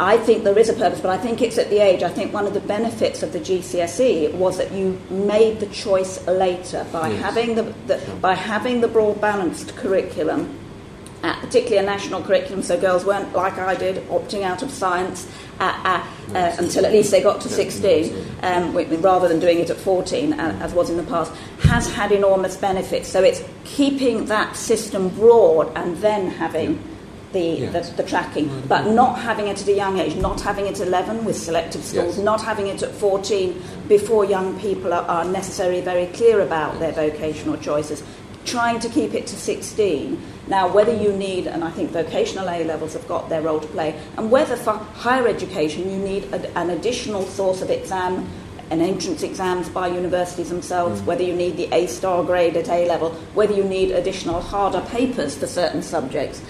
[0.00, 2.02] I think there is a purpose, but I think it's at the age.
[2.02, 6.26] I think one of the benefits of the GCSE was that you made the choice
[6.26, 7.22] later by yes.
[7.22, 10.58] having the, the by having the broad balanced curriculum
[11.22, 15.30] uh, particularly a national curriculum, so girls weren't, like I did, opting out of science
[15.62, 19.76] uh, uh, until at least they got to 16, um, rather than doing it at
[19.76, 23.08] 14, uh, as was in the past, has had enormous benefits.
[23.08, 26.82] So it's keeping that system broad and then having
[27.32, 27.90] the, yes.
[27.90, 28.68] the, the, tracking, mm-hmm.
[28.68, 31.82] but not having it at a young age, not having it at 11 with selective
[31.82, 32.24] schools, yes.
[32.24, 36.92] not having it at 14 before young people are, are necessarily very clear about their
[36.92, 38.02] vocational choices,
[38.44, 42.64] trying to keep it to 16 now, whether you need, and I think vocational A
[42.64, 46.58] levels have got their role to play, and whether for higher education you need a,
[46.58, 48.28] an additional source of exam
[48.70, 51.04] and entrance exams by universities themselves, mm.
[51.04, 54.80] whether you need the A star grade at A level, whether you need additional harder
[54.88, 56.42] papers for certain subjects,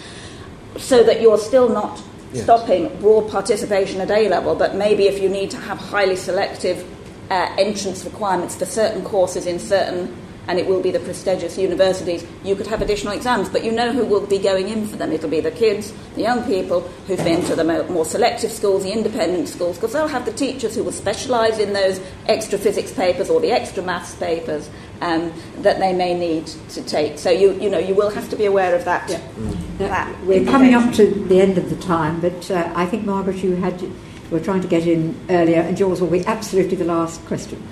[0.79, 2.03] so that you're still not
[2.33, 2.45] yes.
[2.45, 6.89] stopping broad participation at A level, but maybe if you need to have highly selective
[7.31, 10.17] uh, entrance requirements for certain courses in certain
[10.49, 13.93] and it will be the prestigious universities, you could have additional exams, but you know
[13.93, 15.13] who will be going in for them.
[15.13, 18.93] It'll be the kids, the young people who've been to the more selective schools, the
[18.93, 23.31] independent schools, because they'll have the teachers who will specialise in those extra physics papers
[23.31, 24.69] or the extra maths papers
[25.01, 27.19] um, that they may need to take.
[27.19, 29.11] So you, you know, you will have to be aware of that.
[29.11, 29.21] Yeah.
[29.37, 29.79] Mm.
[29.79, 33.37] that we're coming up to the end of the time, but uh, I think Margaret,
[33.37, 33.93] you had you
[34.31, 37.63] were trying to get in earlier, and yours will be absolutely the last question.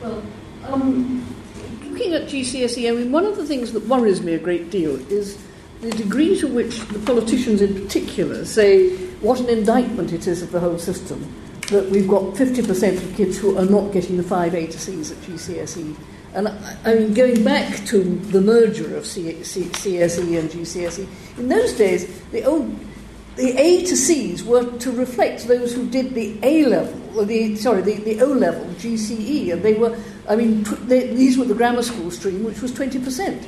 [0.00, 0.22] Well,
[0.64, 1.31] um,
[2.10, 4.94] looking at GCSE, I mean, one of the things that worries me a great deal
[5.10, 5.38] is
[5.80, 10.52] the degree to which the politicians in particular say what an indictment it is of
[10.52, 11.20] the whole system
[11.68, 15.10] that we've got 50% of kids who are not getting the five A to C's
[15.10, 15.96] at GCSE.
[16.34, 21.06] And I mean, going back to the merger of C- C- CSE and GCSE,
[21.38, 22.74] in those days, the old
[23.36, 27.80] the A to C's were to reflect those who did the A level, the sorry,
[27.80, 29.96] the, the O level GCE, and they were
[30.28, 33.44] I mean, they, these were the grammar school stream, which was 20%.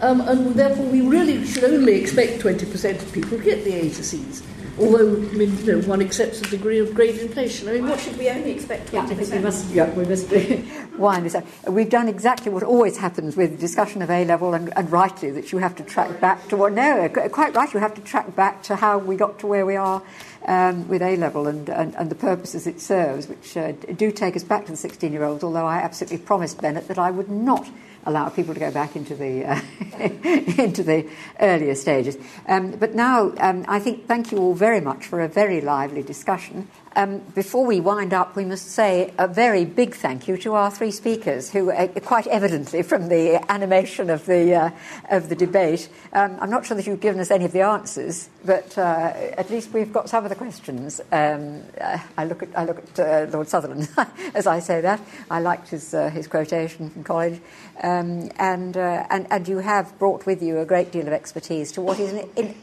[0.00, 3.82] Um, and therefore, we really should only expect 20% of people to get the A
[3.90, 4.42] to C's.
[4.78, 7.68] Although, I mean, you know, one accepts a degree of grade inflation.
[7.68, 8.92] I mean, what should we only expect 20%?
[8.92, 10.30] Yeah, I think we must, yeah, we must
[10.98, 11.44] wind this up.
[11.68, 15.52] We've done exactly what always happens with discussion of A level, and, and rightly, that
[15.52, 16.72] you have to track back to what.
[16.72, 19.76] No, quite right, you have to track back to how we got to where we
[19.76, 20.02] are
[20.46, 24.36] um, with A level and, and, and, the purposes it serves, which uh, do take
[24.36, 27.28] us back to the 16 year olds, although I absolutely promised Bennett that I would
[27.28, 27.68] not
[28.04, 29.60] allow people to go back into the, uh,
[30.62, 31.08] into the
[31.40, 32.16] earlier stages.
[32.46, 36.02] Um, but now, um, I think thank you all very much for a very lively
[36.02, 36.68] discussion.
[36.94, 40.70] Um, before we wind up, we must say a very big thank you to our
[40.70, 44.70] three speakers, who uh, quite evidently, from the animation of the uh,
[45.10, 48.28] of the debate, um, I'm not sure that you've given us any of the answers,
[48.44, 51.00] but uh, at least we've got some of the questions.
[51.10, 53.88] Um, uh, I look at I look at uh, Lord Sutherland
[54.34, 55.00] as I say that.
[55.30, 57.40] I liked his uh, his quotation from college,
[57.82, 61.80] um, and and and you have brought with you a great deal of expertise to
[61.80, 62.54] what is an,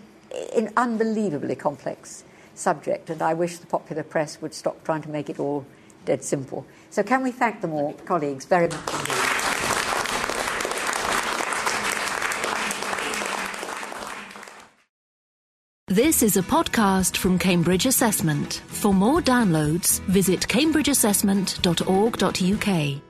[0.56, 2.23] an unbelievably complex
[2.60, 5.65] subject, and I wish the popular press would stop trying to make it all
[6.06, 6.65] dead simple.
[6.90, 9.15] So, can we thank them all, colleagues, very much indeed.
[15.88, 18.61] This is a podcast from Cambridge Assessment.
[18.68, 23.09] For more downloads, visit cambridgeassessment.org.uk.